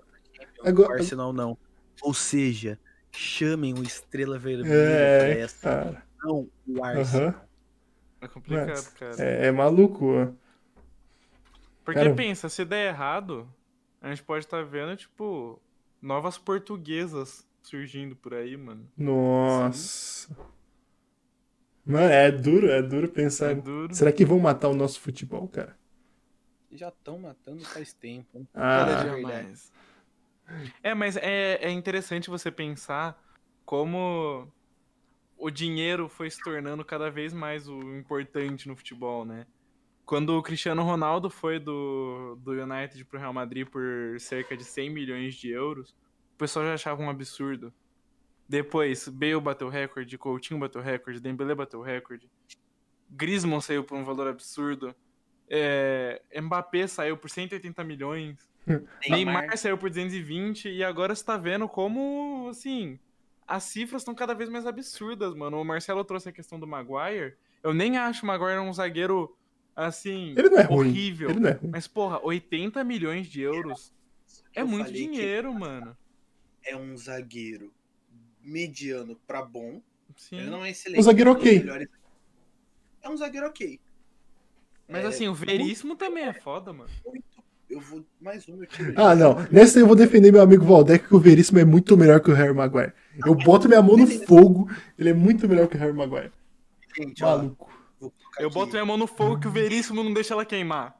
Agora- 0.64 0.94
Arsenal 0.96 1.32
não. 1.34 1.58
Ou 2.02 2.14
seja, 2.14 2.80
chamem 3.12 3.74
o 3.74 3.84
Estrela 3.84 4.38
Vermelha 4.40 4.74
É, 4.74 5.40
essa, 5.42 5.70
cara. 5.70 6.04
não 6.24 6.50
o 6.68 6.84
Arsenal. 6.84 7.48
É 8.22 8.28
complicado, 8.28 8.68
Mas, 8.70 8.88
cara. 8.90 9.16
É, 9.20 9.48
é 9.48 9.52
maluco, 9.52 10.06
ó. 10.14 10.28
Porque 11.84 12.00
cara- 12.00 12.14
pensa, 12.16 12.48
se 12.50 12.64
der 12.64 12.90
errado, 12.90 13.48
a 14.00 14.10
gente 14.10 14.22
pode 14.24 14.46
estar 14.46 14.64
vendo, 14.64 14.96
tipo, 14.96 15.60
novas 16.02 16.38
portuguesas 16.38 17.46
surgindo 17.64 18.16
por 18.16 18.34
aí, 18.36 18.56
mano. 18.56 18.88
Nossa. 18.98 20.30
Mano, 21.84 22.06
é 22.06 22.32
duro, 22.32 22.68
é 22.70 22.82
duro 22.82 23.08
pensar. 23.10 23.52
É 23.52 23.56
duro. 23.56 23.94
Será 23.94 24.12
que 24.12 24.24
vão 24.24 24.38
matar 24.40 24.70
o 24.70 24.76
nosso 24.76 25.00
futebol, 25.00 25.48
cara? 25.48 25.76
Já 26.72 26.90
estão 26.90 27.20
matando 27.20 27.64
faz 27.66 27.94
tempo. 27.94 28.38
hein? 28.38 28.48
Cada 28.54 28.94
Ah, 28.94 29.02
dia 29.04 29.14
verdade. 29.14 29.48
mais. 29.48 29.72
É, 30.84 30.94
mas 30.94 31.18
é, 31.18 31.56
é 31.62 31.70
interessante 31.70 32.30
você 32.30 32.52
pensar 32.52 33.22
como 33.66 34.52
o 35.38 35.50
dinheiro 35.50 36.08
foi 36.10 36.30
se 36.30 36.42
tornando 36.42 36.84
cada 36.84 37.10
vez 37.10 37.34
mais 37.34 37.68
o 37.68 37.80
importante 37.98 38.68
no 38.68 38.76
futebol, 38.76 39.26
né? 39.26 39.46
Quando 40.06 40.38
o 40.38 40.44
Cristiano 40.44 40.84
Ronaldo 40.84 41.30
foi 41.30 41.58
do, 41.60 42.36
do 42.42 42.52
United 42.52 43.06
pro 43.06 43.20
Real 43.20 43.34
Madrid 43.34 43.68
por 43.68 44.20
cerca 44.20 44.58
de 44.58 44.64
100 44.64 44.90
milhões 44.90 45.36
de 45.36 45.50
euros, 45.50 45.92
o 46.34 46.38
pessoal 46.38 46.66
já 46.66 46.74
achava 46.74 47.02
um 47.02 47.10
absurdo. 47.10 47.74
Depois, 48.48 49.08
Bale 49.08 49.40
bateu 49.40 49.70
recorde, 49.70 50.18
Coutinho 50.18 50.60
bateu 50.60 50.82
recorde, 50.82 51.22
Dembélé 51.22 51.56
bateu 51.56 51.82
recorde, 51.82 52.30
Griezmann 53.10 53.62
saiu 53.62 53.84
por 53.84 53.98
um 53.98 54.04
valor 54.04 54.28
absurdo, 54.28 54.94
é, 55.54 56.22
Mbappé 56.42 56.88
saiu 56.88 57.18
por 57.18 57.30
180 57.30 57.84
milhões, 57.84 58.38
Neymar 59.10 59.58
saiu 59.58 59.78
por 59.78 59.90
220 59.90 60.70
e 60.70 60.82
agora 60.82 61.14
você 61.14 61.26
tá 61.26 61.36
vendo 61.36 61.68
como, 61.68 62.48
assim, 62.50 62.98
as 63.46 63.64
cifras 63.64 64.02
estão 64.02 64.16
cada 64.16 64.34
vez 64.34 64.50
mais 64.50 64.66
absurdas, 64.66 65.36
mano. 65.36 65.60
O 65.60 65.66
Marcelo 65.66 66.06
trouxe 66.06 66.30
a 66.30 66.32
questão 66.32 66.58
do 66.58 66.66
Maguire. 66.66 67.36
Eu 67.62 67.74
nem 67.74 67.98
acho 67.98 68.24
o 68.24 68.28
Maguire 68.28 68.60
um 68.60 68.74
zagueiro, 68.74 69.36
assim, 69.76 70.34
ele 70.38 70.50
não 70.50 70.60
é 70.60 70.64
ruim. 70.64 70.88
horrível. 70.88 71.30
Ele 71.32 71.40
não 71.42 71.50
é 71.50 71.54
ruim. 71.54 71.70
Mas, 71.70 71.86
porra, 71.86 72.22
80 72.24 72.82
milhões 72.86 73.28
de 73.28 73.42
euros 73.42 73.94
é 74.56 74.62
Eu 74.62 74.68
muito 74.68 74.86
falei 74.86 75.02
que 75.02 75.12
dinheiro, 75.12 75.54
mano. 75.54 75.98
É 76.64 76.78
um 76.78 76.96
zagueiro 76.96 77.74
mediano 78.42 79.18
pra 79.28 79.42
bom. 79.42 79.82
Ele 80.32 80.44
Sim. 80.46 80.50
não 80.50 80.64
é 80.64 80.70
excelente. 80.70 81.00
Um 81.02 81.04
zagueiro 81.04 81.30
é 81.30 81.34
um 81.34 81.36
ok. 81.36 81.66
É 83.02 83.10
um 83.10 83.18
zagueiro 83.18 83.48
ok. 83.48 83.80
Mas, 84.92 85.06
É, 85.06 85.08
assim, 85.08 85.28
o 85.28 85.34
Veríssimo 85.34 85.96
também 85.96 86.26
é 86.26 86.34
foda, 86.34 86.74
mano. 86.74 86.90
Muito. 87.06 87.24
Eu 87.70 87.80
vou. 87.80 88.06
Mais 88.20 88.48
um, 88.50 88.58
eu 88.62 88.68
tiro 88.68 88.94
Ah, 88.98 89.16
não. 89.16 89.36
Nessa 89.50 89.80
eu 89.80 89.88
vou 89.88 89.96
defender 89.96 90.30
meu 90.32 90.42
amigo 90.42 90.66
Valdec, 90.66 91.08
que 91.08 91.16
o 91.16 91.20
Veríssimo 91.20 91.58
é 91.58 91.64
muito 91.64 91.96
melhor 91.96 92.20
que 92.20 92.30
o 92.30 92.34
Harry 92.34 92.54
Maguire. 92.54 92.92
Eu 93.26 93.34
boto 93.34 93.70
minha 93.70 93.82
mão 93.82 93.96
no 93.96 94.06
fogo, 94.08 94.70
ele 95.00 95.10
é 95.10 95.14
muito 95.14 95.48
melhor 95.48 95.68
que 95.70 95.78
o 95.78 95.80
Harry 95.80 95.94
Maguire. 95.94 96.32
Gente, 96.98 97.22
Maluco. 97.22 97.72
Eu 98.02 98.48
aqui, 98.48 98.54
boto 98.56 98.72
minha 98.72 98.86
mão 98.86 98.98
no 98.98 99.08
fogo 99.08 99.40
que 99.40 99.48
o 99.48 99.52
Veríssimo 99.52 100.04
não 100.04 100.14
deixa 100.14 100.34
ela 100.34 100.44
queimar. 100.44 101.00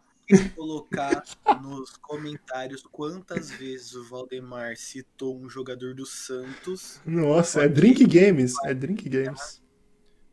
colocar 0.56 1.24
nos 1.62 1.98
comentários 1.98 2.84
quantas 2.90 3.52
vezes 3.52 3.94
o 3.94 4.08
Valdemar 4.08 4.78
citou 4.78 5.38
um 5.38 5.50
jogador 5.50 5.94
do 5.94 6.06
Santos, 6.06 7.02
Nossa, 7.06 7.64
é 7.64 7.68
Drink 7.68 8.06
Games. 8.06 8.54
É 8.64 8.74
Drink 8.74 9.10
Games. 9.10 9.61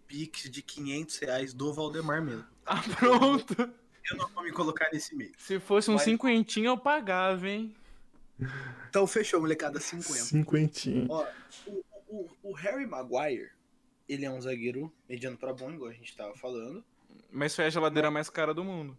Pix 0.09 0.51
de 0.51 0.63
500 0.63 1.19
reais 1.19 1.53
do 1.55 1.73
Valdemar 1.73 2.21
mesmo. 2.23 2.45
Ah, 2.67 2.83
pronto. 2.99 3.55
Eu 4.11 4.17
não 4.17 4.29
vou 4.31 4.43
me 4.43 4.51
colocar 4.51 4.89
nesse 4.93 5.15
meio. 5.15 5.33
Se 5.39 5.61
fosse 5.61 5.91
um 5.91 5.95
Mas- 5.95 6.03
cinquentinho, 6.03 6.67
eu 6.69 6.79
pagava, 6.79 7.47
hein? 7.49 7.75
Então 8.89 9.07
fechou, 9.07 9.41
molecada 9.41 9.79
50. 9.79 10.13
Cinquentinho. 10.25 11.07
Ó, 11.11 11.27
o, 11.67 11.85
o, 12.09 12.29
o 12.43 12.53
Harry 12.55 12.87
Maguire, 12.87 13.51
ele 14.09 14.25
é 14.25 14.31
um 14.31 14.41
zagueiro 14.41 14.93
mediano 15.09 15.37
para 15.37 15.53
bom, 15.53 15.71
igual 15.71 15.91
a 15.91 15.95
gente 15.95 16.17
tava 16.17 16.35
falando. 16.35 16.83
Mas 17.31 17.55
foi 17.55 17.67
a 17.67 17.71
geladeira 17.71 18.11
mais 18.11 18.31
cara 18.31 18.55
do 18.55 18.65
mundo. 18.65 18.97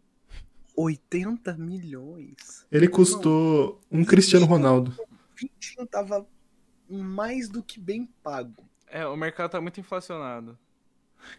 80 0.76 1.54
milhões. 1.58 2.66
Ele 2.72 2.88
custou 2.88 3.82
um 3.92 4.06
Cristiano 4.06 4.46
Ronaldo. 4.46 4.96
Vitinho 5.36 5.88
tava 5.88 6.28
mais 6.88 7.50
do 7.50 7.64
que 7.64 7.80
bem 7.80 8.08
pago. 8.22 8.64
É, 8.88 9.06
o 9.06 9.16
mercado 9.16 9.52
tá 9.52 9.62
muito 9.62 9.80
inflacionado. 9.80 10.58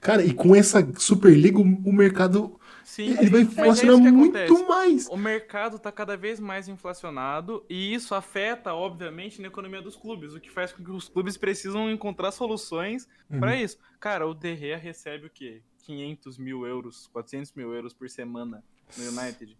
Cara, 0.00 0.24
e 0.24 0.32
com 0.32 0.54
essa 0.54 0.86
Superliga, 0.98 1.58
o 1.58 1.92
mercado 1.92 2.58
Sim, 2.84 3.16
ele 3.20 3.30
vai 3.30 3.40
é 3.40 3.44
inflacionar 3.44 4.02
que 4.02 4.10
muito 4.10 4.68
mais. 4.68 5.06
O 5.08 5.16
mercado 5.16 5.78
tá 5.78 5.92
cada 5.92 6.16
vez 6.16 6.40
mais 6.40 6.68
inflacionado 6.68 7.64
e 7.68 7.94
isso 7.94 8.14
afeta, 8.14 8.74
obviamente, 8.74 9.40
na 9.40 9.46
economia 9.48 9.80
dos 9.80 9.94
clubes, 9.94 10.34
o 10.34 10.40
que 10.40 10.50
faz 10.50 10.72
com 10.72 10.82
que 10.82 10.90
os 10.90 11.08
clubes 11.08 11.36
precisam 11.36 11.90
encontrar 11.90 12.32
soluções 12.32 13.08
Uhum. 13.30 13.38
pra 13.38 13.54
isso. 13.54 13.78
Cara, 14.00 14.26
o 14.26 14.34
Derrea 14.34 14.76
recebe 14.76 15.26
o 15.26 15.30
quê? 15.30 15.62
500 15.84 16.36
mil 16.36 16.66
euros, 16.66 17.08
400 17.12 17.52
mil 17.54 17.72
euros 17.72 17.92
por 17.94 18.10
semana 18.10 18.62
no 18.96 19.04
United. 19.04 19.56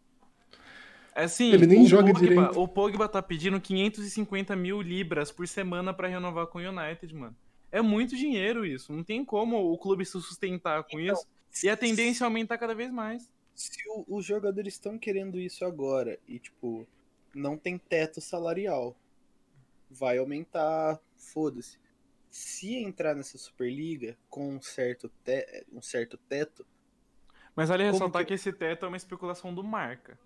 Assim, 1.15 1.53
Ele 1.53 1.67
nem 1.67 1.85
o 1.85 1.89
joga 1.89 2.13
Pogba, 2.13 2.21
direito. 2.21 2.61
O 2.61 2.69
Pogba 2.69 3.09
tá 3.09 3.23
pedindo 3.23 3.61
550 3.61 4.57
mil 4.57 4.81
libras 4.81 5.31
por 5.31 5.47
semana 5.47 5.93
pra 5.93 6.09
renovar 6.09 6.47
com 6.47 6.59
o 6.59 6.63
United, 6.63 7.15
mano. 7.15 7.37
É 7.73 7.81
muito 7.81 8.17
dinheiro 8.17 8.65
isso. 8.67 8.93
Não 8.93 9.05
tem 9.05 9.25
como 9.25 9.73
o 9.73 9.79
clube 9.79 10.05
se 10.05 10.13
sustentar 10.13 10.83
com 10.85 10.99
Então, 11.01 11.15
isso. 11.15 11.65
E 11.67 11.69
a 11.69 11.77
tendência 11.77 12.25
é 12.25 12.27
aumentar 12.27 12.59
cada 12.59 12.75
vez 12.75 12.91
mais. 12.91 13.31
Se 13.55 13.79
o- 13.89 14.05
os 14.17 14.25
jogadores 14.25 14.75
estão 14.75 14.99
querendo 14.99 15.39
isso 15.39 15.65
agora 15.65 16.19
e, 16.27 16.39
tipo, 16.39 16.87
não 17.35 17.57
tem 17.57 17.77
teto 17.79 18.21
salarial, 18.21 18.97
vai 19.91 20.19
aumentar, 20.19 20.99
foda-se. 21.17 21.79
Se 22.31 22.77
entrar 22.77 23.15
nessa 23.15 23.37
Superliga 23.37 24.17
com 24.29 24.55
um 24.55 24.63
certo, 24.63 25.11
te- 25.25 25.65
um 25.73 25.83
certo 25.83 26.17
teto, 26.29 26.65
Mas 27.57 27.69
vale 27.69 27.83
ressaltar 27.91 28.23
que- 28.23 28.29
que... 28.29 28.35
esse 28.35 28.53
teto 28.53 28.85
é 28.87 28.89
uma 28.89 28.97
especulação 28.97 29.53
do 29.55 29.63
marca. 29.65 30.19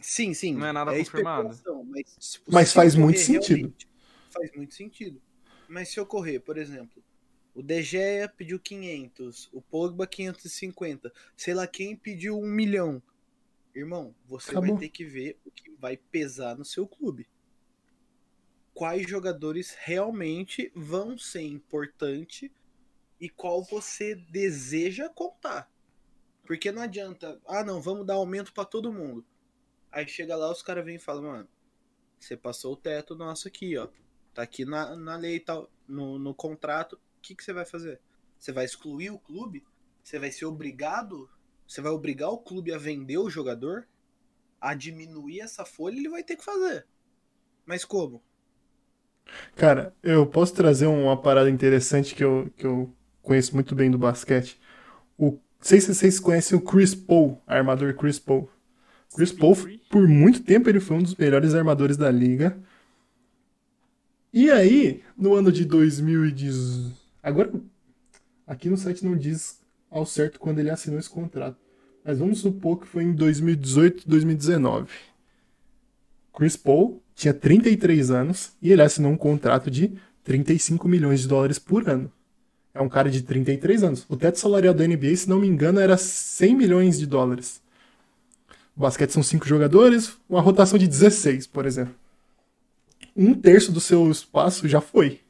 sim, 0.00 0.34
sim. 0.34 0.54
Não 0.56 0.66
é 0.66 0.72
nada 0.72 0.90
confirmado. 0.96 1.50
especulação, 1.50 1.84
Mas, 1.84 2.32
tipo, 2.32 2.52
Mas 2.52 2.72
faz 2.72 2.94
muito 2.96 3.20
sentido. 3.20 3.72
Faz 4.30 4.50
muito 4.56 4.74
sentido. 4.74 5.20
Mas 5.72 5.88
se 5.88 5.98
ocorrer, 5.98 6.38
por 6.38 6.58
exemplo, 6.58 7.02
o 7.54 7.62
De 7.62 7.82
Gea 7.82 8.28
pediu 8.28 8.60
500, 8.60 9.48
o 9.54 9.62
Pogba 9.62 10.06
550, 10.06 11.10
sei 11.34 11.54
lá 11.54 11.66
quem 11.66 11.96
pediu 11.96 12.38
um 12.38 12.46
milhão. 12.46 13.02
Irmão, 13.74 14.14
você 14.26 14.50
Acabou. 14.50 14.76
vai 14.76 14.80
ter 14.80 14.90
que 14.90 15.02
ver 15.02 15.38
o 15.46 15.50
que 15.50 15.70
vai 15.70 15.96
pesar 15.96 16.58
no 16.58 16.64
seu 16.64 16.86
clube. 16.86 17.26
Quais 18.74 19.08
jogadores 19.08 19.74
realmente 19.80 20.70
vão 20.74 21.16
ser 21.16 21.40
importantes 21.40 22.50
e 23.18 23.30
qual 23.30 23.64
você 23.64 24.14
deseja 24.14 25.08
contar. 25.08 25.72
Porque 26.44 26.70
não 26.70 26.82
adianta, 26.82 27.40
ah 27.46 27.64
não, 27.64 27.80
vamos 27.80 28.04
dar 28.04 28.14
aumento 28.14 28.52
pra 28.52 28.66
todo 28.66 28.92
mundo. 28.92 29.24
Aí 29.90 30.06
chega 30.06 30.36
lá, 30.36 30.52
os 30.52 30.62
caras 30.62 30.84
vêm 30.84 30.96
e 30.96 30.98
falam, 30.98 31.22
mano, 31.22 31.48
você 32.20 32.36
passou 32.36 32.74
o 32.74 32.76
teto 32.76 33.16
nosso 33.16 33.48
aqui, 33.48 33.74
ó. 33.78 33.88
Tá 34.34 34.42
aqui 34.42 34.64
na, 34.64 34.96
na 34.96 35.16
lei 35.16 35.36
e 35.36 35.40
tal, 35.40 35.70
no, 35.86 36.18
no 36.18 36.34
contrato. 36.34 36.94
O 36.94 37.20
que, 37.20 37.34
que 37.34 37.44
você 37.44 37.52
vai 37.52 37.64
fazer? 37.64 38.00
Você 38.38 38.50
vai 38.50 38.64
excluir 38.64 39.10
o 39.10 39.18
clube? 39.18 39.62
Você 40.02 40.18
vai 40.18 40.32
ser 40.32 40.46
obrigado? 40.46 41.28
Você 41.66 41.80
vai 41.80 41.92
obrigar 41.92 42.30
o 42.30 42.38
clube 42.38 42.72
a 42.72 42.78
vender 42.78 43.18
o 43.18 43.30
jogador? 43.30 43.86
A 44.60 44.74
diminuir 44.74 45.40
essa 45.40 45.64
folha? 45.64 45.96
Ele 45.96 46.08
vai 46.08 46.22
ter 46.22 46.36
que 46.36 46.44
fazer. 46.44 46.86
Mas 47.64 47.84
como? 47.84 48.22
Cara, 49.54 49.94
eu 50.02 50.26
posso 50.26 50.54
trazer 50.54 50.86
uma 50.86 51.16
parada 51.16 51.48
interessante 51.48 52.14
que 52.14 52.24
eu, 52.24 52.50
que 52.56 52.66
eu 52.66 52.92
conheço 53.22 53.54
muito 53.54 53.74
bem 53.74 53.90
do 53.90 53.98
basquete. 53.98 54.60
O, 55.16 55.32
não 55.32 55.40
sei 55.60 55.80
se 55.80 55.94
vocês 55.94 56.18
conhecem 56.18 56.58
o 56.58 56.60
Chris 56.60 56.94
Paul, 56.94 57.40
armador 57.46 57.94
Chris 57.94 58.18
Paul. 58.18 58.50
Chris 59.14 59.30
Paul, 59.30 59.56
por 59.90 60.08
muito 60.08 60.42
tempo, 60.42 60.68
ele 60.68 60.80
foi 60.80 60.96
um 60.96 61.02
dos 61.02 61.14
melhores 61.14 61.54
armadores 61.54 61.96
da 61.96 62.10
liga. 62.10 62.58
E 64.32 64.50
aí, 64.50 65.02
no 65.16 65.34
ano 65.34 65.52
de 65.52 65.64
2010. 65.66 66.90
Agora, 67.22 67.52
aqui 68.46 68.70
no 68.70 68.78
site 68.78 69.04
não 69.04 69.14
diz 69.14 69.60
ao 69.90 70.06
certo 70.06 70.40
quando 70.40 70.58
ele 70.58 70.70
assinou 70.70 70.98
esse 70.98 71.10
contrato. 71.10 71.58
Mas 72.02 72.18
vamos 72.18 72.40
supor 72.40 72.80
que 72.80 72.86
foi 72.86 73.04
em 73.04 73.12
2018, 73.12 74.08
2019. 74.08 74.88
Chris 76.34 76.56
Paul 76.56 77.02
tinha 77.14 77.34
33 77.34 78.10
anos 78.10 78.52
e 78.62 78.72
ele 78.72 78.80
assinou 78.80 79.12
um 79.12 79.18
contrato 79.18 79.70
de 79.70 79.92
35 80.24 80.88
milhões 80.88 81.20
de 81.20 81.28
dólares 81.28 81.58
por 81.58 81.86
ano. 81.86 82.10
É 82.72 82.80
um 82.80 82.88
cara 82.88 83.10
de 83.10 83.20
33 83.20 83.84
anos. 83.84 84.06
O 84.08 84.16
teto 84.16 84.38
salarial 84.38 84.72
da 84.72 84.86
NBA, 84.86 85.14
se 85.14 85.28
não 85.28 85.40
me 85.40 85.46
engano, 85.46 85.78
era 85.78 85.98
100 85.98 86.56
milhões 86.56 86.98
de 86.98 87.06
dólares. 87.06 87.60
O 88.74 88.80
basquete 88.80 89.10
são 89.10 89.22
5 89.22 89.46
jogadores, 89.46 90.16
uma 90.26 90.40
rotação 90.40 90.78
de 90.78 90.88
16, 90.88 91.46
por 91.48 91.66
exemplo. 91.66 92.01
Um 93.14 93.34
terço 93.34 93.70
do 93.70 93.80
seu 93.80 94.10
espaço 94.10 94.68
já 94.68 94.80
foi 94.80 95.20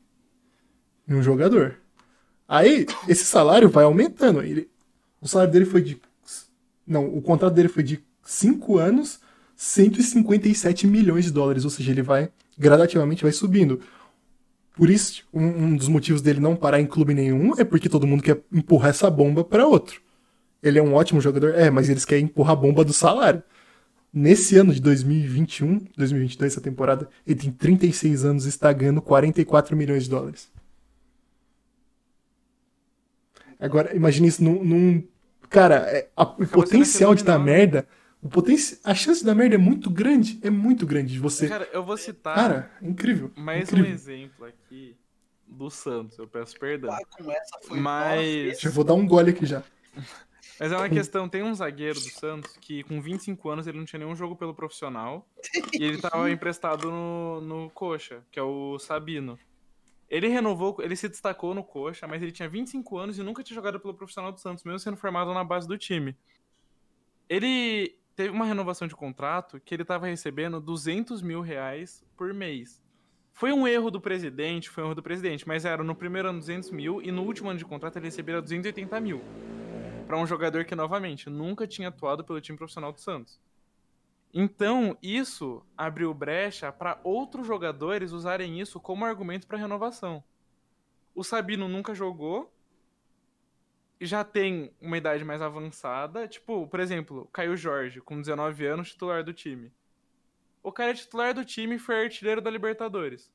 em 1.08 1.14
um 1.14 1.22
jogador. 1.22 1.76
Aí, 2.48 2.86
esse 3.08 3.24
salário 3.24 3.68
vai 3.68 3.84
aumentando. 3.84 4.42
Ele, 4.42 4.68
o 5.20 5.28
salário 5.28 5.52
dele 5.52 5.64
foi 5.64 5.82
de. 5.82 6.00
Não, 6.86 7.06
o 7.06 7.22
contrato 7.22 7.54
dele 7.54 7.68
foi 7.68 7.82
de 7.82 8.02
5 8.22 8.78
anos, 8.78 9.20
157 9.56 10.86
milhões 10.86 11.24
de 11.24 11.30
dólares. 11.30 11.64
Ou 11.64 11.70
seja, 11.70 11.90
ele 11.90 12.02
vai 12.02 12.30
gradativamente 12.58 13.22
vai 13.22 13.32
subindo. 13.32 13.80
Por 14.74 14.88
isso, 14.88 15.24
um, 15.32 15.44
um 15.44 15.76
dos 15.76 15.88
motivos 15.88 16.22
dele 16.22 16.40
não 16.40 16.56
parar 16.56 16.80
em 16.80 16.86
clube 16.86 17.14
nenhum 17.14 17.52
é 17.58 17.64
porque 17.64 17.88
todo 17.88 18.06
mundo 18.06 18.22
quer 18.22 18.40
empurrar 18.52 18.90
essa 18.90 19.10
bomba 19.10 19.44
para 19.44 19.66
outro. 19.66 20.00
Ele 20.62 20.78
é 20.78 20.82
um 20.82 20.94
ótimo 20.94 21.20
jogador, 21.20 21.54
é, 21.54 21.70
mas 21.70 21.88
eles 21.88 22.04
querem 22.04 22.24
empurrar 22.24 22.52
a 22.52 22.56
bomba 22.56 22.84
do 22.84 22.92
salário. 22.92 23.42
Nesse 24.12 24.56
ano 24.58 24.74
de 24.74 24.80
2021, 24.80 25.78
2022, 25.96 26.52
essa 26.52 26.60
temporada, 26.60 27.08
ele 27.26 27.40
tem 27.40 27.50
36 27.50 28.24
anos 28.24 28.44
e 28.44 28.50
está 28.50 28.70
ganhando 28.72 29.00
44 29.00 29.74
milhões 29.76 30.04
de 30.04 30.10
dólares. 30.10 30.50
Agora, 33.58 33.94
imagine 33.96 34.28
isso 34.28 34.42
num. 34.42 34.62
num- 34.64 35.08
cara, 35.48 35.76
é, 35.76 36.08
a- 36.16 36.24
o 36.24 36.46
potencial 36.46 37.14
de 37.14 37.24
dar 37.24 37.38
merda. 37.38 37.86
O 38.20 38.28
potenci... 38.28 38.78
A 38.84 38.94
chance 38.94 39.20
de 39.20 39.26
dar 39.26 39.34
merda 39.34 39.54
é 39.56 39.58
muito 39.58 39.90
grande. 39.90 40.38
É 40.42 40.50
muito 40.50 40.86
grande 40.86 41.12
de 41.12 41.18
você. 41.18 41.48
Cara, 41.48 41.68
eu 41.72 41.82
vou 41.84 41.96
citar 41.96 42.34
Cara, 42.34 42.70
incrível. 42.80 43.30
mais 43.36 43.64
incrível. 43.68 43.90
um 43.90 43.94
exemplo 43.94 44.44
aqui 44.46 44.96
do 45.46 45.68
Santos, 45.70 46.18
eu 46.18 46.26
peço 46.26 46.58
perdão. 46.58 46.92
Ah, 46.92 47.00
com 47.10 47.30
essa 47.30 47.58
foi 47.66 47.80
Mas- 47.80 48.60
Já 48.60 48.70
vou 48.70 48.84
dar 48.84 48.94
um 48.94 49.06
gole 49.06 49.30
aqui 49.30 49.44
já. 49.46 49.62
Mas 50.58 50.70
é 50.70 50.76
uma 50.76 50.88
questão, 50.88 51.28
tem 51.28 51.42
um 51.42 51.54
zagueiro 51.54 51.98
do 51.98 52.08
Santos 52.08 52.56
que 52.60 52.82
com 52.84 53.00
25 53.00 53.48
anos 53.48 53.66
ele 53.66 53.78
não 53.78 53.84
tinha 53.84 53.98
nenhum 53.98 54.14
jogo 54.14 54.36
pelo 54.36 54.54
profissional 54.54 55.26
e 55.72 55.82
ele 55.82 55.98
tava 55.98 56.30
emprestado 56.30 56.90
no, 56.90 57.40
no 57.40 57.70
Coxa, 57.70 58.22
que 58.30 58.38
é 58.38 58.42
o 58.42 58.78
Sabino. 58.78 59.38
Ele 60.08 60.28
renovou, 60.28 60.76
ele 60.80 60.94
se 60.94 61.08
destacou 61.08 61.54
no 61.54 61.64
Coxa, 61.64 62.06
mas 62.06 62.22
ele 62.22 62.32
tinha 62.32 62.48
25 62.48 62.98
anos 62.98 63.18
e 63.18 63.22
nunca 63.22 63.42
tinha 63.42 63.54
jogado 63.54 63.80
pelo 63.80 63.94
profissional 63.94 64.30
do 64.30 64.38
Santos, 64.38 64.62
mesmo 64.62 64.78
sendo 64.78 64.96
formado 64.96 65.32
na 65.32 65.42
base 65.42 65.66
do 65.66 65.78
time. 65.78 66.14
Ele 67.28 67.96
teve 68.14 68.28
uma 68.28 68.44
renovação 68.44 68.86
de 68.86 68.94
contrato 68.94 69.58
que 69.58 69.74
ele 69.74 69.84
tava 69.84 70.06
recebendo 70.06 70.60
200 70.60 71.22
mil 71.22 71.40
reais 71.40 72.04
por 72.14 72.34
mês. 72.34 72.82
Foi 73.32 73.50
um 73.50 73.66
erro 73.66 73.90
do 73.90 74.02
presidente, 74.02 74.68
foi 74.68 74.84
um 74.84 74.88
erro 74.88 74.96
do 74.96 75.02
presidente, 75.02 75.48
mas 75.48 75.64
era 75.64 75.82
no 75.82 75.94
primeiro 75.94 76.28
ano 76.28 76.38
200 76.38 76.70
mil 76.70 77.00
e 77.00 77.10
no 77.10 77.22
último 77.22 77.48
ano 77.48 77.58
de 77.58 77.64
contrato 77.64 77.96
ele 77.96 78.04
recebia 78.04 78.42
280 78.42 79.00
mil 79.00 79.22
para 80.12 80.20
um 80.20 80.26
jogador 80.26 80.66
que, 80.66 80.74
novamente, 80.74 81.30
nunca 81.30 81.66
tinha 81.66 81.88
atuado 81.88 82.22
pelo 82.22 82.38
time 82.38 82.58
profissional 82.58 82.92
do 82.92 83.00
Santos. 83.00 83.40
Então, 84.30 84.94
isso 85.02 85.64
abriu 85.74 86.12
brecha 86.12 86.70
para 86.70 87.00
outros 87.02 87.46
jogadores 87.46 88.12
usarem 88.12 88.60
isso 88.60 88.78
como 88.78 89.06
argumento 89.06 89.46
para 89.46 89.56
renovação. 89.56 90.22
O 91.14 91.24
Sabino 91.24 91.66
nunca 91.66 91.94
jogou, 91.94 92.52
já 93.98 94.22
tem 94.22 94.70
uma 94.82 94.98
idade 94.98 95.24
mais 95.24 95.40
avançada. 95.40 96.28
Tipo, 96.28 96.66
por 96.66 96.78
exemplo, 96.78 97.26
Caio 97.32 97.56
Jorge, 97.56 98.02
com 98.02 98.20
19 98.20 98.66
anos, 98.66 98.90
titular 98.90 99.24
do 99.24 99.32
time. 99.32 99.72
O 100.62 100.70
cara 100.70 100.90
é 100.90 100.94
titular 100.94 101.32
do 101.32 101.42
time 101.42 101.76
e 101.76 101.78
foi 101.78 102.04
artilheiro 102.04 102.42
da 102.42 102.50
Libertadores. 102.50 103.32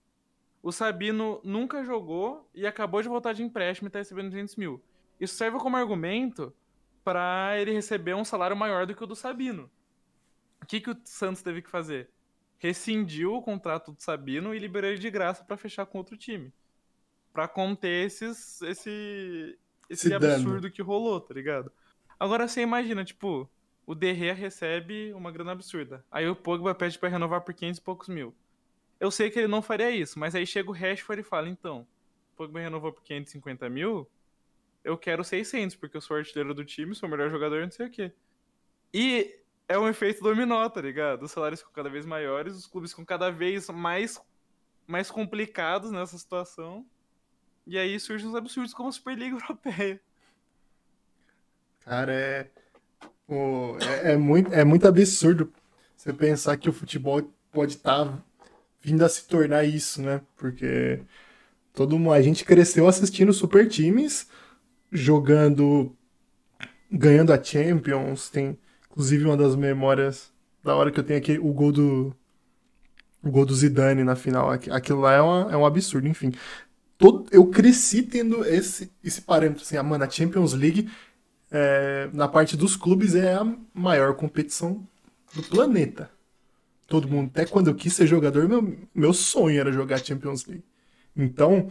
O 0.62 0.72
Sabino 0.72 1.42
nunca 1.44 1.84
jogou 1.84 2.48
e 2.54 2.68
acabou 2.68 3.02
de 3.02 3.10
voltar 3.10 3.34
de 3.34 3.42
empréstimo 3.42 3.88
e 3.88 3.92
tá 3.92 3.98
recebendo 3.98 4.30
200 4.30 4.56
mil. 4.58 4.80
Isso 5.20 5.34
serve 5.34 5.58
como 5.58 5.76
argumento 5.76 6.54
para 7.08 7.58
ele 7.58 7.72
receber 7.72 8.14
um 8.16 8.26
salário 8.26 8.54
maior 8.54 8.86
do 8.86 8.94
que 8.94 9.02
o 9.02 9.08
do 9.08 9.16
Sabino. 9.16 9.72
O 10.62 10.66
que, 10.66 10.82
que 10.82 10.90
o 10.92 10.98
Santos 11.06 11.42
teve 11.42 11.62
que 11.62 11.70
fazer? 11.70 12.10
Rescindiu 12.58 13.34
o 13.34 13.42
contrato 13.42 13.94
do 13.94 14.02
Sabino 14.02 14.54
e 14.54 14.60
liberou 14.60 14.90
ele 14.90 15.00
de 15.00 15.10
graça 15.10 15.42
para 15.46 15.56
fechar 15.56 15.86
com 15.86 16.00
outro 16.00 16.18
time. 16.18 16.52
Pra 17.32 17.48
conter 17.48 18.06
esses, 18.08 18.62
esse, 18.62 19.58
esse 19.90 20.10
Esse 20.10 20.20
dano. 20.20 20.34
absurdo 20.34 20.70
que 20.70 20.82
rolou, 20.82 21.22
tá 21.22 21.34
ligado? 21.34 21.72
Agora 22.20 22.46
você 22.46 22.60
imagina, 22.60 23.06
tipo, 23.06 23.50
o 23.86 23.96
Derrea 23.96 24.34
recebe 24.34 25.14
uma 25.14 25.32
grana 25.32 25.54
absurda. 25.54 26.04
Aí 26.12 26.28
o 26.28 26.36
Pogba 26.36 26.76
pede 26.76 27.00
pra 27.00 27.08
renovar 27.08 27.40
por 27.40 27.54
500 27.54 27.80
e 27.80 27.82
poucos 27.82 28.10
mil. 28.10 28.36
Eu 29.00 29.12
sei 29.12 29.30
que 29.32 29.40
ele 29.40 29.48
não 29.48 29.62
faria 29.62 29.92
isso, 29.92 30.20
mas 30.20 30.36
aí 30.36 30.46
chega 30.46 30.70
o 30.70 30.74
Rashford 30.74 31.22
e 31.22 31.24
fala, 31.24 31.48
então, 31.48 31.88
o 32.34 32.36
Pogba 32.36 32.60
renovou 32.60 32.92
por 32.92 33.02
550 33.02 33.70
mil, 33.70 34.10
eu 34.88 34.98
quero 34.98 35.22
600, 35.22 35.76
porque 35.76 35.98
eu 35.98 36.02
sou 36.02 36.16
artilheiro 36.16 36.54
do 36.54 36.64
time, 36.64 36.96
sou 36.96 37.10
o 37.10 37.12
melhor 37.12 37.30
jogador, 37.30 37.62
não 37.62 37.72
sei 37.72 37.88
o 37.88 37.92
quê. 37.92 38.14
E 38.94 39.38
é 39.68 39.78
um 39.78 39.88
efeito 39.88 40.24
dominó, 40.24 40.68
tá 40.70 40.80
ligado? 40.80 41.24
Os 41.24 41.32
salários 41.32 41.60
ficam 41.60 41.74
cada 41.74 41.90
vez 41.90 42.06
maiores, 42.06 42.56
os 42.56 42.66
clubes 42.66 42.92
ficam 42.92 43.04
cada 43.04 43.30
vez 43.30 43.70
mais, 43.70 44.18
mais 44.88 45.12
complicados 45.12 45.92
nessa 45.92 46.18
situação. 46.18 46.86
E 47.66 47.78
aí 47.78 48.00
surgem 48.00 48.30
os 48.30 48.36
absurdos 48.36 48.74
como 48.74 48.88
a 48.88 48.92
Superliga 48.94 49.36
Europeia. 49.44 50.00
Cara, 51.82 52.14
é, 52.14 52.50
pô, 53.28 53.78
é, 53.80 54.14
é 54.14 54.18
muito, 54.18 54.54
é 54.54 54.64
muito 54.64 54.88
absurdo 54.88 55.52
você 55.98 56.14
pensar 56.14 56.56
que 56.56 56.70
o 56.70 56.74
futebol 56.74 57.30
pode 57.52 57.74
estar 57.74 58.06
tá 58.06 58.24
vindo 58.82 59.04
a 59.04 59.10
se 59.10 59.28
tornar 59.28 59.66
isso, 59.66 60.02
né? 60.02 60.22
Porque 60.38 61.02
todo 61.74 62.00
mundo, 62.00 62.14
a 62.14 62.22
gente 62.22 62.46
cresceu 62.46 62.88
assistindo 62.88 63.34
super 63.34 63.68
times 63.68 64.30
jogando, 64.92 65.96
ganhando 66.92 67.34
a 67.34 67.44
Champions. 67.44 68.30
Tem, 68.30 68.58
inclusive, 68.90 69.26
uma 69.26 69.38
das 69.38 69.56
memórias 69.56 70.32
da 70.64 70.76
hora 70.76 70.92
que 70.92 71.00
eu 71.00 71.04
tenho 71.04 71.20
aqui, 71.20 71.38
o 71.38 71.54
gol 71.54 71.72
do 71.72 72.16
o 73.24 73.32
gol 73.32 73.46
do 73.46 73.56
Zidane 73.56 74.04
na 74.04 74.16
final. 74.16 74.50
Aquilo 74.52 75.02
lá 75.02 75.14
é, 75.14 75.22
uma, 75.22 75.52
é 75.52 75.58
um 75.58 75.66
absurdo, 75.66 76.08
enfim. 76.08 76.32
Todo, 76.98 77.28
eu 77.32 77.46
cresci 77.48 78.02
tendo 78.02 78.44
esse, 78.46 78.92
esse 79.04 79.22
parâmetro, 79.22 79.64
assim, 79.64 79.78
a, 79.78 79.82
ah, 79.82 79.84
mano, 79.84 80.04
a 80.04 80.10
Champions 80.10 80.54
League 80.54 80.90
é, 81.52 82.10
na 82.14 82.28
parte 82.28 82.58
dos 82.58 82.76
clubes 82.76 83.16
é 83.16 83.34
a 83.34 83.56
maior 83.74 84.16
competição 84.16 84.86
do 85.34 85.44
planeta. 85.44 86.10
Todo 86.88 87.08
mundo, 87.08 87.30
até 87.34 87.46
quando 87.46 87.68
eu 87.68 87.76
quis 87.76 87.94
ser 87.94 88.08
jogador, 88.08 88.48
meu, 88.48 88.78
meu 88.96 89.14
sonho 89.14 89.60
era 89.60 89.72
jogar 89.72 90.04
Champions 90.04 90.46
League. 90.46 90.64
Então, 91.16 91.70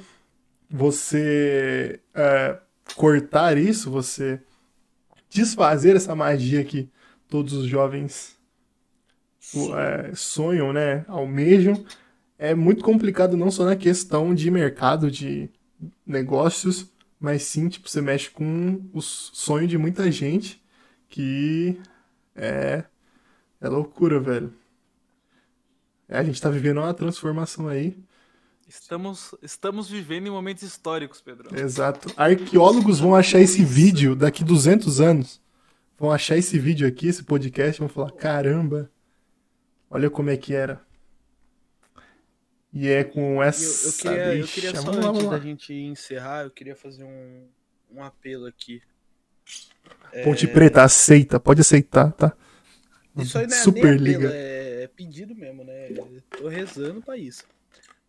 você 0.71 2.01
é, 2.15 2.59
cortar 2.97 3.59
isso, 3.59 3.91
você 3.91 4.41
desfazer 5.29 5.95
essa 5.97 6.15
magia 6.15 6.65
que 6.65 6.89
todos 7.29 7.53
os 7.53 7.67
jovens 7.67 8.37
é, 9.77 10.15
sonham, 10.15 10.73
né, 10.73 11.05
almejam, 11.07 11.85
é 12.39 12.55
muito 12.55 12.83
complicado 12.83 13.37
não 13.37 13.51
só 13.51 13.65
na 13.65 13.77
questão 13.77 14.35
de 14.35 14.51
mercado, 14.51 15.11
de 15.11 15.51
negócios, 16.07 16.91
mas 17.21 17.43
sim, 17.43 17.69
tipo, 17.69 17.89
você 17.89 18.01
mexe 18.01 18.31
com 18.31 18.81
o 18.93 19.01
sonho 19.01 19.69
de 19.69 19.79
muita 19.79 20.11
gente 20.11 20.63
que 21.09 21.81
é, 22.35 22.85
é 23.61 23.69
loucura, 23.69 24.21
velho. 24.21 24.53
É, 26.09 26.19
a 26.19 26.23
gente 26.23 26.41
tá 26.41 26.51
vivendo 26.51 26.79
uma 26.79 26.95
transformação 26.95 27.69
aí. 27.69 27.97
Estamos, 28.69 29.33
estamos 29.43 29.89
vivendo 29.89 30.27
em 30.27 30.31
momentos 30.31 30.65
históricos, 30.65 31.21
Pedro. 31.21 31.57
Exato. 31.57 32.13
Arqueólogos 32.17 32.99
vão 32.99 33.15
achar 33.15 33.41
esse 33.41 33.65
vídeo 33.65 34.17
daqui 34.17 34.43
200 34.43 35.01
anos. 35.01 35.41
Vão 35.97 36.11
achar 36.11 36.37
esse 36.37 36.59
vídeo 36.59 36.87
aqui, 36.87 37.07
esse 37.07 37.23
podcast, 37.23 37.79
vão 37.79 37.89
falar: 37.89 38.11
caramba, 38.11 38.91
olha 39.89 40.11
como 40.11 40.31
é 40.31 40.37
que 40.37 40.53
era. 40.53 40.85
E 42.73 42.89
é 42.89 43.05
com 43.05 43.41
essa. 43.43 44.09
Eu, 44.09 44.13
eu 44.13 44.19
queria, 44.19 44.39
eu 44.41 44.47
queria 44.47 44.75
só, 44.75 44.83
vamos 44.91 45.05
lá, 45.05 45.11
antes 45.11 45.31
da 45.31 45.39
gente 45.39 45.73
encerrar, 45.73 46.43
eu 46.43 46.51
queria 46.51 46.75
fazer 46.75 47.05
um, 47.05 47.49
um 47.91 48.03
apelo 48.03 48.47
aqui. 48.47 48.83
Ponte 50.25 50.45
é... 50.45 50.49
Preta, 50.49 50.83
aceita, 50.83 51.39
pode 51.39 51.61
aceitar, 51.61 52.11
tá? 52.13 52.37
Isso 53.17 53.39
aí 53.39 53.47
não 53.47 53.57
é 53.57 53.61
Superliga. 53.61 54.29
É, 54.31 54.83
é 54.83 54.89
pedido 54.89 55.35
mesmo, 55.37 55.65
né? 55.65 55.93
Eu 55.93 56.21
tô 56.37 56.49
rezando 56.49 57.01
pra 57.01 57.17
isso. 57.17 57.45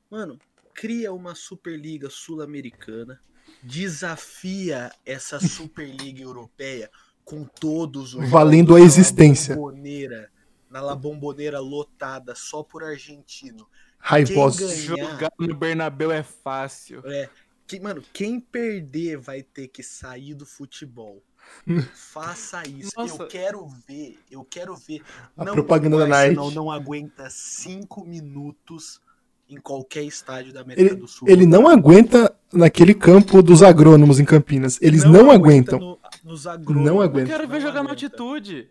Mano, 0.10 0.40
cria 0.78 1.12
uma 1.12 1.34
Superliga 1.34 2.08
Sul-Americana, 2.08 3.20
desafia 3.64 4.92
essa 5.04 5.40
Superliga 5.40 6.22
Europeia 6.22 6.92
com 7.26 7.44
todos 7.44 8.14
os 8.14 8.30
valendo 8.30 8.76
a 8.76 8.80
existência. 8.80 9.56
Na 9.56 9.62
bomboneira, 9.62 10.32
na 10.70 10.82
La 10.82 10.96
Bomboneira 10.96 11.60
lotada 11.60 12.36
só 12.36 12.62
por 12.62 12.84
argentino. 12.84 13.68
Raivoso. 13.98 14.70
Jogar 14.76 15.32
no 15.40 15.56
Bernabéu 15.56 16.12
é 16.12 16.22
fácil. 16.22 17.02
É. 17.06 17.28
Que, 17.66 17.80
mano, 17.80 18.04
quem 18.14 18.40
perder 18.40 19.18
vai 19.18 19.42
ter 19.42 19.70
que 19.70 19.82
sair 19.82 20.36
do 20.36 20.46
futebol. 20.46 21.24
Faça 21.96 22.62
isso. 22.68 22.92
Nossa. 22.96 23.24
Eu 23.24 23.28
quero 23.28 23.68
ver. 23.88 24.20
Eu 24.30 24.46
quero 24.46 24.76
ver. 24.76 25.02
A 25.36 25.44
não, 25.44 25.54
propaganda 25.54 25.98
da 25.98 26.08
Nike. 26.08 26.36
Não, 26.36 26.52
não 26.52 26.72
aguenta 26.72 27.30
cinco 27.32 28.06
minutos 28.06 29.02
em 29.50 29.58
qualquer 29.58 30.04
estádio 30.04 30.54
da 30.54 30.62
América 30.62 30.94
ele, 30.94 30.96
do 30.96 31.08
Sul. 31.08 31.28
Ele 31.28 31.46
não 31.46 31.68
aguenta 31.68 32.34
naquele 32.52 32.94
campo 32.94 33.42
dos 33.42 33.64
agrônomos 33.64 34.20
em 34.20 34.26
Campinas. 34.26 34.80
Eles 34.82 35.04
não, 35.04 35.12
não 35.12 35.32
aguentam. 35.32 35.80
No, 35.80 36.00
nos 36.24 36.46
Não 36.46 37.02
aguentam. 37.02 37.34
Eu 37.34 37.40
quero 37.40 37.48
ver 37.48 37.62
jogar 37.62 37.84
no 37.84 37.90
altitude. 37.90 38.70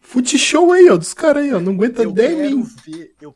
Fute 0.00 0.38
show 0.38 0.72
aí, 0.72 0.88
ó, 0.90 0.96
dos 0.96 1.14
caras 1.14 1.44
aí, 1.44 1.52
ó. 1.52 1.60
Não 1.60 1.72
aguenta 1.72 2.06
10 2.06 2.38
mil. 2.38 2.66
eu, 3.20 3.34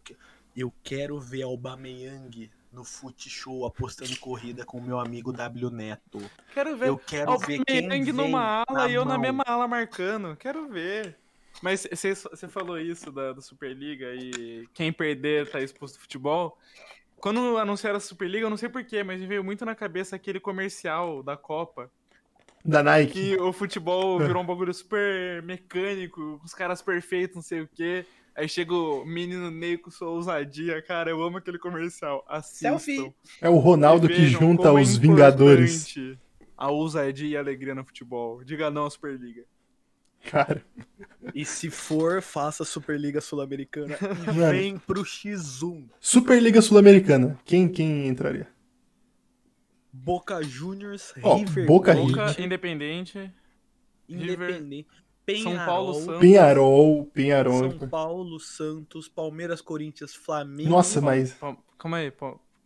eu 0.55 0.73
quero 0.83 1.19
ver 1.19 1.43
Aubameyang 1.43 2.51
no 2.73 2.85
Fute 2.85 3.29
Show 3.31 3.67
apostando 3.67 4.17
corrida 4.19 4.65
com 4.65 4.79
o 4.79 4.83
meu 4.83 5.01
amigo 5.01 5.33
W 5.33 5.71
Neto. 5.71 6.21
Quero 6.53 6.77
ver. 6.77 6.89
Eu 6.89 6.99
quero 6.99 7.39
ver 7.39 7.65
quem 7.65 8.13
numa 8.13 8.65
ala 8.69 8.89
e 8.89 8.95
eu 8.95 9.05
na 9.05 9.19
mesma 9.19 9.43
ala 9.47 9.67
marcando. 9.67 10.37
Quero 10.37 10.69
ver. 10.69 11.17
Mas 11.63 11.87
você 11.91 12.49
falou 12.49 12.79
isso 12.79 13.11
da, 13.11 13.33
da, 13.33 13.41
Superliga 13.41 14.15
e 14.15 14.67
quem 14.73 14.93
perder 14.93 15.51
tá 15.51 15.61
exposto 15.61 15.97
ao 15.97 16.03
futebol. 16.03 16.59
Quando 17.17 17.59
anunciaram 17.59 17.97
a 17.97 18.01
Superliga, 18.01 18.47
eu 18.47 18.51
não 18.51 18.57
sei 18.57 18.69
porquê, 18.69 19.03
mas 19.03 19.21
me 19.21 19.27
veio 19.27 19.43
muito 19.43 19.65
na 19.65 19.75
cabeça 19.75 20.15
aquele 20.15 20.39
comercial 20.39 21.23
da 21.23 21.37
Copa. 21.37 21.91
Da 22.65 22.83
Nike. 22.83 23.13
Que 23.13 23.37
o 23.37 23.53
futebol 23.53 24.19
virou 24.21 24.43
um 24.43 24.47
bagulho 24.47 24.73
super 24.73 25.43
mecânico, 25.43 26.41
os 26.45 26.55
caras 26.55 26.81
perfeitos, 26.81 27.37
não 27.37 27.43
sei 27.43 27.63
o 27.63 27.69
quê. 27.69 28.07
Aí 28.37 28.49
chega 28.49 28.73
o 28.73 29.05
menino 29.05 29.51
Ney 29.51 29.77
com 29.77 29.91
sua 29.91 30.11
ousadia, 30.11 30.81
cara, 30.81 31.11
eu 31.11 31.21
amo 31.21 31.39
aquele 31.39 31.59
comercial. 31.59 32.25
Assistam. 32.29 32.79
Selfie. 32.79 33.13
É 33.41 33.49
o 33.49 33.57
Ronaldo 33.57 34.07
que 34.07 34.29
junta 34.29 34.73
os 34.73 34.97
é 34.97 35.01
Vingadores. 35.01 35.93
A 36.57 36.71
ousadia 36.71 37.29
e 37.29 37.37
a 37.37 37.41
alegria 37.41 37.75
no 37.75 37.85
futebol. 37.85 38.45
Diga 38.45 38.71
não 38.71 38.87
à 38.87 38.91
Superliga. 38.91 39.45
Cara. 40.25 40.65
E 41.35 41.45
se 41.45 41.71
for, 41.71 42.23
faça 42.23 42.65
Superliga 42.65 43.21
Sul-Americana 43.21 43.97
e 44.29 44.51
vem 44.51 44.79
pro 44.79 45.03
X1. 45.03 45.89
Superliga 46.01 46.61
Sul-Americana. 46.61 47.39
Quem, 47.45 47.69
quem 47.69 48.07
entraria? 48.07 48.49
Boca 49.93 50.43
Juniors, 50.43 51.13
oh, 51.23 51.37
River 51.37 51.67
Boca, 51.67 51.95
Boca 51.95 52.37
Independente. 52.39 53.33
Independente. 54.09 54.89
Penharol, 55.27 55.57
São 55.57 55.67
Paulo, 55.67 55.95
Santos. 55.95 56.21
Penharol, 56.21 57.05
Penharol. 57.07 57.71
São 57.71 57.89
Paulo, 57.89 58.41
Santos, 58.41 59.09
Palmeiras, 59.09 59.61
Corinthians, 59.61 60.15
Flamengo. 60.15 60.71
Nossa, 60.71 61.01
mas. 61.03 61.37
Calma 61.77 61.99
aí, 61.99 62.07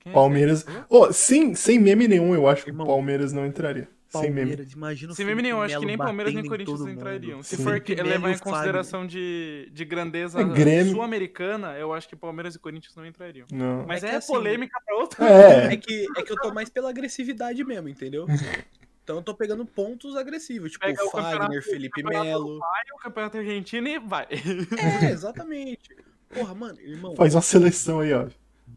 é 0.04 0.12
Palmeiras. 0.12 0.64
Oh, 0.88 1.12
sem, 1.12 1.54
sem 1.54 1.78
meme 1.78 2.06
nenhum, 2.06 2.34
eu 2.34 2.46
acho 2.46 2.68
Irmão, 2.68 2.86
que 2.86 2.92
o 2.92 2.94
Palmeiras 2.94 3.32
não 3.32 3.46
entraria. 3.46 3.88
Palmeiras, 4.12 4.58
sem 4.58 4.66
meme. 4.66 4.72
Imagina 4.76 5.14
Sem 5.14 5.26
meme 5.26 5.42
nenhum, 5.42 5.62
acho 5.62 5.80
que 5.80 5.86
nem 5.86 5.96
Palmeiras 5.96 6.34
nem 6.34 6.46
Corinthians 6.46 6.80
entrariam. 6.82 7.42
Se 7.42 7.56
Sim. 7.56 7.64
for 7.64 7.80
que 7.80 7.94
levar 7.94 8.30
em 8.30 8.38
consideração 8.38 9.06
de, 9.06 9.68
de 9.72 9.84
grandeza 9.84 10.40
é, 10.40 10.84
sul-americana, 10.84 11.76
eu 11.78 11.92
acho 11.92 12.08
que 12.08 12.14
Palmeiras 12.14 12.54
e 12.54 12.58
Corinthians 12.58 12.94
não 12.94 13.06
entrariam. 13.06 13.46
Não. 13.50 13.86
Mas 13.86 14.04
é, 14.04 14.08
é 14.08 14.16
assim, 14.16 14.32
polêmica 14.32 14.78
pra 14.84 14.96
outra. 14.96 15.24
É. 15.26 15.74
é. 15.74 15.76
que, 15.76 16.06
é 16.16 16.22
que 16.22 16.32
eu 16.32 16.36
tô 16.36 16.52
mais 16.52 16.68
pela 16.68 16.90
agressividade 16.90 17.64
mesmo, 17.64 17.88
entendeu? 17.88 18.26
Então 19.04 19.16
eu 19.16 19.22
tô 19.22 19.34
pegando 19.34 19.66
pontos 19.66 20.14
agressivos, 20.14 20.70
tipo 20.70 20.86
Pega 20.86 21.04
o 21.04 21.10
Fagner, 21.10 21.60
Felipe 21.60 22.04
Melo. 22.04 22.60
Vai, 22.60 22.82
o 22.94 22.98
campeonato 22.98 23.36
argentino 23.36 23.88
e 23.88 23.98
vai. 23.98 24.28
É, 24.30 25.10
exatamente. 25.10 25.90
Porra, 26.32 26.54
mano, 26.54 26.80
irmão. 26.80 27.16
Faz 27.16 27.34
uma 27.34 27.42
seleção 27.42 27.98
aí, 27.98 28.12
ó 28.12 28.28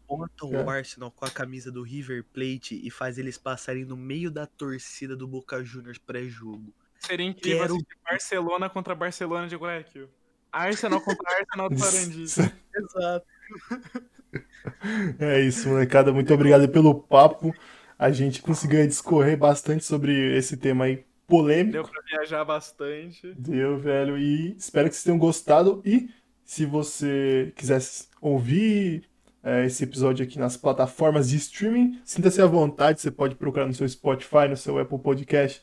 bota 0.06 0.46
o. 0.46 0.68
Arsenal 0.68 1.10
com 1.10 1.24
a 1.24 1.30
camisa 1.30 1.70
do 1.70 1.82
River 1.82 2.24
Plate 2.32 2.80
e 2.82 2.90
faz 2.90 3.18
eles 3.18 3.38
passarem 3.38 3.84
no 3.84 3.96
meio 3.96 4.30
da 4.30 4.46
torcida 4.46 5.16
do 5.16 5.26
Boca 5.26 5.62
Juniors 5.62 5.98
pré-jogo. 5.98 6.74
Seria 6.98 7.26
incrível 7.26 7.60
Quero... 7.60 7.74
assistir 7.74 7.98
Barcelona 8.04 8.70
contra 8.70 8.94
Barcelona 8.94 9.46
de 9.48 9.56
Guayaquil. 9.56 10.08
Arsenal 10.50 11.00
contra 11.00 11.38
Arsenal 11.38 11.68
do 11.68 11.78
Sarandi. 11.78 12.22
Exato. 12.22 13.26
É 15.18 15.40
isso, 15.40 15.68
molecada. 15.68 16.12
Muito 16.12 16.32
obrigado 16.32 16.68
pelo 16.68 16.94
papo. 16.94 17.54
A 17.98 18.10
gente 18.10 18.42
conseguiu 18.42 18.86
discorrer 18.86 19.36
bastante 19.36 19.84
sobre 19.84 20.36
esse 20.36 20.56
tema 20.56 20.84
aí 20.84 21.04
polêmico. 21.26 21.72
Deu 21.72 21.84
pra 21.84 22.02
viajar 22.02 22.44
bastante. 22.44 23.34
Deu, 23.34 23.78
velho. 23.78 24.18
E 24.18 24.56
espero 24.56 24.88
que 24.88 24.94
vocês 24.94 25.04
tenham 25.04 25.18
gostado. 25.18 25.82
E 25.84 26.08
se 26.44 26.64
você 26.66 27.52
quisesse 27.56 28.08
ouvir 28.20 29.08
é, 29.46 29.64
esse 29.64 29.84
episódio 29.84 30.26
aqui 30.26 30.40
nas 30.40 30.56
plataformas 30.56 31.28
de 31.28 31.36
streaming. 31.36 32.00
Sinta-se 32.04 32.42
à 32.42 32.46
vontade, 32.46 33.00
você 33.00 33.12
pode 33.12 33.36
procurar 33.36 33.64
no 33.64 33.72
seu 33.72 33.88
Spotify, 33.88 34.48
no 34.50 34.56
seu 34.56 34.76
Apple 34.76 34.98
Podcast, 34.98 35.62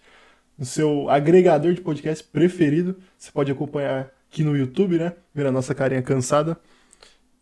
no 0.58 0.64
seu 0.64 1.10
agregador 1.10 1.74
de 1.74 1.82
podcast 1.82 2.24
preferido. 2.24 2.98
Você 3.18 3.30
pode 3.30 3.52
acompanhar 3.52 4.10
aqui 4.32 4.42
no 4.42 4.56
YouTube, 4.56 4.98
né? 4.98 5.14
Ver 5.36 5.48
a 5.48 5.52
nossa 5.52 5.76
carinha 5.76 6.02
cansada. 6.02 6.58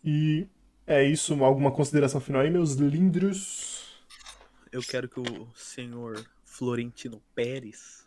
E 0.02 0.48
é 0.84 1.04
isso. 1.04 1.44
Alguma 1.44 1.70
consideração 1.70 2.20
final 2.20 2.42
aí, 2.42 2.50
meus 2.50 2.72
lindros? 2.72 4.02
Eu 4.72 4.82
quero 4.82 5.08
que 5.08 5.20
o 5.20 5.46
senhor 5.54 6.26
Florentino 6.44 7.22
Pérez. 7.36 8.04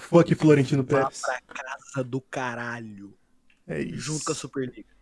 Fuck 0.00 0.34
Florentino 0.34 0.82
Vá 0.82 1.04
Pérez. 1.04 1.20
pra 1.20 1.40
casa 1.42 2.02
do 2.02 2.20
caralho. 2.20 3.16
É 3.68 3.80
isso. 3.80 4.00
Junto 4.00 4.24
com 4.24 4.32
a 4.32 4.34
Superliga. 4.34 4.93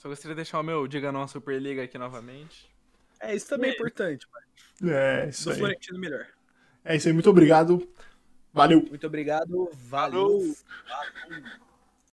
Só 0.00 0.08
gostaria 0.08 0.34
de 0.34 0.36
deixar 0.36 0.58
o 0.58 0.62
meu 0.62 0.88
Diga 0.88 1.12
Não 1.12 1.20
à 1.22 1.28
Superliga 1.28 1.82
aqui 1.84 1.98
novamente. 1.98 2.70
É, 3.20 3.34
isso 3.36 3.46
também 3.48 3.68
é 3.68 3.72
É. 3.74 3.76
importante, 3.76 4.26
mano. 4.32 4.94
É 4.94 5.28
isso 5.28 5.44
Do 5.44 5.50
aí. 5.50 5.58
Florentino 5.58 5.98
melhor. 5.98 6.26
É 6.82 6.96
isso 6.96 7.06
aí. 7.06 7.12
Muito 7.12 7.28
obrigado. 7.28 7.86
Valeu. 8.50 8.80
Muito 8.88 9.06
obrigado. 9.06 9.70
Valeu. 9.74 10.22
Falou. 10.22 10.56